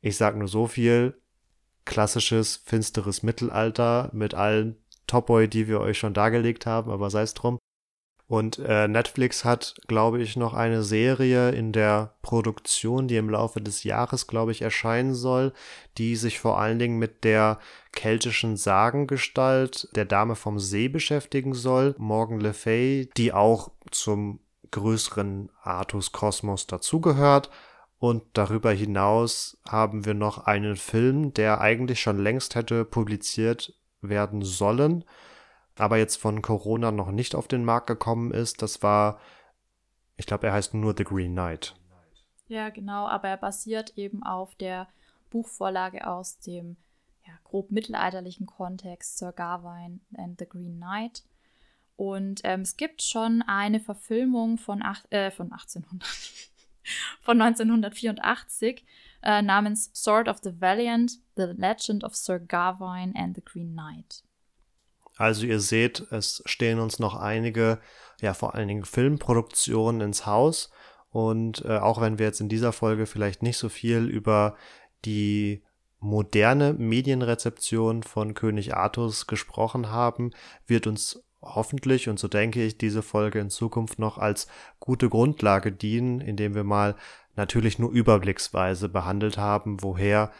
Ich 0.00 0.16
sage 0.16 0.38
nur 0.38 0.48
so 0.48 0.66
viel, 0.66 1.20
klassisches, 1.84 2.56
finsteres 2.64 3.22
Mittelalter 3.22 4.08
mit 4.12 4.34
allen 4.34 4.76
Topoi, 5.06 5.48
die 5.48 5.68
wir 5.68 5.80
euch 5.80 5.98
schon 5.98 6.14
dargelegt 6.14 6.64
haben, 6.66 6.90
aber 6.90 7.10
sei 7.10 7.22
es 7.22 7.34
drum. 7.34 7.58
Und 8.32 8.60
äh, 8.60 8.88
Netflix 8.88 9.44
hat, 9.44 9.74
glaube 9.88 10.22
ich, 10.22 10.36
noch 10.36 10.54
eine 10.54 10.82
Serie 10.82 11.50
in 11.50 11.70
der 11.70 12.14
Produktion, 12.22 13.06
die 13.06 13.18
im 13.18 13.28
Laufe 13.28 13.60
des 13.60 13.84
Jahres, 13.84 14.26
glaube 14.26 14.52
ich, 14.52 14.62
erscheinen 14.62 15.14
soll, 15.14 15.52
die 15.98 16.16
sich 16.16 16.40
vor 16.40 16.58
allen 16.58 16.78
Dingen 16.78 16.98
mit 16.98 17.24
der 17.24 17.58
keltischen 17.92 18.56
Sagengestalt 18.56 19.86
der 19.94 20.06
Dame 20.06 20.34
vom 20.34 20.58
See 20.58 20.88
beschäftigen 20.88 21.52
soll, 21.52 21.94
Morgan 21.98 22.40
Le 22.40 22.54
Fay, 22.54 23.10
die 23.18 23.34
auch 23.34 23.70
zum 23.90 24.40
größeren 24.70 25.50
Artus-Kosmos 25.60 26.66
dazugehört. 26.66 27.50
Und 27.98 28.22
darüber 28.32 28.72
hinaus 28.72 29.58
haben 29.68 30.06
wir 30.06 30.14
noch 30.14 30.46
einen 30.46 30.76
Film, 30.76 31.34
der 31.34 31.60
eigentlich 31.60 32.00
schon 32.00 32.16
längst 32.16 32.54
hätte 32.54 32.86
publiziert 32.86 33.74
werden 34.00 34.40
sollen 34.40 35.04
aber 35.82 35.98
jetzt 35.98 36.16
von 36.16 36.42
Corona 36.42 36.92
noch 36.92 37.10
nicht 37.10 37.34
auf 37.34 37.48
den 37.48 37.64
Markt 37.64 37.88
gekommen 37.88 38.30
ist. 38.30 38.62
Das 38.62 38.84
war, 38.84 39.18
ich 40.16 40.26
glaube, 40.26 40.46
er 40.46 40.52
heißt 40.52 40.74
nur 40.74 40.94
The 40.96 41.02
Green 41.02 41.32
Knight. 41.32 41.74
Ja, 42.46 42.70
genau, 42.70 43.08
aber 43.08 43.28
er 43.28 43.36
basiert 43.36 43.96
eben 43.96 44.22
auf 44.22 44.54
der 44.54 44.86
Buchvorlage 45.30 46.06
aus 46.06 46.38
dem 46.38 46.76
ja, 47.26 47.32
grob 47.42 47.72
mittelalterlichen 47.72 48.46
Kontext 48.46 49.18
Sir 49.18 49.32
Gawain 49.32 50.00
and 50.16 50.38
the 50.38 50.46
Green 50.48 50.76
Knight. 50.76 51.24
Und 51.96 52.42
ähm, 52.44 52.60
es 52.60 52.76
gibt 52.76 53.02
schon 53.02 53.42
eine 53.42 53.80
Verfilmung 53.80 54.58
von, 54.58 54.82
ach, 54.84 55.04
äh, 55.10 55.32
von 55.32 55.50
1800, 55.50 56.06
von 57.22 57.42
1984 57.42 58.84
äh, 59.22 59.42
namens 59.42 59.90
Sword 59.94 60.28
of 60.28 60.38
the 60.44 60.60
Valiant, 60.60 61.18
The 61.34 61.52
Legend 61.56 62.04
of 62.04 62.14
Sir 62.14 62.38
Gawain 62.38 63.16
and 63.16 63.34
the 63.34 63.42
Green 63.44 63.72
Knight. 63.72 64.22
Also 65.22 65.46
ihr 65.46 65.60
seht, 65.60 66.00
es 66.10 66.42
stehen 66.46 66.80
uns 66.80 66.98
noch 66.98 67.14
einige, 67.14 67.78
ja 68.20 68.34
vor 68.34 68.56
allen 68.56 68.66
Dingen 68.66 68.84
Filmproduktionen 68.84 70.00
ins 70.00 70.26
Haus. 70.26 70.72
Und 71.10 71.64
äh, 71.64 71.78
auch 71.78 72.00
wenn 72.00 72.18
wir 72.18 72.26
jetzt 72.26 72.40
in 72.40 72.48
dieser 72.48 72.72
Folge 72.72 73.06
vielleicht 73.06 73.40
nicht 73.40 73.56
so 73.56 73.68
viel 73.68 74.06
über 74.08 74.56
die 75.04 75.62
moderne 76.00 76.72
Medienrezeption 76.72 78.02
von 78.02 78.34
König 78.34 78.74
Artus 78.74 79.28
gesprochen 79.28 79.90
haben, 79.90 80.32
wird 80.66 80.88
uns 80.88 81.22
hoffentlich, 81.40 82.08
und 82.08 82.18
so 82.18 82.26
denke 82.26 82.64
ich, 82.64 82.76
diese 82.76 83.02
Folge 83.02 83.38
in 83.38 83.48
Zukunft 83.48 84.00
noch 84.00 84.18
als 84.18 84.48
gute 84.80 85.08
Grundlage 85.08 85.70
dienen, 85.70 86.20
indem 86.20 86.56
wir 86.56 86.64
mal 86.64 86.96
natürlich 87.36 87.78
nur 87.78 87.92
überblicksweise 87.92 88.88
behandelt 88.88 89.38
haben, 89.38 89.84
woher 89.84 90.32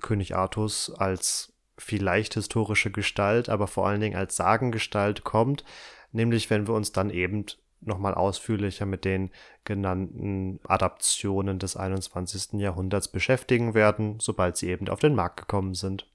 König 0.00 0.34
Artus 0.34 0.90
als 0.90 1.53
vielleicht 1.78 2.34
historische 2.34 2.90
Gestalt, 2.90 3.48
aber 3.48 3.66
vor 3.66 3.86
allen 3.86 4.00
Dingen 4.00 4.16
als 4.16 4.36
Sagengestalt 4.36 5.24
kommt, 5.24 5.64
nämlich 6.12 6.50
wenn 6.50 6.66
wir 6.66 6.74
uns 6.74 6.92
dann 6.92 7.10
eben 7.10 7.46
nochmal 7.80 8.14
ausführlicher 8.14 8.86
mit 8.86 9.04
den 9.04 9.30
genannten 9.64 10.60
Adaptionen 10.66 11.58
des 11.58 11.76
21. 11.76 12.60
Jahrhunderts 12.60 13.08
beschäftigen 13.08 13.74
werden, 13.74 14.18
sobald 14.20 14.56
sie 14.56 14.68
eben 14.68 14.88
auf 14.88 15.00
den 15.00 15.14
Markt 15.14 15.36
gekommen 15.38 15.74
sind. 15.74 16.06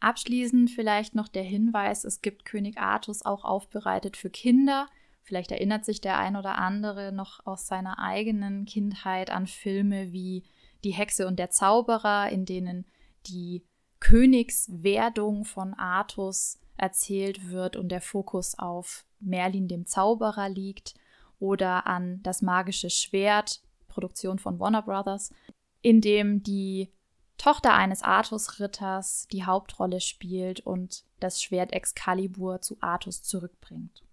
Abschließend 0.00 0.70
vielleicht 0.70 1.14
noch 1.14 1.28
der 1.28 1.42
Hinweis, 1.42 2.04
es 2.04 2.20
gibt 2.20 2.44
König 2.44 2.78
Artus 2.78 3.24
auch 3.24 3.44
aufbereitet 3.44 4.16
für 4.16 4.28
Kinder. 4.28 4.88
Vielleicht 5.22 5.50
erinnert 5.50 5.86
sich 5.86 6.02
der 6.02 6.18
ein 6.18 6.36
oder 6.36 6.58
andere 6.58 7.10
noch 7.10 7.46
aus 7.46 7.66
seiner 7.66 7.98
eigenen 7.98 8.66
Kindheit 8.66 9.30
an 9.30 9.46
Filme 9.46 10.12
wie 10.12 10.44
Die 10.84 10.90
Hexe 10.92 11.26
und 11.26 11.38
der 11.38 11.48
Zauberer, 11.48 12.28
in 12.28 12.44
denen 12.44 12.84
die 13.26 13.62
Königswerdung 14.04 15.46
von 15.46 15.72
Artus 15.72 16.58
erzählt 16.76 17.50
wird 17.50 17.74
und 17.74 17.88
der 17.88 18.02
Fokus 18.02 18.58
auf 18.58 19.06
Merlin 19.18 19.66
dem 19.66 19.86
Zauberer 19.86 20.50
liegt 20.50 20.92
oder 21.38 21.86
an 21.86 22.22
das 22.22 22.42
magische 22.42 22.90
Schwert, 22.90 23.62
Produktion 23.88 24.38
von 24.38 24.60
Warner 24.60 24.82
Brothers, 24.82 25.32
in 25.80 26.02
dem 26.02 26.42
die 26.42 26.92
Tochter 27.38 27.72
eines 27.72 28.02
Artus-Ritters 28.02 29.26
die 29.32 29.44
Hauptrolle 29.44 30.02
spielt 30.02 30.60
und 30.60 31.04
das 31.18 31.42
Schwert 31.42 31.72
Excalibur 31.72 32.60
zu 32.60 32.76
Artus 32.82 33.22
zurückbringt 33.22 34.03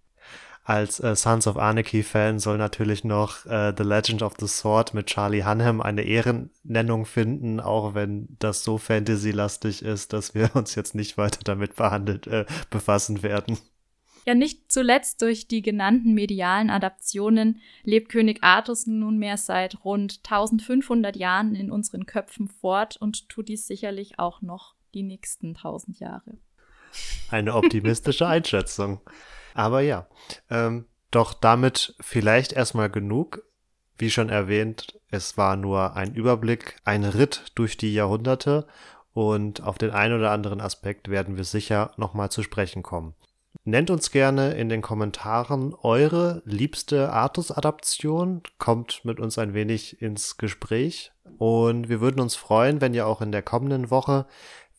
als 0.63 0.99
äh, 0.99 1.15
Sons 1.15 1.47
of 1.47 1.57
Anarchy-Fan 1.57 2.39
soll 2.39 2.57
natürlich 2.57 3.03
noch 3.03 3.45
äh, 3.45 3.73
The 3.75 3.83
Legend 3.83 4.21
of 4.21 4.33
the 4.39 4.47
Sword 4.47 4.93
mit 4.93 5.07
Charlie 5.07 5.43
Hunnam 5.43 5.81
eine 5.81 6.03
Ehrennennung 6.03 7.05
finden, 7.05 7.59
auch 7.59 7.95
wenn 7.95 8.27
das 8.39 8.63
so 8.63 8.77
fantasy-lastig 8.77 9.81
ist, 9.81 10.13
dass 10.13 10.35
wir 10.35 10.51
uns 10.55 10.75
jetzt 10.75 10.93
nicht 10.93 11.17
weiter 11.17 11.39
damit 11.43 11.75
behandelt, 11.75 12.27
äh, 12.27 12.45
befassen 12.69 13.23
werden. 13.23 13.57
Ja, 14.25 14.35
nicht 14.35 14.71
zuletzt 14.71 15.23
durch 15.23 15.47
die 15.47 15.63
genannten 15.63 16.13
medialen 16.13 16.69
Adaptionen 16.69 17.59
lebt 17.83 18.09
König 18.09 18.43
Artus 18.43 18.85
nunmehr 18.85 19.37
seit 19.37 19.83
rund 19.83 20.19
1500 20.23 21.15
Jahren 21.15 21.55
in 21.55 21.71
unseren 21.71 22.05
Köpfen 22.05 22.47
fort 22.47 22.97
und 22.97 23.29
tut 23.29 23.49
dies 23.49 23.65
sicherlich 23.65 24.19
auch 24.19 24.43
noch 24.43 24.75
die 24.93 25.01
nächsten 25.01 25.55
1000 25.55 25.99
Jahre. 25.99 26.37
Eine 27.31 27.55
optimistische 27.55 28.27
Einschätzung. 28.27 29.01
Aber 29.53 29.81
ja, 29.81 30.07
ähm, 30.49 30.85
doch 31.11 31.33
damit 31.33 31.95
vielleicht 31.99 32.53
erstmal 32.53 32.89
genug. 32.89 33.43
Wie 33.97 34.09
schon 34.09 34.29
erwähnt, 34.29 34.99
es 35.09 35.37
war 35.37 35.55
nur 35.55 35.95
ein 35.95 36.15
Überblick, 36.15 36.77
ein 36.85 37.03
Ritt 37.03 37.51
durch 37.55 37.77
die 37.77 37.93
Jahrhunderte 37.93 38.65
und 39.13 39.61
auf 39.61 39.77
den 39.77 39.91
einen 39.91 40.17
oder 40.17 40.31
anderen 40.31 40.61
Aspekt 40.61 41.09
werden 41.09 41.37
wir 41.37 41.43
sicher 41.43 41.91
nochmal 41.97 42.31
zu 42.31 42.41
sprechen 42.41 42.81
kommen. 42.81 43.13
Nennt 43.63 43.91
uns 43.91 44.09
gerne 44.09 44.53
in 44.53 44.69
den 44.69 44.81
Kommentaren 44.81 45.75
eure 45.83 46.41
liebste 46.45 47.11
Artus-Adaption, 47.11 48.41
kommt 48.57 49.05
mit 49.05 49.19
uns 49.19 49.37
ein 49.37 49.53
wenig 49.53 50.01
ins 50.01 50.37
Gespräch 50.37 51.11
und 51.37 51.89
wir 51.89 52.01
würden 52.01 52.21
uns 52.21 52.35
freuen, 52.35 52.81
wenn 52.81 52.93
ihr 52.93 53.05
auch 53.05 53.21
in 53.21 53.31
der 53.31 53.43
kommenden 53.43 53.91
Woche 53.91 54.25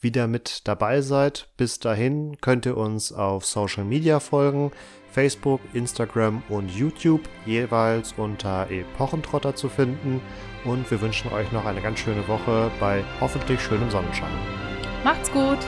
wieder 0.02 0.26
mit 0.26 0.66
dabei 0.68 1.00
seid. 1.00 1.48
Bis 1.56 1.78
dahin 1.78 2.36
könnt 2.40 2.66
ihr 2.66 2.76
uns 2.76 3.12
auf 3.12 3.46
Social 3.46 3.84
Media 3.84 4.20
folgen. 4.20 4.72
Facebook, 5.12 5.60
Instagram 5.74 6.42
und 6.48 6.70
YouTube 6.70 7.20
jeweils 7.44 8.14
unter 8.16 8.70
Epochentrotter 8.70 9.54
zu 9.54 9.68
finden. 9.68 10.20
Und 10.64 10.90
wir 10.90 11.00
wünschen 11.00 11.32
euch 11.32 11.50
noch 11.52 11.66
eine 11.66 11.82
ganz 11.82 11.98
schöne 11.98 12.26
Woche 12.28 12.70
bei 12.80 13.04
hoffentlich 13.20 13.60
schönem 13.60 13.90
Sonnenschein. 13.90 14.32
Macht's 15.04 15.30
gut! 15.30 15.58